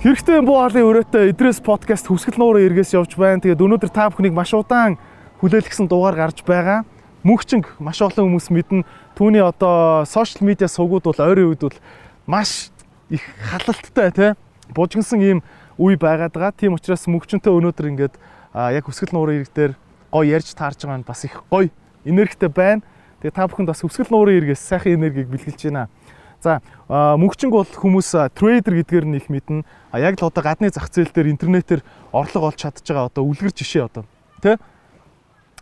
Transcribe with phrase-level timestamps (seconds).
[0.00, 3.44] Хэрэгтэй буу хаалын өрөөтэй Идрээс подкаст хүсгэл нуурын эргээс явж байна.
[3.44, 4.96] Тэгээд өнөөдөр та бүхнийг маш удаан
[5.44, 6.88] хүлээлгсэн дугаар гарч байгаа.
[7.20, 8.88] Мөнхчинг маш олон хүмүүс мэднэ.
[9.12, 11.76] Түүний одоо сошиал медиа сувгууд бол ойрын үед бол
[12.24, 12.72] маш
[13.12, 14.30] их халалттай тий
[14.72, 15.44] бужигнсан ийм
[15.76, 16.56] үе байгаад байгаа.
[16.56, 18.16] Тийм учраас мөнхчөнтэй өнөөдөр ингээд
[18.56, 19.72] яг хүсгэл нуурын эрэг дээр
[20.08, 21.68] гоё ярьж таарж байгаа нь бас их гоё
[22.08, 22.80] энергитэй байна.
[23.20, 25.92] Тэгээ та бүхэнд бас хүсгэл нуурын эргээс сайхан энергийг бэлгэлж байна.
[26.40, 29.62] За мөнгчинг бол хүмүүс трейдер гэдгээр нь их мэднэ.
[29.92, 31.84] А яг л одоо гадны зах зээл дээр интернетээр
[32.16, 34.08] орлого олж чадж байгаа одоо үлгэр жишээ одоо
[34.40, 34.56] тий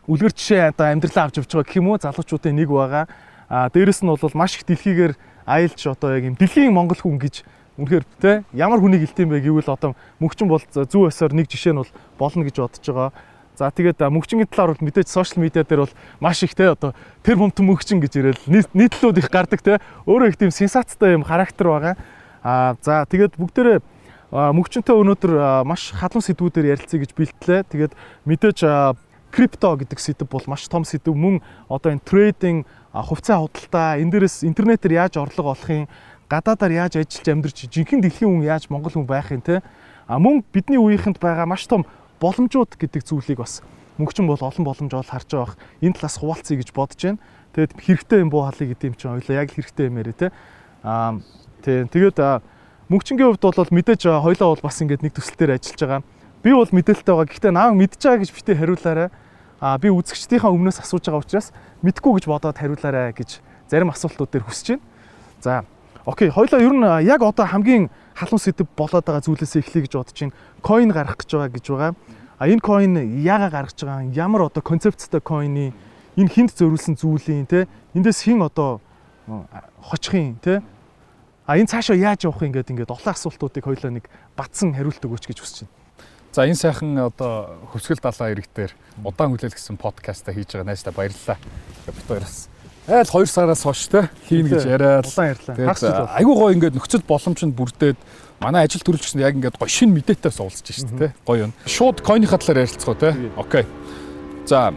[0.07, 3.11] үлгэр жишээ одоо амьдралаа авч явж байгаа гэх юм уу залуучуудын нэг байгаа.
[3.51, 5.19] А дээрэс нь бол маш их дэлхийгээр
[5.51, 7.43] аялж одоо яг юм дэлхийн монгол хүн гэж
[7.75, 11.83] үнэхээр тий ямар хүнийг хэлтийм бэ гэвэл одоо мөнгчин бол зүү өсөөр нэг жишээ нь
[11.83, 11.93] бол
[12.23, 13.11] болно гэж бодож байгаа.
[13.59, 16.95] За тэгээд мөнгчингийн талаар бол мэдээж сошиал медиа дээр бол маш их те одоо
[17.27, 21.67] тэр хүмтэн мөнгчин гэж ирээл нийтлүүд их гардаг те өөрөө их тийм сенсацтай юм характер
[21.67, 21.95] байгаа.
[22.47, 23.83] А за тэгээд бүгдээрээ
[24.31, 27.67] мөнгчөнтэй өнөөдөр маш халуун сэдвүүдээр ярилцъя гэж бэлтлээ.
[27.67, 27.93] Тэгээд
[28.31, 28.59] мэдээж
[29.35, 31.11] крипто гэдэг сэдв бол маш том сэдв.
[31.11, 32.63] Мөн одоо энэ трейдинг,
[32.95, 35.91] хувьцаа худалдаа, энэ дээрээс интернетээр яаж орлого олохын,
[36.31, 39.67] гадаадаар яаж ажиллаж амьдарч, жинхэнэ дэлхийн хүн яаж монгол хүн байхын те.
[40.09, 41.85] А мөн бидний үеийнхэнд байгаа маш том
[42.21, 43.63] боломжууд гэдэг зүйлийг бас
[43.99, 45.57] мөнгчин бол олон боломж ол харж байгаа.
[45.83, 47.19] Энэ талаас хуваалцъя гэж бодож байна.
[47.55, 50.27] Тэгээд хэрэгтэй юм буу халыг гэдэг юм чинь ойлоо яг хэрэгтэй юм ярэ те.
[50.83, 51.19] Аа
[51.63, 51.83] тий.
[51.91, 52.19] Тэгээд
[52.89, 56.03] мөнгчингийн хувьд бол мэдээж хоёлоо бол бас ингээд нэг төсөл дээр ажиллаж байгаа.
[56.43, 57.27] Би бол мэдээлэлтэй байгаа.
[57.27, 59.09] Гэхдээ нааг мэдж байгаа гэж битээ хариулаарай.
[59.59, 61.51] Аа би үзэгчдийнхаа өмнөөс асууж байгаа учраас
[61.83, 64.85] мэдгүй гэж бодоод хариулаарай гэж зарим асуултууд дээр хүсэж байна.
[65.43, 65.67] За
[66.09, 70.17] окей, хоёлоо ер нь яг одоо хамгийн халуун сэдв болоод байгаа зүйлээсээ эхлэе гэж бодож
[70.17, 70.37] байна.
[70.65, 71.93] Coin гарах гэж байгаа гэж байгаа.
[72.41, 74.09] А энэ coin яагаад гаргаж байгаа?
[74.17, 75.77] Ямар одоо концепттэй coin-ийн
[76.17, 78.81] энэ хинт зөрүүлсэн зүйлийн те эндээс хин одоо
[79.85, 80.65] хочхын те
[81.45, 85.29] а энэ цаашаа яаж явах юм гээд ингээд олон асуултуудыг хоёлаа нэг батсан хариулт өгөөч
[85.29, 85.77] гэж хүсэж байна.
[86.33, 88.73] За энэ сайхан одоо хөвсгөл далаа ирэгтэр
[89.05, 91.37] удаан хүлээлгэсэн подкаста хийж байгаа найстаа баярлалаа.
[91.85, 92.49] Бит баяраас
[92.89, 96.17] айл 2 сараас хойш те хийн гэж яриад ярьлаа.
[96.17, 98.01] Айгуу гоо ингээд нөхцөл боломжинд бүрдээд
[98.41, 101.53] манай ажил төрүүлж гэсэн яг ингээд гоё шинэ мэдээтэй суулцж шүү дээ те гоё юм.
[101.69, 103.13] Шууд койныхаа талаар ярилцгаа те.
[103.37, 103.65] Окей.
[104.49, 104.73] За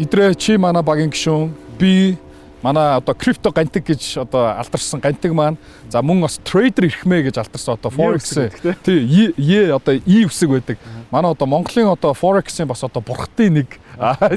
[0.00, 2.16] идрээ чи манай багийн гишүүн би
[2.62, 5.56] манай одоо крипто гантик гэж одоо алдарсан гантик маань.
[5.90, 8.34] За мөн бас трейдер ирхмээ гэж алдарсан одоо форекс
[8.82, 10.78] тий е одоо и үсэг байдаг.
[11.10, 13.78] Манай одоо Монголын одоо форексийн бас одоо бурхтын нэг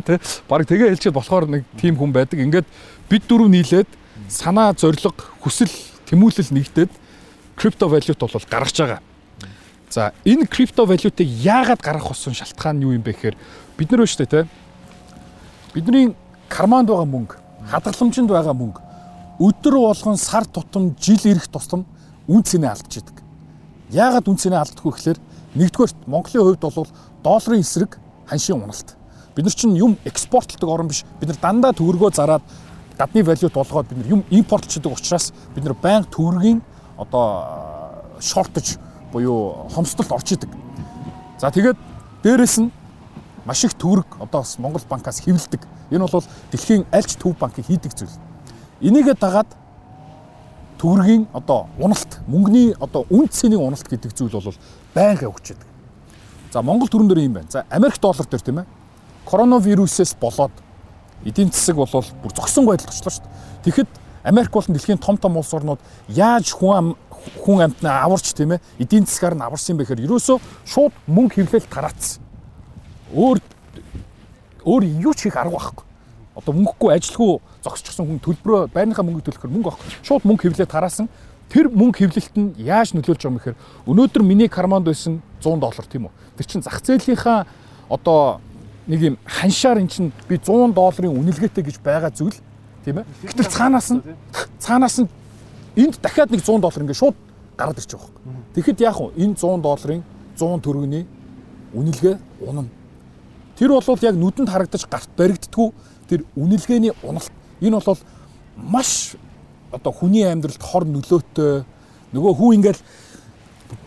[0.06, 0.20] тий.
[0.48, 2.40] Баг тэгээ хэлчихэд болохоор нэг тим хүн байдаг.
[2.40, 2.66] Ингээд
[3.10, 3.90] бид дөрөв нийлээд
[4.30, 5.72] санаа зориг хүсэл
[6.06, 6.92] тэмүүлэл нэгдээд
[7.58, 9.02] крипто валют бол гаргаж байгаа.
[9.90, 13.36] За энэ крипто валютыг яагаад гаргах болсон шалтгаан нь юу юм бэ гэхээр
[13.78, 14.50] бид нар шүү дээ тий.
[15.74, 16.16] Бидний
[16.48, 17.41] карманд байгаа мөнгө
[17.72, 18.82] хадгаламжинд байгаа мөнгө
[19.42, 21.86] өдөр болгон сар тутам жил ирэх тусам
[22.28, 23.24] үн цэнэ алдчихдаг.
[23.90, 25.20] Яагаад үн цэнэ алддаггүй гэхээр
[25.58, 26.88] нэгдүгээрт Монголын хувьд бол
[27.24, 27.98] долларын эсрэг
[28.30, 28.96] ханшийн уналт.
[29.36, 31.04] Бид нар чинь юм экспортлдог орн биш.
[31.20, 32.44] Бид нар дандаа төгрөгөө зараад
[32.98, 36.62] гадны валют болгоод бид нар юм импортлчдаг учраас бид нар байнга төгрөгийн
[36.98, 38.78] одоо шортож
[39.12, 40.50] буюу хомсдолд орж идэг.
[41.40, 41.78] За тэгээд
[42.24, 42.72] дээрэс нь
[43.46, 45.66] маш их төгрөг одоо Монгол банкаас хэвлдэг.
[45.92, 48.16] Энэ бол дэлхийн альч төв банкыг хийдэг зүйл.
[48.82, 49.50] Энийгээ дагаад
[50.80, 54.56] төгрөгийн одоо уналт, мөнгөний одоо үн цэний уналт гэдэг зүйл бол
[54.96, 55.68] байнга өгч идэг.
[56.52, 57.52] За Монгол төрөн дээр юм байна.
[57.52, 58.66] За Америк доллар дээр тийм ээ.
[59.30, 60.52] Коронавирусээс болоод
[61.26, 63.64] эдийн засаг бол бүр зогсон байдалд очлоо шүү дээ.
[63.64, 63.90] Тэгэхэд
[64.24, 66.96] Америк болон дэлхийн том том улс орнууд яаж хүн
[67.46, 71.70] хүн амтнаа аварч тийм ээ эдийн засгаар нь аварсан юм бэхээр ерөөсөө шууд мөнгө хэвлэл
[71.70, 72.24] тараацсан
[73.14, 73.38] өөр
[74.67, 75.85] өөр юу ч хийх арга байхгүй.
[76.37, 79.81] Одоо мөнгөгүй ажилгүй зогсчихсон хүн төлбөрөө байрныхаа мөнгө төлөхөөр мөнгө авах.
[80.03, 81.09] Шууд мөнгө хэвлээд тараасан.
[81.49, 83.57] Тэр мөнгө хэвлэлт нь яаж нөлөөлж байгаа юм гэхээр
[83.87, 86.13] өнөөдөр миний карманд байсан 100 доллар тийм үү.
[86.37, 87.47] Тэр чинь зах зээлийнхаа
[87.89, 88.43] одоо
[88.87, 92.35] нэг юм ханшаар эн чинь би 100 долларын үнэлгээтэй гэж байгаа зүйл
[92.85, 93.07] тийм ээ.
[93.31, 94.03] Гэтэл цаанаас нь
[94.59, 95.09] цаанаас нь
[95.79, 97.17] энд дахиад нэг 100 доллар ингээд шууд
[97.57, 98.11] гараад ирчих واخ.
[98.55, 99.15] Тэгэхэд яах вэ?
[99.17, 100.03] Энэ 100 долларын
[100.37, 101.07] 100 төгрөгийн
[101.75, 102.69] үнэлгээ унана
[103.62, 105.68] Тэр бол яг нүдэнд харагдаж гарт баригддгүү
[106.10, 107.30] тэр үнэлгээний уналт.
[107.62, 108.00] Энэ бол
[108.58, 109.14] маш
[109.70, 111.62] одоо хүний амьдралд хор нөлөөтэй
[112.10, 112.82] нөгөө хүн ингээл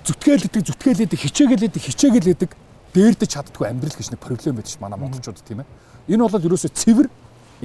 [0.07, 2.51] зүтгэлэдэг зүтгэлэдэг хичээгэлэдэг хичээгэлэдэг
[2.95, 6.15] дээрдэж чаддгүй амьдрал гэж нэг проблем байдаг ш манай монголчууд тийм ээ.
[6.15, 7.09] Энэ бол ерөөсөө цэвэр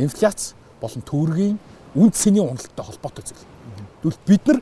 [0.02, 1.62] инфляц болон төгрөгийн
[1.94, 3.46] үн цэний уналттай холбоотой зүйл.
[4.02, 4.60] Тэгвэл бид нар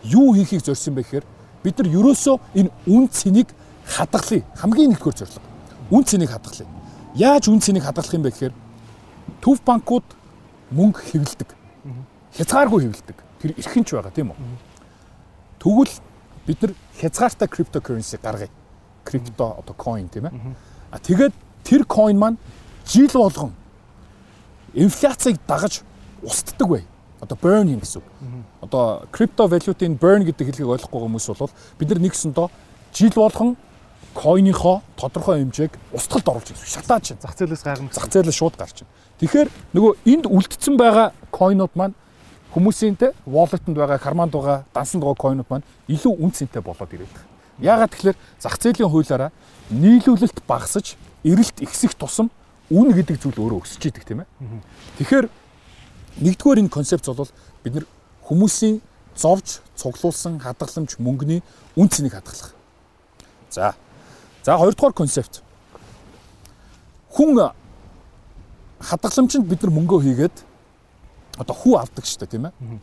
[0.00, 1.26] юу хийхийг зорьсон бэ гэхээр
[1.60, 3.52] бид нар ерөөсөө энэ үн цэнийг
[3.84, 4.48] хадгалъя.
[4.56, 5.44] Хамгийн нэгдүгээр зорилго.
[5.92, 6.75] Үн цэнийг хадгалъя.
[7.16, 8.54] Яаж үн цэнийг хадгалах юм бэ гэхээр
[9.40, 10.04] төв банкуд
[10.68, 11.48] мөнгө хэвлдэг.
[12.36, 13.16] Хязгааргүй хэвлдэг.
[13.40, 14.38] Тэр эрхэнч байгаа тийм үү?
[15.56, 15.94] Тэгвэл
[16.44, 18.52] бид нар хязгаартай криптокурренси гаргая.
[19.04, 20.34] Крипто одоо coin тийм ээ.
[20.92, 21.32] А тэгээд
[21.64, 22.36] тэр coin маань
[22.84, 23.56] жил болгон
[24.74, 25.80] инфляцийг дагаж
[26.22, 26.84] устддаг бай.
[27.20, 28.08] Одоо burn юм гэсэн үг.
[28.60, 32.48] Одоо крипто валютын burn гэдэг хэлгийг ойлгохгүй хүмүүс бол бид нар нэгсэндөө
[32.92, 33.56] жил болгон
[34.16, 36.80] койныхоо тодорхой хэмжээг устгалд оруулж ирсэн.
[36.80, 37.92] Шатаад чинь Зах зээлээс гарна.
[37.92, 38.92] зах зээлээс шууд гарч байна.
[39.20, 41.94] Тэгэхээр нөгөө энд үлдсэн байгаа койнууд маань
[42.56, 47.28] хүмүүсийн те wallet-д байгаа, карманд байгаа, дансанд байгаа койнууд маань илүү үнцэнтэй болоод ирээд байна.
[47.60, 49.30] Яагаад тэгэхээр зах зээлийн хуулиараа
[49.68, 52.32] нийлүүлэлт багасж, эрэлт ихсэх тусам
[52.72, 54.28] үн гэдэг зүйл өөрөө өсөж идэг тийм ээ.
[54.96, 55.26] Тэгэхээр
[56.24, 57.28] нэгдүгээр энэ концепц бол
[57.60, 57.86] бид нар
[58.24, 58.80] хүмүүсийн
[59.16, 61.40] зовж цуглуулсан хадгаламж мөнгөний
[61.76, 62.56] үн цэнийг хадгалах.
[63.50, 63.76] За.
[64.46, 65.42] За хоёрдугаар концепт.
[67.10, 67.50] Хүн
[68.78, 70.36] хадгаламжинд бид нар мөнгөө хийгээд
[71.42, 72.78] одоо хүү авдаг шүү дээ тийм ээ.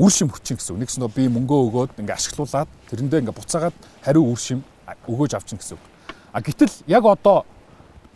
[0.00, 0.80] Үр шим хүчин гэсэн.
[0.80, 4.64] Нэгс нөө би мөнгөө өгөөд ингээ ашиглуулад тэрэндээ ингээ буцаагаад хариу үр шим
[5.04, 5.84] өгөөж авчин гэсэн үг.
[6.32, 7.44] А гэтэл яг одоо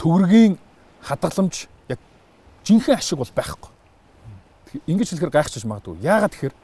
[0.01, 0.57] төгрөгийн
[1.05, 2.01] хадгаламж яг
[2.65, 3.69] жинхэнэ ашиг бол байхгүй.
[4.89, 6.01] Ингэж хэлэхээр гайхчих магадгүй.
[6.01, 6.57] Яагаад тэгэхээр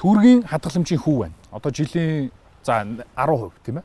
[0.00, 1.36] төгрөгийн хадгаламжийн хүү байна.
[1.52, 2.32] Одоо жилийн
[2.64, 3.84] за 10% тийм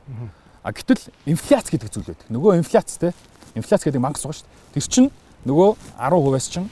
[0.64, 2.28] А гэтэл инфляц гэдэг зүйл байдаг.
[2.32, 3.12] Нөгөө инфляц те.
[3.52, 4.80] Инфляц гэдэг мангас байгаа шүү дээ.
[4.80, 5.08] Тэр чинь
[5.44, 5.68] нөгөө
[6.00, 6.68] 10%-аас чинь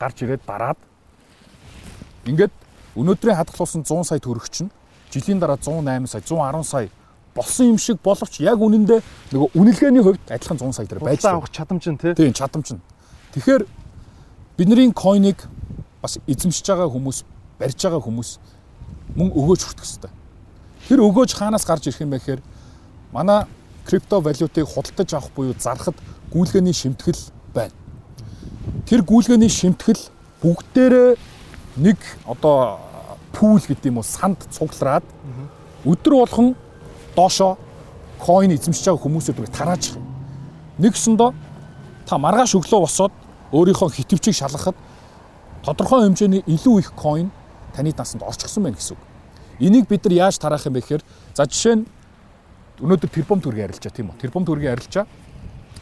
[0.00, 0.80] гарч ирээд дараад
[2.24, 2.54] ингээд
[2.96, 4.72] өнөөдрийн хадгалуулсан 100 сая төгрөг чинь
[5.12, 6.88] жилийн дараа 108 сая, 110 сая
[7.36, 9.00] болсон юм шиг боловч яг үнэндээ
[9.32, 12.14] нөгөө үнэлгээний хувьд адилхан 100 сая дээр байж Худалдаа авах чадамж нь тий.
[12.16, 12.80] Тийм чадамж нь.
[13.36, 13.62] Тэгэхээр
[14.56, 15.44] бидний койныг
[16.00, 17.28] бас эзэмшиж байгаа хүмүүс,
[17.60, 18.30] барьж байгаа хүмүүс
[19.20, 20.12] мөн өгөөж хүртэх хэрэгтэй.
[20.88, 22.40] Тэр өгөөж хаанаас гарч ирэх юм бэ гэхээр
[23.16, 23.46] манай
[23.86, 25.96] крипто валютыг худалдаж авах буюу зархад
[26.32, 27.16] гүйлгээний шимтгэл
[27.54, 27.72] байна.
[28.84, 30.02] Тэр гүйлгээний шимтгэл
[30.42, 31.16] бүгдээрээ
[31.80, 31.96] нэг
[32.28, 32.78] одоо
[33.32, 35.04] пул гэдэг юм уу санд цуглараад
[35.88, 36.54] өдөр болгон
[37.16, 37.56] доошо
[38.20, 39.96] койн эзэмшиж байгаа хүмүүсүүд рүү тарааж их.
[40.76, 41.30] Нэгсэндөө
[42.04, 43.12] та маргааш өглөө босоод
[43.52, 44.76] өөрийнхөө хитвчийг шалгахад
[45.64, 47.30] тодорхой хэмжээний илүү их койн
[47.72, 49.02] таны насанд орчихсон байна гэсэн үг.
[49.60, 51.02] Энийг бид нар яаж тараах юм бэ гэхээр
[51.34, 51.86] за жишээ нь
[52.80, 54.20] өнөөдөр тэрбум төгрөгийн арилжаа тийм үү?
[54.20, 55.06] Тэрбум төгрөгийн арилжаа.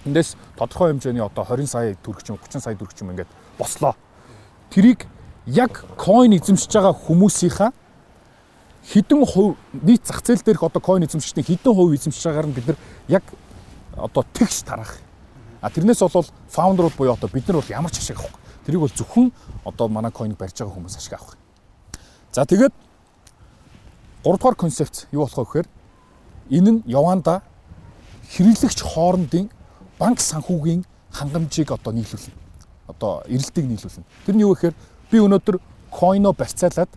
[0.06, 3.31] Эндээс тодорхой хэмжээний одоо 20 сая төгрөг ч юм 30 сая төгрөг ч юм ингээд
[3.58, 3.96] бослоо.
[4.70, 5.06] Тэрийг
[5.46, 7.73] яг койн эзэмшиж байгаа хүмүүсийнхаа
[8.85, 12.67] хэдэн хувь нийт зах зээл дээрх одоо койн эзэмшигчдийн хэдэн хувь эзэмшиж байгаагаар нь бид
[12.69, 13.25] нар яг
[13.96, 15.00] одоо тэгш тарах.
[15.61, 18.41] А тэрнээс бол фаундерууд буюу одоо бид нар бол ямар ч ашиг авахгүй.
[18.67, 19.32] Тэрийг бол зөвхөн
[19.64, 21.37] одоо манай койныг барьж байгаа хүмүүс ашиг авах.
[22.32, 22.73] За тэгээд
[24.25, 25.69] 3 дугаар концепт юу болох вэ гэхээр
[26.50, 27.43] энэ нь яванда
[28.35, 29.50] хэрэглэгч хоорондын
[29.99, 32.35] банк санхүүгийн хангамжийг одоо нийлүүлнэ.
[32.88, 34.05] Одоо эрэлтийг нийлүүлнэ.
[34.26, 34.75] Тэр нь юу гэхээр
[35.11, 35.56] би өнөөдөр
[35.91, 36.91] койно барьцаалаад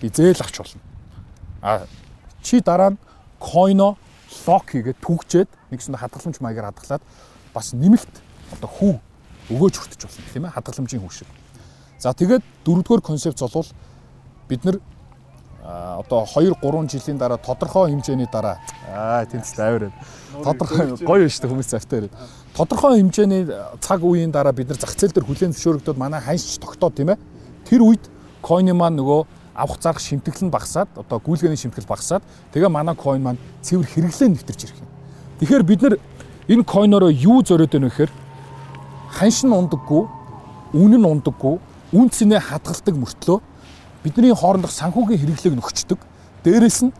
[0.00, 0.80] би зээл авч болно.
[1.62, 1.86] А
[2.42, 2.98] чи дараа нь
[3.38, 3.96] койно
[4.46, 7.02] лок хийгээд түгчээд нэгсэн хадгаламж маягаар хадгалаад
[7.54, 8.14] бас нэмэлт
[8.56, 8.94] одоо хүү
[9.50, 11.28] өгөөж хүртэж болно тийм ээ хадгаламжийн хүү шиг.
[11.98, 13.68] За тэгээд дөрөвдүгээр концепт бол
[14.48, 14.80] бид нар
[16.00, 18.58] одоо 2 3 жилийн дараа тодорхой хэмжээний дараа.
[18.88, 19.94] Аа тэнцэл авираад
[20.42, 22.14] тодорхой гоё шүү дээ хүмүүс завтай ирээд
[22.56, 23.42] тодорхой хэмжээний
[23.80, 27.18] цаг үеийн дараа бид нар зах зээл дээр хүлээн зөвшөөрөгдөд манай ханьч тогтоод тийм ээ.
[27.68, 28.04] Тэр үед
[28.42, 29.20] койны маань нөгөө
[29.54, 32.22] авах зарах шимтгэл нь багасаад одоо гүйлгээний шимтгэл багасаад
[32.52, 34.88] тэгээ манай койн маань цэвэр хэрэглээ нэвтэрч ирэх юм.
[35.40, 35.94] Тэгэхээр бид нар
[36.48, 38.12] энэ койноороо юу зориод байна вэ гэхээр
[39.10, 40.02] ханш нь ундаггүй,
[40.74, 41.54] үн нь ундаггүй,
[41.92, 43.38] үн цэнэ хадгалдаг мөртлөө
[44.04, 46.00] бидний хоорондох санхүүгийн хэрэглээг нөхчдөг.
[46.44, 46.92] Дээрээс нь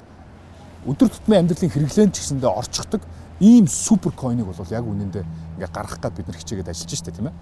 [0.86, 3.00] өдөр тутмын амьдралын хэрэглээнд ч гэсэндээ орчихдог
[3.40, 5.24] ийм супер койныг бол яг үнэндээ
[5.56, 7.36] ингээ гаргах гад бид нар хичээгээд ажиллаж штэ тийм ээ.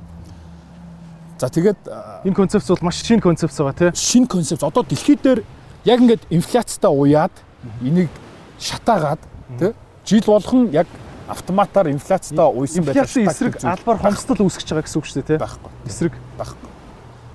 [1.38, 1.78] За тэгээд
[2.26, 3.90] Энэ концепц бол маш шинэ концепц байгаа тий.
[3.94, 5.40] шинэ концепт одоо дэлхийд дээр
[5.86, 7.34] яг ингээд инфляцтай уяад
[7.82, 8.10] энийг
[8.58, 9.22] шатаагаад
[9.58, 9.70] тий
[10.06, 10.86] жил болгон яг
[11.28, 15.38] автоматар инфляцтай уйсан байдаг Инфляцийн эсрэг албаар хомсдол үүсгэж байгаа гэсэн үг шүү дээ тий.
[15.38, 16.14] байхгүй Эсрэг.
[16.38, 16.70] байхгүй.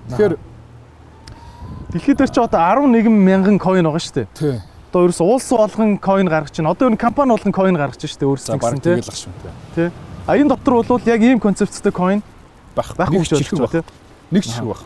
[0.10, 0.34] Тэгэхээр
[1.93, 4.27] Дэлхийд дээр ч одоо 11 мянган coin байгаа шүү дээ.
[4.33, 4.57] тий
[4.89, 6.65] Одоо ерөөс улс болгон coin гаргаж чинь.
[6.65, 8.97] Одоо энэ компани болгон coin гаргаж шүү дээ өөрсдөө гэсэн тий.
[8.97, 9.53] тэгэл ах шүү тий.
[9.77, 9.89] Тий.
[10.25, 12.21] А энэ дотор бол яг ийм концепттэй coin
[12.73, 13.93] байх Нэг гэж ойлгож байгаа байх.
[14.33, 14.81] нэг жишг байх.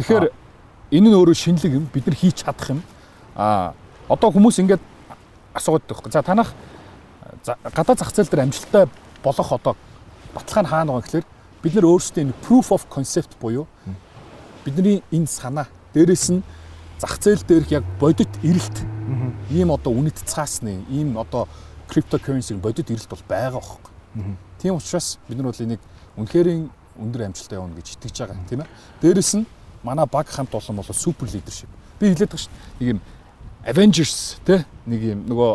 [0.00, 0.24] Тэгэхээр
[0.96, 2.80] энэ нь өөрөө шинэлэг юм бид нар хийж чадах юм.
[3.36, 3.76] А
[4.08, 4.80] одоо хүмүүс ингээд
[5.52, 6.12] асууад байхгүй.
[6.12, 6.56] За танах
[7.44, 8.88] гадаад зах зээл дээр амжилттай
[9.20, 9.76] болох одоо
[10.32, 11.26] баталгаа нь хаана байгаа гэхээр
[11.60, 13.68] бид нар өөрсдөө энэ proof of concept буюу
[14.64, 16.42] бидний энэ санаа дээрэс нь
[16.98, 18.84] зах зээл дээрх яг бодит эрэлт
[19.50, 21.48] ийм одоо үнэт цаасны ийм одоо
[21.88, 23.92] cryptocurrency бодит эрэлт бол байгаа байхгүй.
[24.62, 25.80] Тийм учраас бид нар бол энийг
[26.16, 26.48] үнэхээр
[26.98, 28.68] өндөр амжилттай явна гэж итгэж байгаа тийм ээ.
[29.02, 29.46] Дээрэс нь
[29.82, 31.68] манай баг хамт олон бол супер лидершип.
[31.98, 32.86] Би хэлээд байгаа шүү дээ.
[32.86, 33.00] Нэг юм
[33.62, 35.50] Avengers те нэг юм нөгөө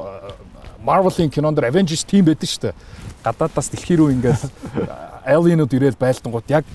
[0.84, 2.76] Marvel-ийн кинонд Avengers team байдаг шүү дээ.
[3.24, 4.42] Гадаадаас дэлхий рүү ингээд
[5.26, 6.66] alien-ууд ирээд байлдангууд яг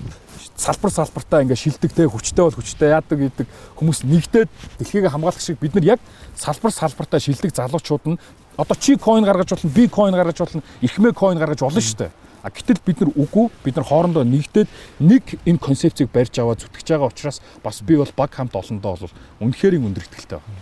[0.55, 5.57] салбар салбартаа ингээд шилдэг те хүчтэй бол хүчтэй яадаг гэдэг хүмүүс нэгдээд дэлхийг хамгаалах шиг
[5.57, 5.99] бид нар яг
[6.37, 8.19] салбар салбартаа шилдэг залуучууд нь
[8.57, 12.11] одоо чи coin гаргаж болно би coin гаргаж болно ихмээ coin гаргаж болно шүү дээ.
[12.43, 14.69] А гэтэл бид нар үгүй бид нар хоорондоо нэгдээд
[14.99, 19.15] нэг энэ концепцийг барьж аваад зүтгэж байгаа учраас бас би бол баг хамт олондоо бол
[19.41, 20.59] үнэхээр өндөр ихтэй байна.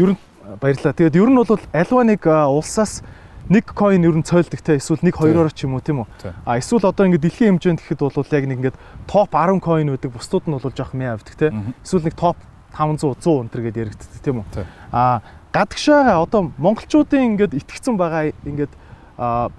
[0.00, 0.18] Ер нь
[0.56, 0.96] баярлалаа.
[0.96, 3.04] Тэгээд ер нь бол альва нэг улсаас
[3.48, 6.08] нэг coin ер нь цойлдог те эсвэл нэг хоёроор ч юм уу тийм үү.
[6.44, 8.76] А эсвэл одоо ингээд дэлхийн хэмжээнд гэхэд бол яг нэг ингээд
[9.08, 10.12] топ 10 coin байдаг.
[10.12, 11.48] Бусдууд нь бол жоох мэ авдаг те.
[11.80, 12.36] Эсвэл нэг топ
[12.76, 14.66] 500 100 өнтер гэдээ яригддаг тийм үү.
[14.92, 18.72] А гадагшаа одоо монголчуудын ингээд итгэцэн байгаа ингээд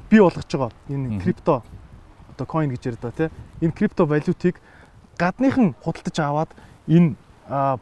[0.10, 1.66] бий болгож байгаа энэ крипто
[2.38, 3.30] одоо coin гэж ярьдаг тий.
[3.60, 4.62] Энэ крипто валютыг
[5.18, 6.52] гадныхан худалдаж аваад
[6.88, 7.18] энэ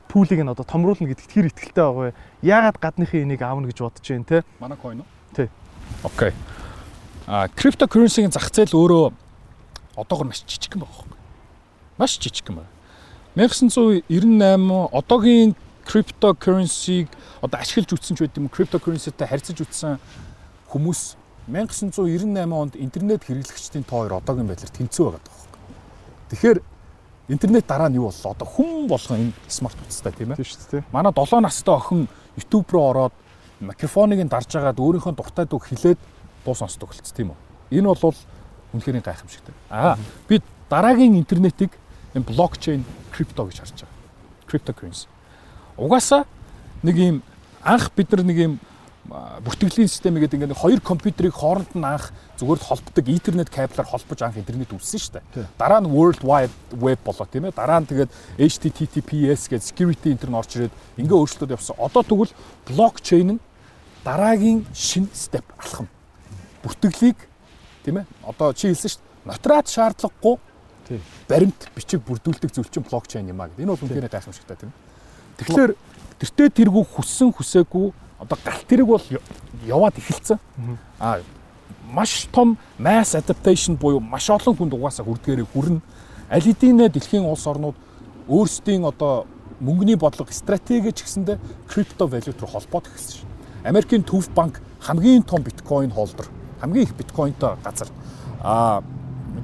[0.07, 2.17] пүүлийг нь одоо томруулна гэдэгт хэр ихтэй байгаа вэ?
[2.41, 4.43] Яагаад гадныхын энийг аавна гэж бодож байна те?
[4.63, 5.07] Манай coin уу?
[5.35, 5.51] Тий.
[6.03, 6.31] Окей.
[7.27, 9.13] А криптокуренсигийн зах зээл өөрөө
[9.95, 11.17] одоогор маш жижиг юм байна.
[11.97, 12.71] Маш жижиг юм байна.
[13.35, 17.07] 1998 одоогийн криптокуренсиг
[17.41, 19.99] одоо ашиглаж үтсэн ч байд юм криптокуренситэй харьцаж үтсэн
[20.71, 21.15] хүмүүс
[21.47, 25.37] 1998 онд интернет хэрэглэгчдийн тоо хоёр одоогийн байдлаар тэнцүү байгаа даа.
[26.31, 26.59] Тэгэхээр
[27.29, 28.31] интернет дараа нь юу боллоо?
[28.35, 30.39] Одоо хүн болгон энэ смарт утастай тийм ээ.
[30.43, 30.83] Тийм шүү дээ.
[30.91, 33.13] Манай 7 настай охин YouTube руу ороод
[33.59, 35.99] микрофоныг дарж агаад өөрийнхөө дуртай дуу хэлээд
[36.45, 37.81] дуу сонсдог болц тийм үү?
[37.81, 38.15] Энэ бол
[38.73, 39.53] үнэхээр гайхамшигтай.
[39.69, 39.97] Аа
[40.27, 41.71] би дараагийн интернетийг
[42.13, 43.95] энэ блокчейн крипто гэж харж байгаа.
[44.47, 45.07] Cryptocurrency.
[45.77, 46.25] Угаасаа
[46.83, 47.23] нэг юм
[47.63, 48.59] анх бид нар нэг юм
[49.07, 54.19] бүртгэлийн систем гэдэг ингээд хоёр компьютерийг хооронд нь анх зүгээр л холбдог интернет кабелаар холбож
[54.19, 55.47] анх интернет үүссэн шүү дээ.
[55.55, 57.55] Дараа нь World Wide Web болоо тийм ээ.
[57.55, 61.79] Дараа нь тэгээд HTTPS гэдэг security интернет орж ирээд ингээ өөрчлөлтөд явсан.
[61.79, 62.35] Одоо тэгвэл
[62.67, 63.43] блокчейн нь
[64.07, 65.87] дараагийн шин степ алхам.
[66.63, 67.19] Бүртгэлийг
[67.83, 68.05] тийм ээ.
[68.23, 69.27] Одоо чи хэлсэн шүү дээ.
[69.27, 70.39] Нотрат шаардлагагүй
[71.27, 73.67] баримт бичиг бүрдүүлдэг зүйл чинь блокчейн юм а гэдэг.
[73.67, 74.79] Энэ бол үнэхээр гайхамшигтай тийм ээ.
[75.43, 75.71] Тэгэхээр
[76.23, 77.91] тэртээ тэргүй хүссэн хүсээгүй
[78.23, 79.03] одоо галт тэрэг бол
[79.67, 80.39] яваад эхэлсэн.
[80.99, 81.19] Аа
[81.91, 85.81] маш том mass adaptation буюу маш олон хүнд угаасаа хүрдгээрээ хүрнэ.
[86.31, 87.75] Аль хэдийнэ дэлхийн улс орнууд
[88.27, 89.27] өөрсдийн одоо
[89.59, 91.37] мөнгөний бодлого стратеги ч гэсэндээ
[91.67, 93.26] крипто валют руу холбоод эхэлсэн.
[93.67, 96.27] Америкийн төв банк хамгийн том биткойн холдер,
[96.61, 97.89] хамгийн их биткойнтой газар.
[98.41, 98.81] Аа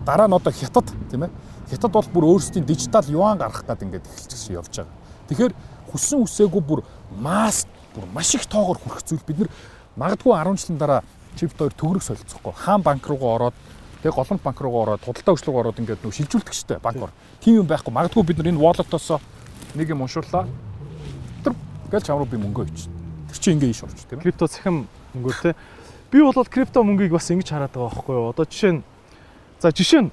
[0.06, 1.32] дараа нь одоо хятад тийм ээ.
[1.70, 4.96] Хятад бол бүр өөрсдийн дижитал юан гаргах гээд ингээд эхэлчихсэн явж байгаа.
[5.28, 5.54] Тэгэхээр
[5.92, 6.82] хүссэн үсээгүй бүр
[7.20, 9.50] масс бүр маш их тоогоор хүрэх зүйл бид нар
[9.96, 11.02] магадгүй 10 жилийн дараа
[11.36, 13.56] чипт хоёр төгрөг солилцохгүй хаан банк руугаа ороод
[14.02, 17.12] тэгээ голомт банк руугаа ороод худалдаа өчлөг ороод ингээд нөө шилжүүлдэг штэ банкор
[17.42, 19.22] тийм юм байхгүй магадгүй бид нар энэ wallet-оос
[19.76, 20.48] нэг юм уншууллаа
[21.44, 21.54] тэр
[21.92, 23.03] гээл чам руу би мөнгө өч
[23.34, 24.86] тэр чинь ингээ иш орч тийм крипто цахим
[25.18, 25.56] мөнгөөр те
[26.14, 28.30] би бол крипто мөнгийг бас ингэж хараад байгаа байхгүй юу?
[28.30, 28.82] Одоо жишээ нь
[29.58, 30.12] за жишээ нь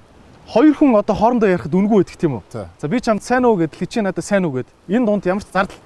[0.48, 2.42] хоёр хүн одоо хоорондоо ярихад үнгүй байдаг тийм үү?
[2.80, 5.52] За би чамд сайн уу гэд чи надад сайн уу гэд энэ дунд ямар ч
[5.52, 5.76] зардал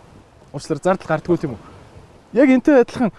[0.55, 1.61] уучлаарай зардал гардггүй тийм үү?
[2.39, 3.11] Яг энтэй адилхан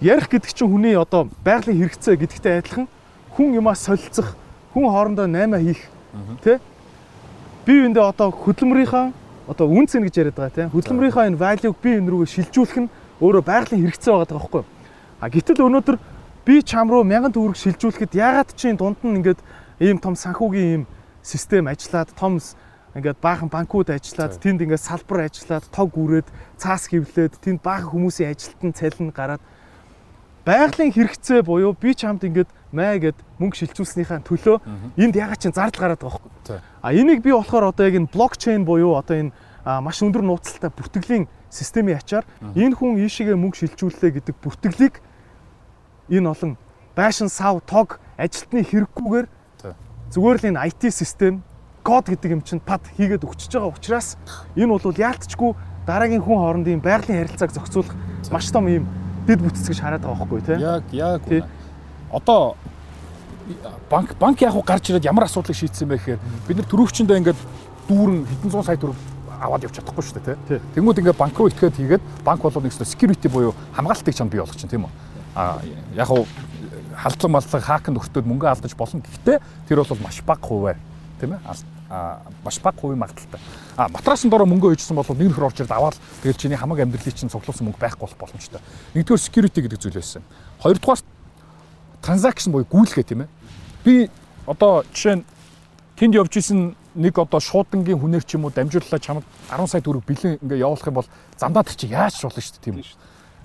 [0.00, 2.86] ярих гэдэг чинь хүний одоо байгалийн хэрэгцээ гэдэгтэй адилхан
[3.34, 4.38] хүн юмаа солилцох,
[4.72, 5.82] хүн хоорондоо наймаа хийх
[6.46, 6.62] тий?
[7.66, 9.12] Бие биендээ одоо хөдөлмөрийнхаа
[9.50, 10.66] одоо үн цэн гэж яриад байгаа тий?
[10.70, 12.88] Хөдөлмөрийнхаа энэ value-г бие биен рүүгээ шилжүүлэх нь
[13.20, 14.68] өөрөө байгалийн хэрэгцээ байгаа байхгүй юу?
[15.20, 15.96] А гэтэл өнөөдөр
[16.44, 19.40] би чам руу мянган төгрөг шилжүүлэхэд ягаад чи дунд нь ингээд
[19.80, 20.84] ийм том санхүүгийн ийм
[21.22, 22.38] систем ажиллаад том
[22.96, 28.32] ингээд баахан банкуд ажиллаад тэнд ингээд салбар ажиллаад тог үрээд цаас хөвлөөд тэнд баахан хүмүүсийн
[28.32, 29.42] ажилтан цалин гараад
[30.46, 34.56] байгалийн хэрэгцээ буюу би чамд ингээд маа гэд мөнгө шилжүүлснийхаа төлөө
[34.96, 36.60] энд ягаад чинь зардал гараад байгаа байхгүй.
[36.80, 39.32] А энийг би болохоор одоо яг энэ блокчейн буюу одоо энэ
[39.66, 45.02] маш өндөр нууцтай бүртгэлийн системийн ачаар энэ хүн ийшээгээ мөнгө шилжүүллээ гэдэг бүртгэлийг
[46.06, 46.54] энэ олон
[46.94, 49.26] байшин сав тог ажилтны хэрэггүйгээр
[50.14, 51.42] зүгээр л энэ IT систем
[51.82, 54.14] код гэдэг юм чинь пад хийгээд өгчөж байгаа учраас
[54.54, 55.50] энэ бол яалтчгүй
[55.86, 57.94] дараагийн хүн хоорондын байгалийн харилцааг зохицуулах
[58.30, 58.86] маш том юм
[59.26, 60.58] дэд бүтц гэж хараад байгаа байхгүй тий.
[60.62, 61.22] Яг яг
[62.10, 62.54] одоо
[63.90, 67.40] банк банк яг гарч ирээд ямар асуудлыг шийдсэн бэ гэхээр бид нар төрөвчөндөө ингээд
[67.90, 70.60] дүүрэн хэдэн зуун сая төгрөг аваад явж чадахгүй шүү дээ тий.
[70.74, 74.70] Тэгмүүд ингээд банк руу итгээд хийгээд банк бол нэг security буюу хамгаалтыг чам бий болгочих
[74.70, 74.92] тийм үү.
[75.34, 75.60] А
[75.94, 76.26] яг хуу
[76.96, 79.02] халдлан маллаг хакнд өгтөөд мөнгө алдаж болно.
[79.04, 79.38] Гэхдээ
[79.68, 80.78] тэр бол маш бага хувиар
[81.20, 81.40] тийм ээ
[82.44, 83.40] маш бага хувийн магадaltaй.
[83.76, 87.14] А матрасын дороо мөнгө өйжсэн бол нэг нөхөр орж ирд аваад тэгэл чиний хамаг амьдралыг
[87.14, 88.60] чинь цуглуулсан мөнгө байхгүй болох боломжтой.
[88.94, 90.22] Нэгдүгээр security гэдэг зүйл байсан.
[90.58, 91.00] Хоёрдугаар
[92.02, 93.28] transaction буюу гүйлгээ тийм ээ.
[93.84, 94.10] Би
[94.46, 95.24] одоо жишээ нь
[95.94, 100.04] тэнд явж исэн нэг одоо шуудангийн хүнээр ч юм уу дамжууллаа чамд 10 сая төгрөг
[100.08, 102.88] бэлэн ингээ явуулах юм бол замдаа тэр чи яаж болно шүү дээ тийм үү.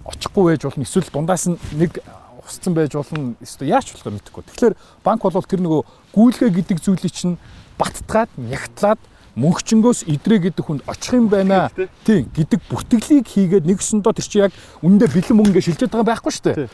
[0.08, 2.01] очихгүй байж болно эсвэл дундаас нь нэг
[2.48, 4.43] усцсан байж болно эсвэл яаж болох юм мэдэхгүй.
[4.50, 5.81] Тэгэхээр банк бол тэр нөгөө
[6.15, 7.38] гүйлгээ гэдэг зүйлийг чинь
[7.77, 9.00] баттгаад нягтлаад
[9.36, 11.72] мөнхчнгөөс идрээ гэдэг хүнд очих юм байна.
[12.03, 14.53] Тийм гэдэг бүртгэлийг хийгээд нэгсэндөө тэр чинь яг
[14.84, 16.70] үндэ бэлэн мөнгө ингэ шилжээд байгаа байхгүй шүү дээ.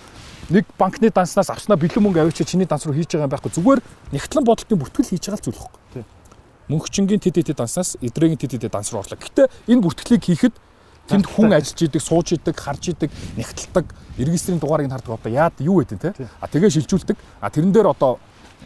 [0.50, 3.52] Нэг банкны данснаас авснаа бэлэн мөнгө авчиж чиний данс руу хийж байгаа юм байхгүй.
[3.52, 3.80] Зүгээр
[4.16, 5.77] нягтлан бодолтын бүртгэл хийж байгаа л зүйл байхгүй.
[6.68, 9.18] Мөнхчнгийн тэд тэд данснаас идрэгийн тэд тэд данс руу орлоо.
[9.18, 10.56] Гэтэ энэ бүртгэлийг хийхэд
[11.08, 13.08] Тэнд хүн ажиллаж идэг, сууж идэг, харж идэг,
[13.40, 16.12] нягталдаг, регистрийн дугаарыг хардаг одоо яад юу гэдэг те.
[16.44, 17.16] А тэгээ шилжүүлдэг.
[17.40, 18.20] А тэрэн дээр одоо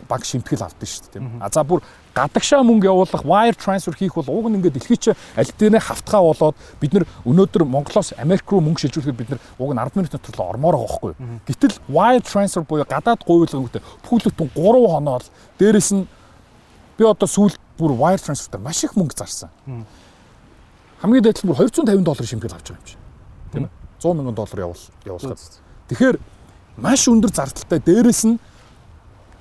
[0.09, 1.37] банк шимтгэл авдаг шүү дээ тийм.
[1.37, 5.51] А за бүр гадагшаа мөнгө явуулах wire transfer хийх бол уг нь ингээд дэлхийч аль
[5.53, 9.79] дээрээ хавтгаа болоод бид нар өнөөдөр Монголоос Америк руу мөнгө шилжүүлэхэд бид нар уг нь
[9.79, 11.13] 10 минут дотор л ормоор байгаа байхгүй.
[11.45, 15.23] Гэтэл wire transfer буюу гадаад гуйвлгангүүтэй бүхлөтөн 3 хоноор
[15.59, 16.07] дээрэс нь
[16.97, 19.51] би одоо сүүл бүр wire transfer-тай маш их мөнгө зарсан
[21.01, 22.97] хамгийн дээд бүр 250 доллар шимтгэл авч байгаа юм чи.
[23.51, 23.71] Тийм ээ.
[23.97, 25.57] 100 мянган доллар явуул явуулахад.
[25.89, 26.17] Тэгэхээр
[26.77, 28.37] маш өндөр зардалтай дээрэс нь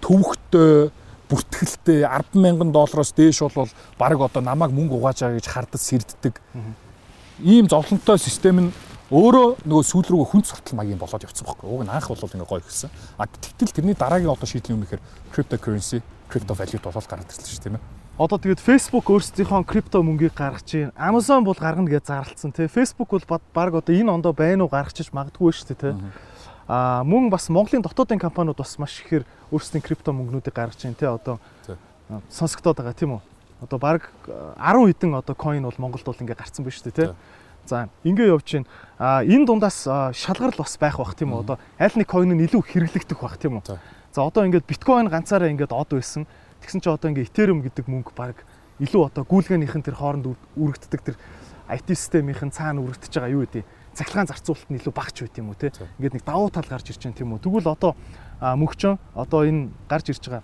[0.00, 0.88] төвөгтэй
[1.28, 3.68] бүртгэлтэй 10 мянган доллароос дээш бол
[4.00, 6.40] баг одоо намайг мөнгө угааж байгаа гэж хардаж сэрддэг.
[7.44, 8.72] Ийм зовлонтой систем нь
[9.12, 11.68] өөрөө нөгөө сүүл рүү хүн суртал маягийн болоод явцсан байхгүй.
[11.68, 12.90] Уг нь анх бол ингээ гоё гэсэн.
[13.18, 15.02] А тэгтэл тэрний дараагийн одоо шийдлийн өмнөхөр
[15.34, 15.98] cryptocurrency,
[16.30, 17.82] crypto value болоод гараад ирсэн шүү дээ тийм ээ.
[18.20, 22.68] Одоо тэгээд Facebook өөрсдийнхөө крипто мөнгийг гаргаж чинь Amazon бол гаргана гэж зарлцсан тий.
[22.68, 25.94] Facebook бол баг одоо энэ ондоо байна уу гаргачих магадгүй шүү дээ тий.
[26.68, 31.08] Аа мөн бас Монголын дотоодын компаниуд бас маш ихээр өөрсдийн крипто мөнгнүүдийг гаргаж чинь тий
[31.08, 31.40] одоо
[32.28, 33.24] сонсогдоод байгаа тийм үү.
[33.64, 37.08] Одоо баг 10 хэдэн одоо coin бол Монголд бол ингээ гарцсан байна шүү дээ тий.
[37.64, 38.68] За ингээ явж чинь
[39.00, 42.68] а энэ дундаас шалгарл бас байх бах тийм үү одоо аль нэг coin нь илүү
[42.68, 43.80] хэрэглэгдэх бах тийм үү.
[44.12, 46.28] За одоо ингээд биткойн ганцаараа ингээд од байсан.
[46.62, 48.44] Тэгсэн чинь одоо ингээ Ethereum гэдэг мөнгө баг
[48.80, 51.16] илүү одоо гүйлгээнийхэн тэр хооронд үргэлжддэг тэр
[51.70, 53.64] IT системийнхэн цаана үргэлждэж байгаа юу гэдэг
[53.94, 55.70] цахилгаан зарцуулалт нь илүү багч байт юм уу те.
[55.98, 57.42] Ингээд нэг давуу тал гарч ирж байна тийм үү.
[57.42, 57.92] Тэгвэл одоо
[58.40, 60.42] мөнгчөн одоо энэ гарч ирж байгаа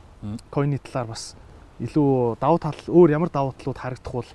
[0.51, 1.35] койны талаар бас
[1.83, 4.31] илүү давуу тал өөр ямар давуу талууд харагдах бол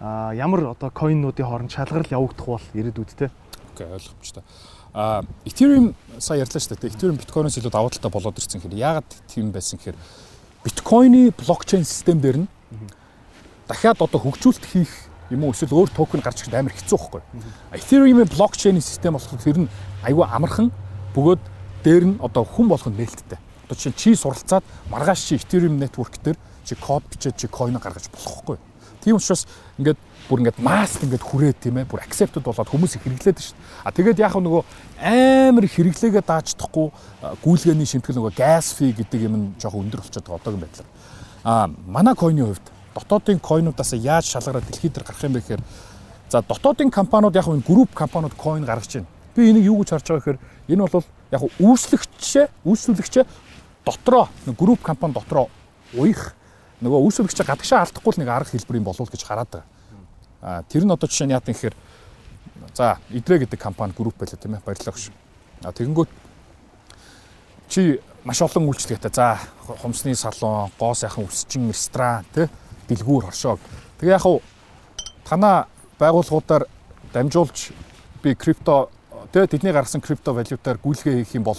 [0.00, 3.30] а ямар одоо койнуудын хооронд шалгарал явагдах бол ирээдүйд те.
[3.74, 4.42] Окей ойлгомжтой.
[4.94, 6.90] А Ethereum сая ярьлаа шүү дээ.
[6.90, 8.80] Ethereum биткойноос илүү давуу талтай болоод ирсэн хэрэг.
[8.80, 9.98] Яагаад тийм байсан гэхээр
[10.64, 12.48] биткойны блокчейн систем дээр нь
[13.68, 14.92] дахиад одоо хөгжүүлэлт хийх
[15.30, 17.22] юм уу эсвэл өөр токен гарч ирэх амар хэцүү байхгүй.
[17.72, 20.68] Ethereum-ийн блокчейн систем болохоор тэр нь айгүй амархан
[21.14, 21.42] бөгөөд
[21.86, 23.38] дээр нь одоо хүн болгонд нээлттэй.
[23.64, 28.10] Одоо чинь чи суралцаад маргааш чи Ethereum network дээр чи код бичээд чи coin гаргаж
[28.10, 28.58] болохгүй.
[29.00, 29.46] Тийм учраас
[29.78, 29.96] ингээд
[30.30, 33.82] бүр ингээд масс ингээд хүрээ тийм ээ бүр accepted болоод хүмүүс их хэрэглээд шүү дээ.
[33.82, 34.62] А тэгээд яг нөгөө
[35.02, 36.86] амар хэрэглээгээ даачдахгүй
[37.42, 40.88] гүйлгээний шимтгэл нөгөө gas fee гэдэг юм нь жоохон өндөр болчиход байгаа одоогийн байдлаар.
[41.42, 45.62] А манай койны хувьд дотоодын койнуудаас яаж шалгараад дэлхийд дээр гарах юм бэ гэхээр
[46.30, 49.10] за дотоодын компаниуд яг энэ групп компаниуд койн гаргаж байна.
[49.34, 50.38] Би энийг юу гэж харж байгаа гэхээр
[50.70, 53.24] энэ бол яг үүслэгчээ үүсвэлэгчээ
[53.82, 55.50] дотроо групп компани дотроо
[55.98, 56.38] уях
[56.80, 59.79] нөгөө үүсвэлэгчээ гадагшаа алдахгүй л нэг арга хэлбэр юм болов гэж хараад байгаа.
[60.42, 61.76] А тэр нь одоо жишээ нь яатан гэхээр
[62.74, 65.12] за идрэ гэдэг компани групп байлаа тийм ээ баярлалаа гэж.
[65.64, 66.10] А тэгэнгүүт
[67.68, 69.38] чи маш олон үйлчлэгтэй за
[69.80, 72.48] хумсны салон, гоо сайхан өсчин ресторан тий
[72.88, 73.58] дэлгүүр хоршоо.
[74.00, 74.42] Тэгээ яг хуу
[75.24, 76.66] танаа байгууллагуудаар
[77.12, 77.72] дамжуулж
[78.22, 78.90] би крипто
[79.32, 81.56] тий тэдний гаргасан крипто валютаар гүйлгээ хийх юм бол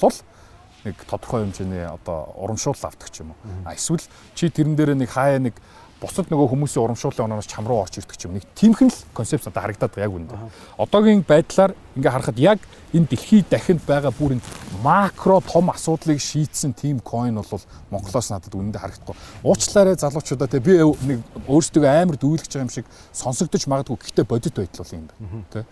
[0.83, 3.37] нэг тодорхой хэмжээний одоо урамшуул авдаг ч юм уу.
[3.65, 4.01] А эсвэл
[4.33, 5.53] чи тэрэн дээр нэг хаяа нэг
[6.01, 9.45] бусад нөгөө хүмүүсийн урамшууллын оноос чам руу орч ирдэг ч юм нэг тиймхэн л концепт
[9.45, 10.33] одоо харагдаад байгаа яг үүнд.
[10.81, 12.59] Одоогийн байдлаар ингээ харахад яг
[12.89, 14.45] энэ дэлхийд дахинд байгаа бүр энэ
[14.81, 17.61] макро том асуудлыг шийдсэн тим coin бол
[17.93, 19.15] Монголоос надад үнэндээ харагдахгүй.
[19.45, 24.57] Уучлаарай залуучуудаа те би нэг өөрсдөө амар дүүлгэж байгаа юм шиг сонсогдож магадгүй гэхдээ бодит
[24.57, 25.45] байдал бол юм байна.
[25.53, 25.65] Тэ.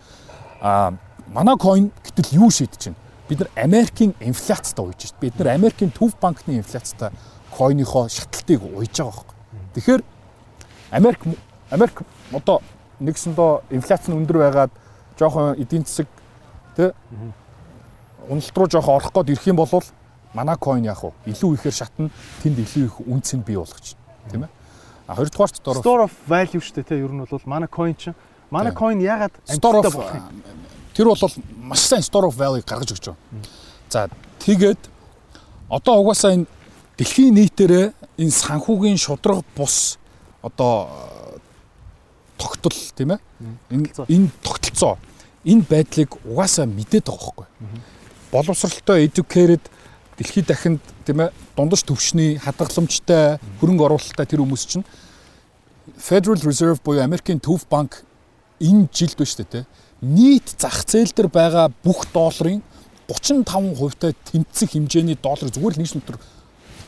[0.62, 0.94] А
[1.34, 3.02] манай coin гэтэл юу шийдэж байна?
[3.26, 5.18] Бид нар Америкийн инфляцтай ууж шít.
[5.18, 7.10] Бид нар Америкийн төв банкны инфляцтай
[7.50, 9.38] койныхоо шатлалтыг ууж байгаа байхгүй.
[9.74, 10.02] Тэгэхээр
[10.90, 11.20] Америк
[11.70, 12.60] Америк одоо
[13.00, 14.72] нэгсэндөө инфляц нь өндөр байгаад
[15.18, 16.06] жоохон эдийн засаг
[16.76, 16.90] тий
[18.28, 19.84] уналт руу жоохон орох гээд ирэх юм бол
[20.34, 22.10] манай coin яг уу илүү ихээр шатна
[22.42, 23.94] тэнд илүү их үнц нь бий болгоч
[24.30, 24.50] тийм ээ.
[25.06, 28.14] А хоёрдугаарт дөрөв store of value шүү дээ тий ер нь бол манай coin чинь.
[28.50, 30.42] Манай coin ягаад амжилттай болох юм?
[30.94, 31.18] тэр бол
[31.70, 33.18] маш сайн store of value гаргаж өгч байгаа.
[33.88, 34.08] За
[34.44, 34.80] тэгээд
[35.68, 36.46] одоо угаасаа энэ
[36.98, 37.86] дэлхийн нийтээрээ
[38.18, 39.98] энэ санхүүгийн шудраг бус
[40.42, 40.88] одоо
[42.38, 43.20] тогтол тийм ээ?
[43.70, 44.98] Энэ энэ тогтолцоо.
[45.44, 47.46] энэ байдлыг угаасаа мэдээд байгаа байхгүй
[48.32, 49.62] боловсралтай educated
[50.16, 54.84] дэлхийд дахинд тийм ээ дундаж төвшний хадгаламжтай хөрөнгө оруулалттай тэр хүмүүс чинь
[55.96, 58.04] Federal Reserve буюу Америкийн төв банк
[58.60, 59.64] энэ жилд ба штэ тий
[60.04, 62.60] нийт зах зээл дээр байгаа бүх долларын
[63.08, 66.16] 35% тэмцэх хэмжээний доллар зүгээр л нэг шүнтэр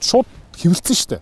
[0.00, 1.20] шууд хэвлэлсэн дээ.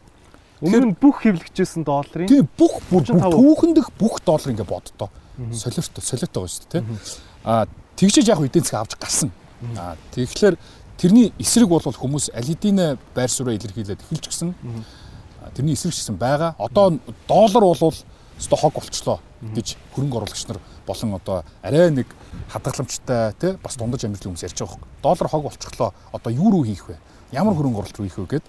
[0.60, 3.32] Өмнө нь бүх хэвлэгчсэн долларын Тийм бүх бүр 35%.
[3.32, 5.08] түүхэндх бүх доллар ингээ боддоо.
[5.56, 7.00] Солиортой, солиотой байгаа шүү дээ, тийм.
[7.44, 7.64] Аа
[7.96, 9.32] тэгжиж яг эдийн засаг авч гарсан.
[9.76, 10.56] Аа тэгэхээр
[11.00, 14.52] тэрний эсрэг бол хүмүүс хэдийн байр сууриа илэрхийлээд эхэлж гисэн.
[15.56, 16.52] Тэрний эсрэг гэсэн байгаа.
[16.60, 17.96] Одоо доллар бол
[18.36, 22.08] өстой хог болчлоо гэж хөрөнгө оруулагч нар болон одоо арай нэг
[22.52, 24.88] хадгаламжтай тий бас дундаж амьдрал хүмүүс ярьж байгаа хөөх.
[25.00, 25.94] Доллар хог болчихлоо.
[26.12, 26.96] Одоо юу руу хийх вэ?
[27.32, 28.44] Ямар хөрөнгө оруулалт руу хийх вэ гэд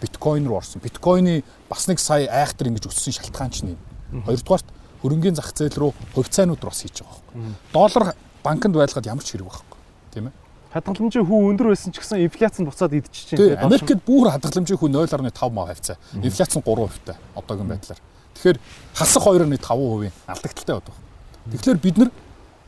[0.00, 0.80] биткойн руу орсон.
[0.82, 3.78] Биткойны бас нэг сая айхтар ингэж өссөн шалтгаан ч нэм.
[4.26, 4.66] Хоёрдугаарт
[5.02, 7.56] хөрөнгөний зах зээл рүү хувьцаанууд руу бас хийж байгаа хөөх.
[7.72, 9.78] Доллар банкнд байлгаад ямар ч хэрэг байхгүй.
[10.12, 10.34] Тийм ээ.
[10.76, 13.64] хадгаламжийн хүү өндөр байсан ч гэсэн инфляц нь буцаад идчихэж байна.
[13.64, 15.96] Америкт бүр хадгаламжийн хүн 0.5 маа хавцаа.
[16.20, 18.00] Инфляц нь 3% одоогийн байдлаар.
[18.36, 18.58] Тэгэхээр
[18.92, 20.94] хасах 2.5% алдагдaltaй байдаг.
[21.48, 22.10] Тэгэхээр бид нар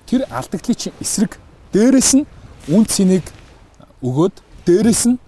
[0.08, 1.36] тэр алдагдлын чинь эсрэг
[1.72, 2.24] дээрэс нь
[2.72, 3.26] үн цэнийг
[4.00, 5.18] өгөөд дээрэс нь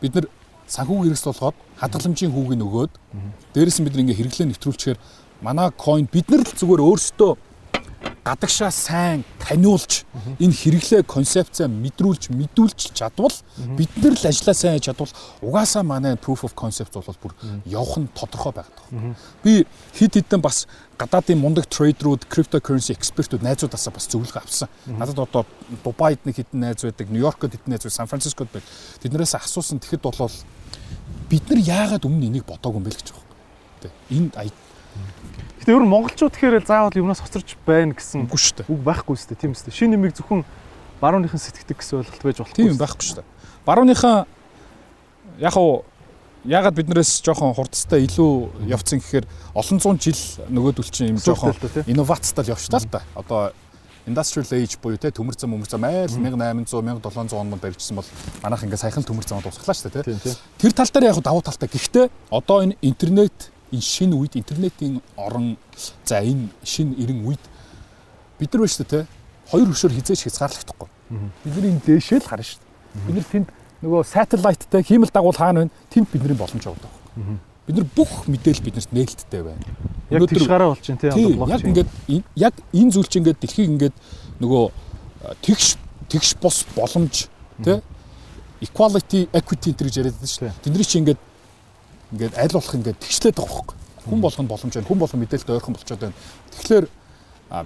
[0.00, 0.26] бид нар
[0.66, 2.92] санхүүг хэрэгс болгоод хадгаламжийн хүүгийг өгөөд
[3.54, 4.98] дээрэс нь бид нар ингээ хэрэглээ нэвтрүүлчихээр
[5.42, 7.32] манай coin бид нар л зүгээр өөрсдөө
[8.26, 10.02] гадагшаа сайн таниулж
[10.42, 13.32] энэ хэрэглээ концепцаа мэдрүүлж мэдүүлж чадвал
[13.78, 17.32] бид нар л ажиллаа сайн хийж чадвал угаасаа манай proof of concept бол бүр
[17.64, 19.14] явах нь тодорхой байгаа.
[19.46, 20.66] Би хид хідэн бас
[20.98, 24.68] гадаадын мундаг трейдерүүд, cryptocurrency экспертүүд найзуудаасаа бас зөвлөгөө авсан.
[24.86, 25.46] Надад одоо
[25.84, 28.70] Дубайд нэг хідэн найз байдаг, Нью-Йоркод хідэн найз Сан Францискод байдаг.
[29.04, 30.32] Тэднээс асуусан тэгэхэд бол
[31.28, 33.24] бид нар яагаад өмнө энийг бодоогүй юм бэ гэж байгаа.
[33.84, 34.65] Тэ.
[35.66, 38.70] Гэтэ ер нь монголчууд тэгэхээр заавал юмнаас хоцорч байна гэсэн үгүй шүү дээ.
[38.70, 39.42] үг байхгүй шүү дээ.
[39.42, 39.74] Тийм үстэй.
[39.74, 40.46] Шинэ нэмийг зөвхөн
[41.02, 42.54] барууныхан сэтгэдэг гэсэн ойлголт байж болохгүй.
[42.54, 43.26] Тийм байхгүй шүү дээ.
[43.66, 44.30] Барууныхаа
[45.42, 45.82] яг уу
[46.46, 49.26] ягаад биднээс жоохон хурдтай илүү явцсан гэхээр
[49.58, 50.22] олон зуун жил
[50.54, 51.58] нөгөөдөл чинь юм жоохон
[51.90, 53.02] инновацтай л явчихтаа л та.
[53.18, 53.50] Одоо
[54.06, 58.06] industrial age буюу те төмөр зам өмөр зам айл 1800 1700 онд барьжсан бол
[58.38, 60.38] манайх ингээ саяхан төмөр замд усглаа шүү дээ те.
[60.62, 61.66] Тэр тал дээр яг давуу талтай.
[61.66, 65.56] Гэхдээ одоо энэ интернет энэ шинэ үед интернетийн орон
[66.04, 67.42] за энэ шинэ эрен үед
[68.38, 69.06] бид нар шүү дээ те.
[69.50, 70.88] Хоёр хөшөөр хизээч хязгаарлагдахгүй.
[71.44, 73.04] Бид нар энэ дээшээ л харна шүү дээ.
[73.06, 73.48] Бид нар тэнд
[73.82, 75.74] нөгөө сателлайттай хиймэл дагуул хаана байна?
[75.90, 76.90] Тэнд бидний боломж явдаг.
[77.66, 79.62] Бид нар бүх мэдээлэл биднэрт нээлттэй байна.
[80.10, 81.10] Яг тийш гараа болж байна тий.
[81.10, 81.70] Тийм, одоо яг блокчейн.
[81.74, 83.96] ингээд ин- яг энэ зүйл чинь ингээд дэлхийг ингээд
[84.40, 84.64] нөгөө
[85.42, 85.66] тэгш
[86.08, 87.26] тэгш бос боломж
[87.64, 87.82] тий
[88.62, 90.54] equality equity гэж яриад байдаг шүү дээ.
[90.64, 91.20] Тэдний чинь ингээд
[92.12, 93.76] ингээд аль болох ингээд тэгшлээд байгаа байхгүй.
[94.06, 94.86] Хүн болгонд боломж байна.
[94.86, 96.16] Хүн болгон мэдээлэлд ойрхон болчиход байна.
[96.54, 96.86] Тэгэхээр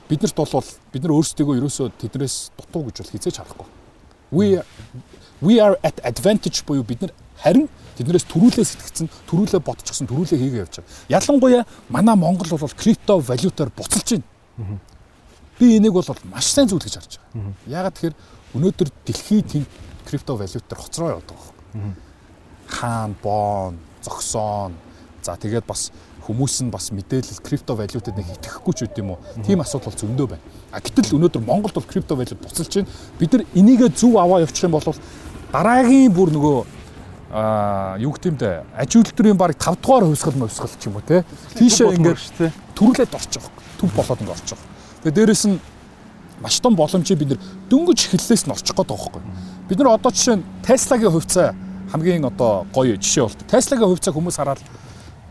[0.08, 3.68] биднэрт бол бид нар өөрсдөө ерөөсөө тэднээс дутуу гэж бол хизээж харахгүй.
[4.30, 4.46] We
[5.40, 10.62] we are at advantage буюу бид нар харин тэднээс төрүүлээ сэтгцэн, төрүүлээ бодчихсон, төрүүлээ хийгээ
[10.64, 10.92] явж байгаа.
[11.08, 14.20] Ялангуяа манай Монгол бол крипто валютаар буцалж
[14.56, 14.78] байна.
[15.58, 17.52] Би энийг бол маш сайн зүйл гэж харж байгаа.
[17.68, 18.16] Яагаад тэгэхээр
[18.56, 19.64] өнөөдөр дэлхийд тийм
[20.04, 21.92] крипто валютаар хоцроо байхгүй.
[22.68, 24.74] Хаан, бон, зогсоон.
[25.22, 25.90] За тэгээд бас
[26.24, 29.18] хүмүүс нь бас мэдээлэл крипто валютад нэг итгэхгүй ч үт юм уу.
[29.44, 30.44] Тийм асуудал бол зөндөө байна.
[30.72, 32.88] А гэтэл өнөөдөр Монголд бол крипто валют буцалж байна.
[33.18, 34.84] Бид нар энийгээ зөв аваа явуучих юм бол
[35.52, 36.58] дараагийн бүр нөгөө
[37.30, 41.22] аа юу гэмтэй аж үйлдвэрийн баг 5 дугаар хувьсгал мөвсгал ч юм уу те
[41.54, 42.18] тийшээ ингээд
[42.74, 44.66] төрүүлээд орж байгаа төв болоод ингээд орж байгаа.
[45.06, 45.56] Тэгээ дээрэс нь
[46.42, 49.22] маш том боломжийг бид нэр дөнгөж эхлэлээс нь орчих гээд байгаа байхгүй.
[49.70, 51.54] Бид нар одоо жишээ нь Tesla-гийн хувьцаа
[51.92, 53.40] хамгийн одоо гоё жишээ болт.
[53.50, 54.60] Tesla-гийн хувьцаа хүмүүс хараад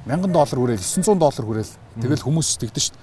[0.05, 2.97] 1000 доллар хүрээл 900 доллар хүрээл тэгэл хүмүүс тэгдэж шít.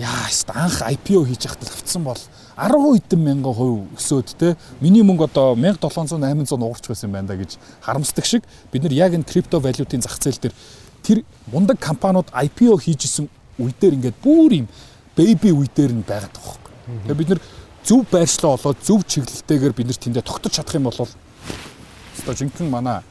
[0.00, 2.20] Яа, анх IPO хийж яхад л авцсан бол
[2.56, 2.72] 10
[3.04, 7.36] хэдэн мянган хувь өсөөд те миний мөнгө одоо 1700 800 уурч байсан юм байна да
[7.36, 10.54] гэж харамсдаг шиг бид нар яг энэ крипто валютын зах зээл дээр
[11.04, 11.18] тэр
[11.52, 13.28] мундаг компаниуд IPO хийж исэн
[13.60, 14.68] үе дээр ингээд бүр юм
[15.16, 16.72] бэби үе дээр нь байгаад байгаа байхгүй.
[17.04, 17.40] Тэгээ бид нар
[17.84, 21.08] зөв байршлаа болоод зөв чиглэлтэйгээр бид нар тэндээ тогтож чадах юм бол
[22.22, 23.02] одоо жинхэнэ манай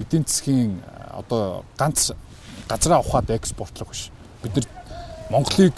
[0.00, 2.12] эдийн засгийн одоо ганц
[2.68, 4.10] газраа ухаад экспортлох биш.
[4.42, 4.66] Бид нар
[5.30, 5.74] Монголыг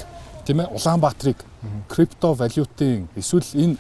[0.47, 1.37] тийм ээ Улаанбаатарыг
[1.89, 3.77] крипто валютын эсвэл энэ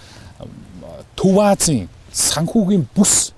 [1.17, 3.33] Төв Азийн санхүүгийн бүс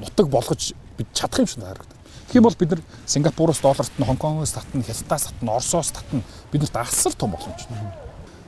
[0.00, 1.98] нутаг болгож бид чадах юм шиг харагдав.
[2.28, 6.22] Тэгэх юм бол бид нар Сингапуроос долларт нь Хонконгоос татна, Хятадаас татна, Оросоос татна.
[6.52, 7.66] Биднэрт асар том боломж.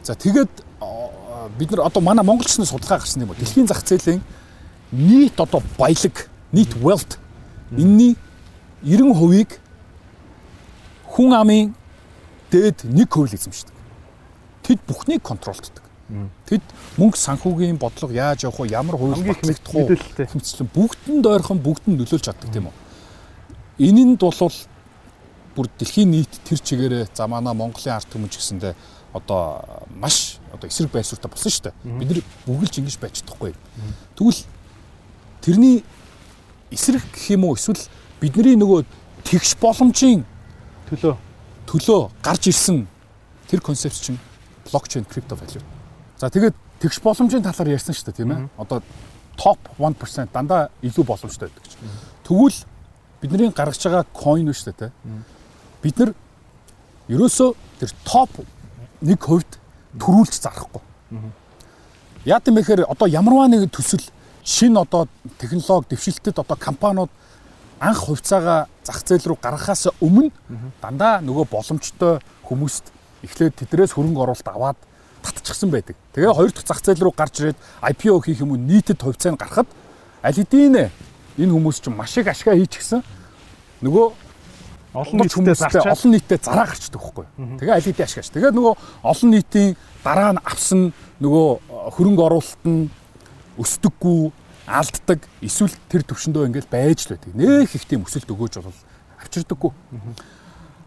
[0.02, 0.50] За тэгээд
[1.58, 4.22] бид нар одоо манай монголчны судалгаа гарсан юм бол дэлхийн зах зээлийн
[4.94, 7.18] нийт одоо баялаг, нийт wealth
[7.74, 8.16] энэний
[8.82, 9.58] 90%-ийг
[11.10, 11.74] хүн амын
[12.50, 13.74] дээд 1% л эзэмшдэг.
[14.62, 15.82] Тэд бүхнийг контролддог.
[16.46, 16.62] Тэд
[17.00, 18.70] мөнгө санхүүгийн бодлого яаж явах вэ?
[18.70, 19.88] Ямар хувь Хамгийн их батлагдах уу?
[19.88, 20.26] мэдээлэлтэй.
[20.30, 22.74] Хэмцлэн бүгдэнд ойрхон бүгдэнд нөлөөлж чаддаг тийм үү?
[23.88, 24.54] Энэнд бол
[25.56, 28.74] бүр дэлхийн нийт тэр чигээрээ за манай Монголын ард түмэн ч гэсэндээ
[29.14, 31.98] одоо маш одоо эсрэг байр суурьтай болсон шүү дээ.
[31.98, 33.54] Бид нар бүгэлж ингэж байж чадахгүй.
[34.18, 34.42] Тэгвэл
[35.44, 35.84] тэрний
[36.72, 37.76] эсрэг гэх юм уу эсвэл
[38.20, 38.84] бидний нөгөө
[39.28, 40.24] тэгш боломжийн
[40.88, 41.16] Төлөө.
[41.68, 42.86] төлөө гарч ирсэн
[43.48, 44.18] тэр концепт чинь
[44.64, 45.60] блокчейн крипто value.
[46.16, 48.48] За тэгээд тэгш боломжийн талаар ярьсан шүү дээ тийм ээ.
[48.56, 48.80] Одоо
[49.36, 51.92] топ 1% дандаа илүү боломжтой байдаг чинь.
[52.24, 52.58] Тэгвэл
[53.20, 55.24] бидний гаргаж байгаа coin шүү дээ тийм.
[55.82, 56.14] Бид нар
[57.08, 58.30] ерөөсөө тэр топ
[59.04, 59.58] 1 хувьд
[60.00, 60.80] төрүүлж зарахгүй.
[62.24, 64.00] Яа гэм бэхээр одоо ямарваа нэг төсөл
[64.44, 67.10] шин одоо технологи дэвшилтэд одоо компаниуд
[67.80, 70.30] анх хувьцаагаа зах зээл рүү гаргахаас өмнө
[70.82, 72.92] дандаа нөгөө боломжтой хүмүүст
[73.24, 74.76] эхлээд тэдрээс хөрөнгө оруулалт аваад
[75.24, 75.96] татчихсан байдаг.
[76.12, 79.68] Тэгээ хоёр дахь зах зээл рүү гарч ирээд IPO хийх юм уу нийтэд хувьцааг гаргахад
[80.22, 80.92] аль хэдийн
[81.40, 83.00] энэ хүмүүс чинь маш их ашгаа хийчихсэн.
[83.80, 84.12] Нөгөө
[84.94, 87.26] Олон нийтэд зарчаад олон нийтэд зараа гарчдаг байхгүй.
[87.58, 88.28] Тэгээ аль хэдийн ашгаач.
[88.30, 89.74] Тэгээ нөгөө олон нийтийн
[90.06, 91.46] дараа нь авсан нөгөө
[91.98, 92.86] хөрөнгө оруулалт нь
[93.58, 94.32] өсдөггүй
[94.66, 97.32] алддаг эсвэл тэр төвшөндөө ингээд байж л байдаг.
[97.36, 98.78] Нэх их тийм өсөлт өгөөж бол
[99.20, 99.72] авчирдаггүй.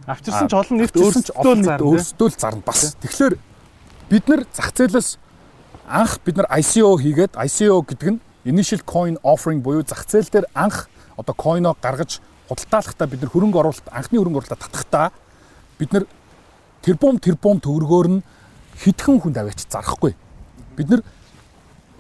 [0.07, 2.95] авчирсан ч олон нийт олон нийт өөрсдөө өөрсдөө л зарна бас.
[3.03, 3.35] Тэгэхээр
[4.09, 5.19] бид нар зах зээлээс
[5.85, 10.47] анх бид нар ICO хийгээд ICO гэдэг нь initial coin offering буюу зах зээл дээр
[10.55, 10.87] анх
[11.19, 15.07] одоо coin-о гаргаж худалдаалахдаа бид нар хөрөнгө оруулалт анхны хөрөнгө оруулалтаа татахдаа
[15.77, 16.05] бид нар
[16.81, 18.23] тэрбум тэрбум төгрөгөөр нь
[18.79, 20.15] хитгэн хүнд аваач зарахгүй.
[20.79, 21.01] Бид нар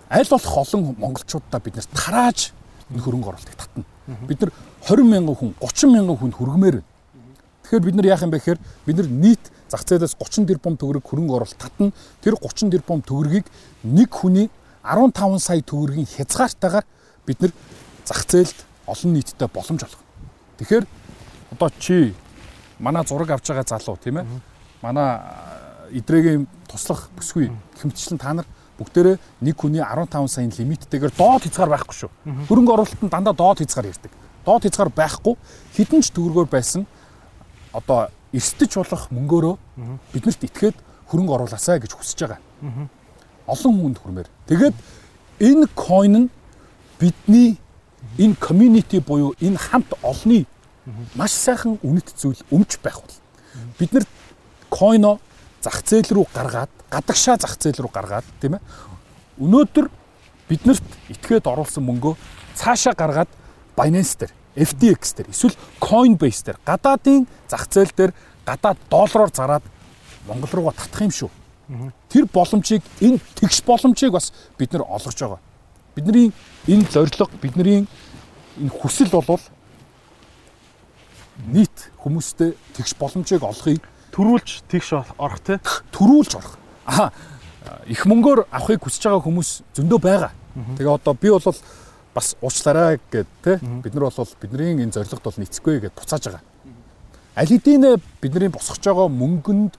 [0.09, 2.51] аль болох олон монголчуудаа бид нэр тарааж
[2.91, 3.83] энэ хөрөнгө оруулалтыг татна.
[4.27, 4.51] Бид нар
[4.87, 6.87] 20 мянган хүн, 30 мянган хүнд хүргэмээр байна.
[7.63, 11.03] Тэгэхээр бид нар яах юм бэ гэхээр бид нар нийт зах зээлээс 30 тэрбум төгрөг
[11.03, 11.91] хөрөнгө оруулалт татна.
[12.23, 13.45] Тэр 30 тэрбум төгрөгийг
[13.83, 14.47] нэг хүний
[14.87, 16.87] 15 сая төгрөгийн хязгаартайгаар
[17.27, 17.51] бид нар
[18.07, 20.07] зах зээлд олон нийтэд боломж олгоно.
[20.63, 20.85] Тэгэхээр
[21.51, 22.15] одоо чи
[22.79, 24.25] манай зураг авч байгаа залуу тийм ээ.
[24.81, 25.19] Манай
[25.91, 31.95] идрэгийн туслах бүсгүй хэмтчлэн та нар бүгдээрээ нэг хүний 15 саяын лимиттэйгээр доод хязгаар байхгүй
[31.97, 32.11] шүү.
[32.47, 34.11] Хөрөнгө оруулалт нь дандаа доод хязгаар ирдэг.
[34.45, 35.35] Доод хязгаар байхгүй
[35.75, 36.85] хідэн ч төгрөгөөр байсан
[37.73, 39.55] одоо эрсдэж болох мөнгөөрөө
[40.13, 40.77] биднэрт итгээд
[41.09, 42.39] хөрөнгө оруулаасаа гэж хүсэж байгаа.
[43.47, 44.29] Олон хүнд хүрмээр.
[44.47, 44.75] Тэгээд
[45.41, 46.29] энэ coin нь
[46.99, 47.57] бидний
[48.17, 50.45] энэ community буюу энэ хамт олонний
[51.15, 53.15] маш сайхан үнэт зүйл өмч байх бол
[53.79, 54.05] бид нар
[54.71, 55.19] coin-о
[55.61, 58.63] зах зээл рүү гаргаад гадагшаа зах зээл рүү гаргаад тийм ээ
[59.41, 59.87] өнөөдөр
[60.47, 62.15] биднэрт итгээд оруулсан мөнгөө
[62.55, 63.31] цаашаа гаргаад
[63.77, 68.11] Binance дээр FTX дээр эсвэл Coinbase дээр гадаадын зах зээл дээр
[68.47, 69.65] гадаад доллараар зараад
[70.27, 71.31] Монгол руугаа татах юм шүү.
[72.09, 75.39] Тэр боломжийг энэ тэгш боломжийг бас бид нар олгож байгаа.
[75.95, 76.31] Бидний
[76.67, 77.87] энэ зорилго бидний
[78.57, 79.43] энэ хүсэл болвол
[81.51, 83.83] нийт хүмүүстээ тэгш боломжийг олохыг
[84.15, 85.59] төрүүлж тэгш орох те.
[85.95, 86.57] төрүүлж орох.
[86.87, 87.11] Аа
[87.87, 90.31] их мөнгөөр авахыг хүсэж байгаа хүмүүс зөндөө байгаа.
[90.79, 91.43] Тэгээ одоо би бол
[92.15, 96.43] бас уучлаарай гэд те бид нар бол бидний энэ зорилгод бол нийцэхгүй гэд буцааж байгаа.
[97.35, 99.75] Аль хэдийн бидний босгож байгаа мөнгөнд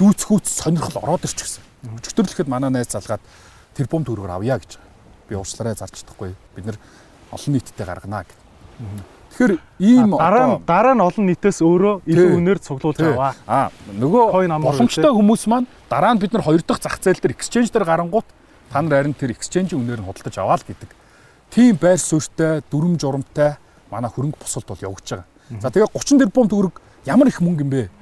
[0.00, 1.62] дүүцхүүц сонирхол ороод ирчихсэн.
[2.00, 3.22] Өчтөрлөхэд манай найз залгаад
[3.76, 4.80] тэрбум төгрөгөөр авъя гэж.
[5.28, 6.34] Би уучлаарай зарч чадахгүй.
[6.56, 6.78] Бид нар
[7.30, 8.40] олон нийтэд гарганаа гэд.
[9.36, 13.36] Тэгэхээр ийм Дараа дараа нь олон нийтээс өөрөө илүү үнээр цуглуулж аваа.
[13.44, 17.68] Аа нөгөө боломжтой хүмүүс маань дараа нь бид нар хоёр дахь зах зээл дээр exchange
[17.68, 18.24] дээр гарангуут
[18.72, 20.88] та нар харин тэр exchange үнээр нь худалдаж аваа л гэдэг.
[21.52, 23.60] Тийм байр суурьтай, дүрм журамтай
[23.92, 25.60] манай хөрөнгө босолт бол явагдаж байгаа.
[25.60, 27.92] За тэгээ 30 тэрбум төгрөг ямар их мөнгө юм бэ?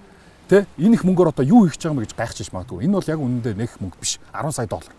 [0.47, 2.87] Тэ энэ их мөнгөөр одоо юу хийж байгаа юм гэж гайхчихж магадгүй.
[2.87, 4.23] Энэ бол яг үнэндээ нэг мөнгө биш.
[4.31, 4.95] 10 сая доллар.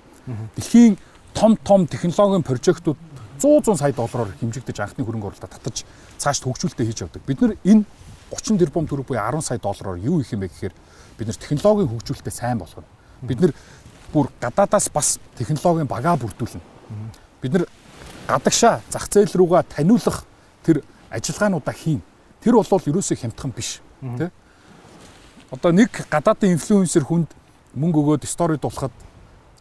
[0.60, 1.00] Дэлхийн
[1.34, 3.00] том том технологийн прожектууд
[3.40, 5.84] 100 100 сая доллараар хэмжигдэж анхны хөрөнгө оруулалтаа татаж
[6.18, 7.22] цааш хөгжүүлэлтээ хийж явдаг.
[7.26, 7.84] Бид нар энэ
[8.32, 10.74] 30 тэрбум төгрөг буюу 10 сая доллараар юу их юм бэ гэхээр
[11.18, 12.88] бид нар технологийн хөгжүүлэлтээ сайн болгоно.
[13.22, 13.54] Бид нар
[14.14, 16.62] бүр гадаадаас бас технологийн багаа бүрдүүлнэ.
[17.42, 17.66] Бид нар
[18.28, 20.26] гадагшаа зах зээл рүүгээ таниулах
[20.64, 22.02] тэр ажиллагаануудаа хийн.
[22.42, 23.82] Тэр бол ерөөсөө хямдхан биш.
[24.02, 24.32] Тэ?
[25.52, 27.30] Одоо нэг гадаадын инфлюенсер хүнд
[27.78, 28.94] мөнгө өгөөд стори дуулахад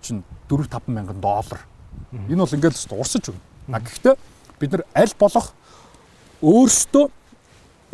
[0.00, 1.60] чинь 4 5 мянган доллар.
[2.12, 3.42] Энэ бол ингээд л урсаж өгнө.
[3.72, 4.14] А гэхдээ
[4.60, 5.52] бид нар аль болох
[6.44, 7.04] өөрсдөө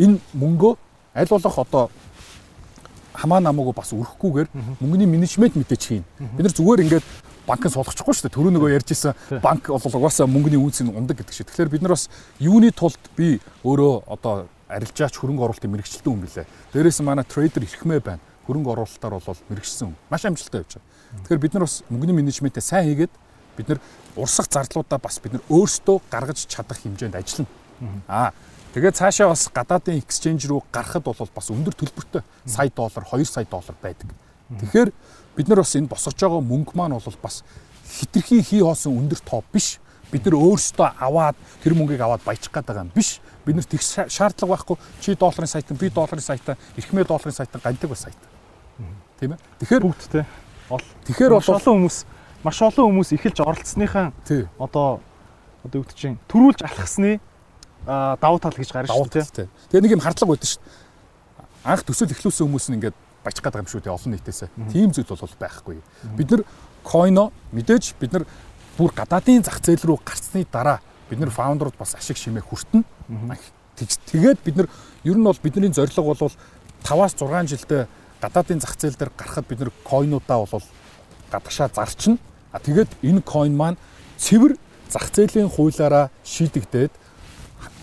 [0.03, 0.73] энэ мөнгөө
[1.15, 1.85] аль болох одоо
[3.15, 4.49] хамаа намаагүй бас өрөхгүйгээр
[4.81, 6.05] мөнгөний менежмент мэдээж хийн.
[6.19, 7.07] Бид нар зүгээр ингээд
[7.47, 8.37] банкнд суулгачихгүй шүү дээ.
[8.37, 11.51] Төрөө нөгөө ярьж исэн банк бол угаасаа мөнгөний үнц нь ундаг гэдэг шиг.
[11.51, 12.09] Тэгэхээр бид нар бас
[12.39, 16.47] юуны тулд би өөрөө одоо арилжаач хөрөнгө оруулалтын мэрэгчлэн хүн билээ.
[16.73, 18.23] Дээрээс нь манай трейдер ихмээ байна.
[18.47, 19.97] Хөрөнгө оруулалтаар бол мэрэгчсэн хүн.
[20.09, 20.87] Маш амжилттай явж байгаа.
[21.27, 23.13] Тэгэхээр бид нар бас мөнгөний менежментээ сайн хийгээд
[23.59, 23.81] бид нар
[24.17, 27.51] урсах зарлуудаа бас бид нар өөрсдөө гаргаж чадах хэмжээнд ажиллана.
[28.09, 28.33] Аа
[28.75, 33.45] тэгээ цаашаа бас гадаадын exchange руу гарахад бол бас өндөр төлбөртэй сая доллар, 2 сая
[33.45, 34.11] доллар байдаг.
[34.51, 34.91] Тэгэхээр
[35.37, 37.43] бид нар бас энэ босгож байгаа мөнгө маань бол бас
[37.87, 39.79] хитрхи хий хоосон өндөр тоо биш.
[40.11, 43.21] Бид нар өөрсдөө аваад тэр мөнгийг аваад баяжих гээд байгаа юм биш.
[43.47, 44.77] Бид нар тэг шаардлага байхгүй.
[45.01, 48.27] Чи долларын сайтан, би долларын сайтан, эрхмээ долларын сайтан гандаг бас сайтан.
[49.21, 49.39] Тийм ээ.
[49.63, 50.27] Тэгэхээр бүгд те.
[50.71, 50.83] Ол.
[51.07, 51.99] Тэгэхээр бол олон хүмүүс
[52.43, 54.13] маш олон хүмүүс эхэлж оролцсныхаа
[54.59, 55.01] одоо
[55.61, 57.21] одоо юу гэдэг чинь төрүүлж алхасны
[57.87, 59.49] давуу тал гэж гарна шүү дээ.
[59.71, 60.63] Тэгээ нэг юм хардлага байдаг шүү.
[61.65, 64.41] Анх төсөл эхлүүлсэн хүмүүс нь ингээд баяжих гээд байгаа юм шүү дээ олон нийтээс.
[64.73, 65.79] Тийм зүйл бол байхгүй.
[66.17, 66.43] Бид нар
[66.85, 68.25] койно мэдээж бид нар
[68.77, 72.85] бүр гадаадын зах зээл рүү гарцсны дараа бид нар фаундерууд бас ашиг шимээ хүртэн.
[73.77, 74.69] Тэгээд бид нар
[75.05, 76.33] ер нь бол бидний зорилго бол
[76.85, 77.89] 5-аас 6 жилдээ
[78.21, 80.65] гадаадын зах зээл дээр гарахад бид нар койнуудаа бол
[81.33, 82.17] гадагшаа зарчна.
[82.53, 83.77] А тэгээд энэ койн маань
[84.17, 84.57] цэвэр
[84.89, 86.93] зах зээлийн хуулиараа шийдэгдээд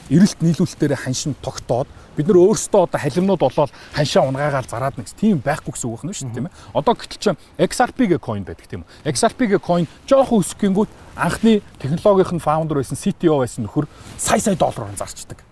[0.09, 5.37] эрэлт нийлүүлэлтээр ханшин тогтоод бид нар өөрсдөө одоо халимнууд болоод ханшаа унгаагаал зараад нэг тийм
[5.43, 6.55] байхгүй гэсэн үг байна шүү дээ тийм ээ.
[6.73, 9.13] Одоо гэтэл чинь XRP-гээ coin байдаг тийм үү.
[9.13, 13.85] XRP-гээ coin жоохон өсгөнгүүт анхны технологийн фаундер байсан CTO байсан нөхөр
[14.17, 15.43] сая сая доллараар зарчдаг.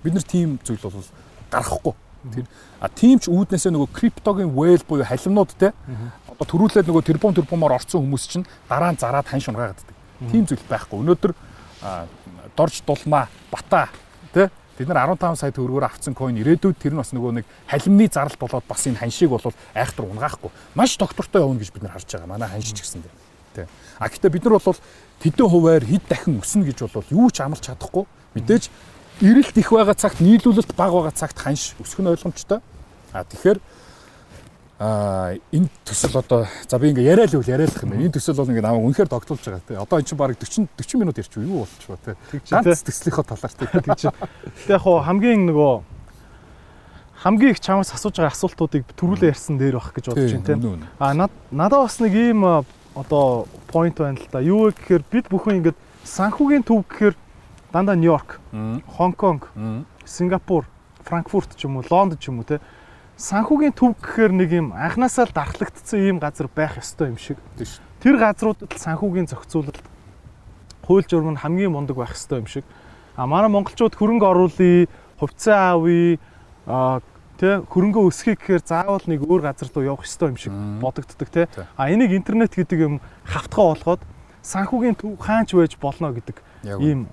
[0.00, 1.04] Бид нар тийм зүйл бол
[1.50, 1.94] гарахгүй.
[2.32, 2.46] Тэр
[2.80, 5.76] а тийм ч үүднээсээ нөгөө криптогийн whale буюу халимнууд те
[6.24, 9.92] одоо төрүүлээд нөгөө тэрбум тэрбумаар орсон хүмүүс чинь дараа нь зараад ханш унгаагааддаг.
[10.32, 11.04] Тийм зүйл байхгүй.
[11.04, 11.32] Өнөөдөр
[12.56, 13.88] дорж дулмаа бата
[14.34, 18.10] тий Бид нар 15 сая төгрөгөөр авцсан coin ирээдүйд тэр нь бас нөгөө нэг халимны
[18.10, 20.50] заралт болоод бас энэ ханшийг бол айхтар унгаахгүй.
[20.74, 22.26] Маш доктортой явна гэж бид нар харж байгаа.
[22.26, 23.14] Манай ханшиж гисэн дээ.
[23.54, 23.68] Тэ.
[24.02, 24.78] А гэтээ бид нар бол
[25.22, 28.02] тэдэн хуваар хэд дахин өснө гэж бол юу ч амлах чадахгүй.
[28.34, 28.66] Мэдээж
[29.22, 32.58] эрэлт их байгаа цагт нийлүүлэлт бага байгаа цагт ханш өсөх нь ойлгомжтой.
[33.14, 33.62] А тэгэхээр
[34.78, 38.10] а энэ төсөл одоо за би ингээ яриа л үл яриалах юм байна.
[38.10, 39.78] Энэ төсөл бол ингээ намайг үнэхээр тогтуулж байгаа те.
[39.78, 42.12] Одоо эн чинь баг 40 40 минут ярьчих юу болчих вэ те.
[42.50, 43.66] Ганц төслийнхөө талаар те.
[43.70, 44.10] Тэг чи.
[44.66, 45.74] Тэг яг хамгийн нөгөө
[47.22, 50.90] хамгийн их чамаас асууж байгаа асуултуудыг төрүүлээ ярьсан дээр байх гэж бодож байна те.
[50.98, 52.42] А надад бас нэг ийм
[52.98, 54.42] одоо point байна л да.
[54.42, 57.14] Юу вэ гэхээр бид бүхэн ингээд санхүүгийн төв гэхээр
[57.70, 58.42] дандаа Нью-Йорк,
[58.98, 59.50] Хонконг,
[60.04, 60.66] Сингапур,
[61.06, 62.58] Франкфурт ч юм уу, Лондон ч юм уу те
[63.16, 67.38] санхүүгийн төв гэхээр нэг юм анханасаа л дархлагдсан ийм газар байх ёстой юм шиг.
[68.02, 69.78] Тэр газруудад санхүүгийн зохицуулалт
[70.82, 72.64] хууль журам нь хамгийн мундаг байх ёстой юм шиг.
[73.14, 74.90] А манай монголчууд хөрөнгө оруулъя,
[75.22, 76.18] хувьцаа авъя,
[77.38, 81.46] тэ хөрөнгө өсгөхийг гэхээр заавал нэг өөр газар руу явах ёстой юм шиг бодогддог тэ.
[81.78, 84.02] А энийг интернет гэдэг юм хавтгаа болгоод
[84.42, 86.42] санхүүгийн төв хаач байж болно гэдэг
[86.82, 87.06] ийм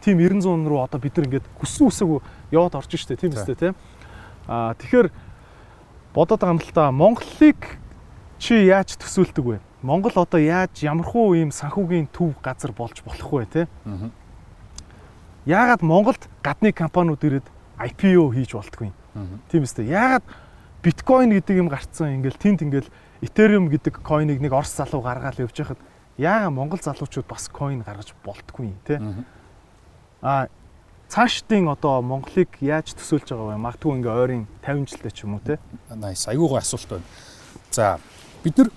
[0.00, 2.08] тийм 900 руу одоо бид нар ингээд хүссэн үсэг
[2.50, 3.74] яваад орж штэ тийм үстэй тийм.
[4.50, 5.14] Аа тэгэхээр
[6.10, 7.78] бодоод байгаа юм л да Монголыг
[8.42, 9.58] чи яаж төсөөлдөг вэ?
[9.86, 13.62] Монгол одоо яаж ямархуу ийм санхүүгийн төв газар болж болох вэ те?
[15.46, 17.46] Яагаад Монголд гадны компаниуд ирээд
[17.78, 18.94] IPO хийж болтгүй юм?
[19.54, 19.86] Тийм үстэй.
[19.86, 20.26] Яагаад
[20.82, 22.90] биткойн гэдэг юм гарцсан ингээл тэнд ингээл
[23.22, 25.80] Ethereum гэдэг койныг нэг Орос залуу гаргаад явж байхад
[26.18, 28.98] яагаад Монгол залуучууд бас койн гаргаж болтгүй юм те?
[30.20, 30.48] А
[31.10, 33.58] цаашдын одоо Монголыг яаж төсөөлж байгаа вэ?
[33.58, 35.58] Магадгүй ингээ ойрын 50 жилдээ ч юм уу те.
[35.90, 36.30] Nice.
[36.30, 37.06] Аюугаа асуулт байна.
[37.74, 37.98] За
[38.44, 38.70] бид нар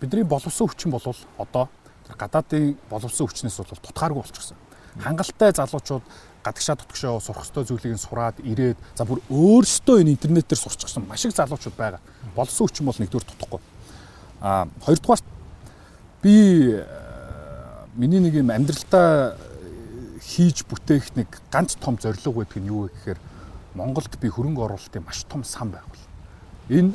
[0.00, 1.68] бидний боловсон хүчин бол одоо
[2.12, 4.56] гадаадын боловсон хүчнээс бол тутгааргүй болчихсон.
[5.00, 6.04] Хангалттай залуучууд
[6.44, 11.32] гадагшаа тутагшаа сурах ёстой зүйлийг сураад ирээд за бүр өөрсдөө энэ интернетээр сурчихсан маш их
[11.32, 12.00] залуучууд байгаа.
[12.36, 13.60] Боловсон хүчин бол нэгдүгээр тутахгүй.
[14.44, 15.24] А хоёрдугаар
[16.20, 16.84] би э,
[17.96, 19.38] миний нэг юм амьдралдаа
[20.22, 23.20] хийж бүтээх нэг ганц том зорилго байдаг нь юу вэ гэхээр
[23.74, 26.02] Монголд би хөрөнгө оруулалтын маш том сан байгуул.
[26.70, 26.94] Энэ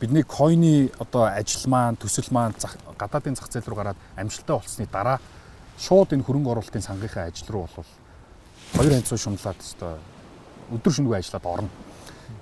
[0.00, 2.54] бидний койны одоо ажил маань төсөл маань
[2.98, 5.20] гадаадын зах зээл рүү гараад амжилттай болсны дараа
[5.78, 7.86] шууд энэ хөрөнгө оруулалтын сангийнхаа ажил руу бол
[8.82, 9.96] 2 янцуу шунлаад өстой
[10.74, 11.70] өдөр шөнөгүй ажиллаад орно.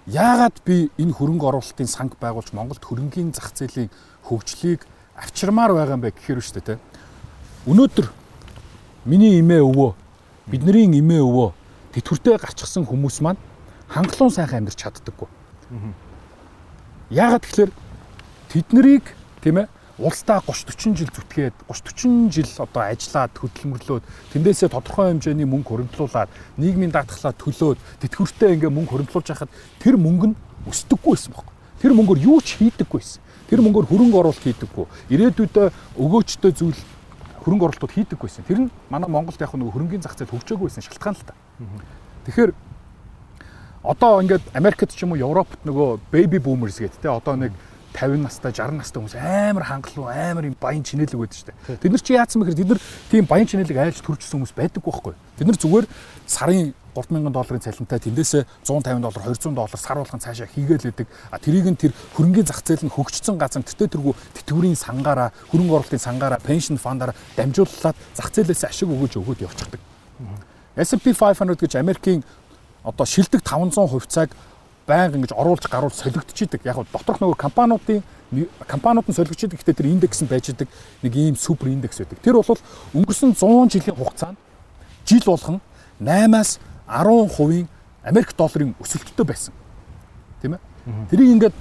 [0.06, 3.90] Яагаад би энэ хөрөнгө оруулалтын санг байгуулж Монголд хөрөнгийн зах зээлийн
[4.24, 6.78] хөгжлийг авчирмаар байгаа юм бэ гэхээр үү шүү дээ.
[7.68, 8.06] Өнөөдөр
[9.04, 10.01] миний эмээ өвөө
[10.46, 11.50] бидний эмээ өвөө
[11.92, 13.40] тэтгэвртэй гарчсан хүмүүс маань
[13.88, 15.28] хангалуун сайхан амьдарч чаддаггүй.
[17.12, 17.70] Яагаад тэгэхээр
[18.48, 19.04] тэднийг
[19.44, 19.68] тийм ээ
[20.00, 25.68] улсдаа 30 40 жил зүтгээд 30 40 жил одоо ажиллаад хөдөлмөрлөөд тэндээсээ тодорхой хэмжээний мөнгө
[25.68, 30.36] хөрөнгөлүүлээд нийгмийн даатгалаа төлөөд тэтгэвртэй ингээ мөнгө хөрөнгөлүүлж хахад тэр мөнгө нь
[30.66, 31.54] өсдөггүй байсан байхгүй.
[31.84, 33.22] Тэр мөнгөөр юу ч хийдэггүй байсан.
[33.52, 34.86] Тэр мөнгөөр хөрөнгө оруулалт хийдэггүй.
[35.12, 35.54] Ирээдүйд
[36.00, 36.80] өгөөчтэй зүйл
[37.42, 38.46] хөрөнгө оруулалтууд хийдэг байсан.
[38.46, 41.34] Тэр нь манай Монголд яг нэг хөрөнгөний зах зээл хөгжөөгүй байсан шалтгаан л та.
[42.26, 42.50] Тэгэхээр
[43.82, 47.52] одоо ингээд Америкт ч юм уу Европт нөгөө baby boomers гэдэг те одоо нэг
[47.92, 51.78] 50 настай 60 настай хүмүүс амар хангалуун амар юм баян чинэлэг байдаг шүү дээ.
[51.78, 52.80] Тэд нар чи яатсан бэхээр тэд нар
[53.12, 55.14] тийм баян чинэлэг айлж төржсөн хүмүүс байдаг байхгүй.
[55.36, 55.86] Тэд нар зүгээр
[56.26, 61.08] сарын 3000 долларын цалинтай тэндээсээ 150 доллар 200 доллар сар болгон цаашаа хийгээл байдаг.
[61.32, 65.72] А тэрийг нь тэр хөрөнгөний зах зээл нь хөгжсөн газар тэтэ тэргүй тэтгэврийн сангаараа хөрөнгө
[65.80, 69.80] оруулалтын сангаараа пеншн фандаараа дамжууллаад зах зээлээс ашиг өгөөж өгөөд явчихдаг.
[70.76, 72.20] S&P 500 гэж Америкийн
[72.84, 74.30] одоо шилдэг 500 хувьцааг
[74.86, 76.64] байнга ингэж оруулж гаруул солигдчихийдэг.
[76.64, 78.02] Яг доторх нөгөө компаниудын
[78.66, 79.58] компаниуд нь солигдчихийдэг.
[79.60, 80.68] Гэхдээ тэр индекс нь байж идэг
[81.02, 82.18] нэг ийм супер индекс байдаг.
[82.22, 82.58] Тэр бол
[82.94, 84.38] өнгөрсөн 100 жилийн хугацаанд
[85.06, 85.60] жил болгон
[86.00, 86.58] 8-аас
[86.88, 87.66] 10%
[88.02, 89.54] Америк долларын өсөлттэй байсан.
[90.42, 90.60] Тийм ээ.
[91.10, 91.54] Тэрийг ингээд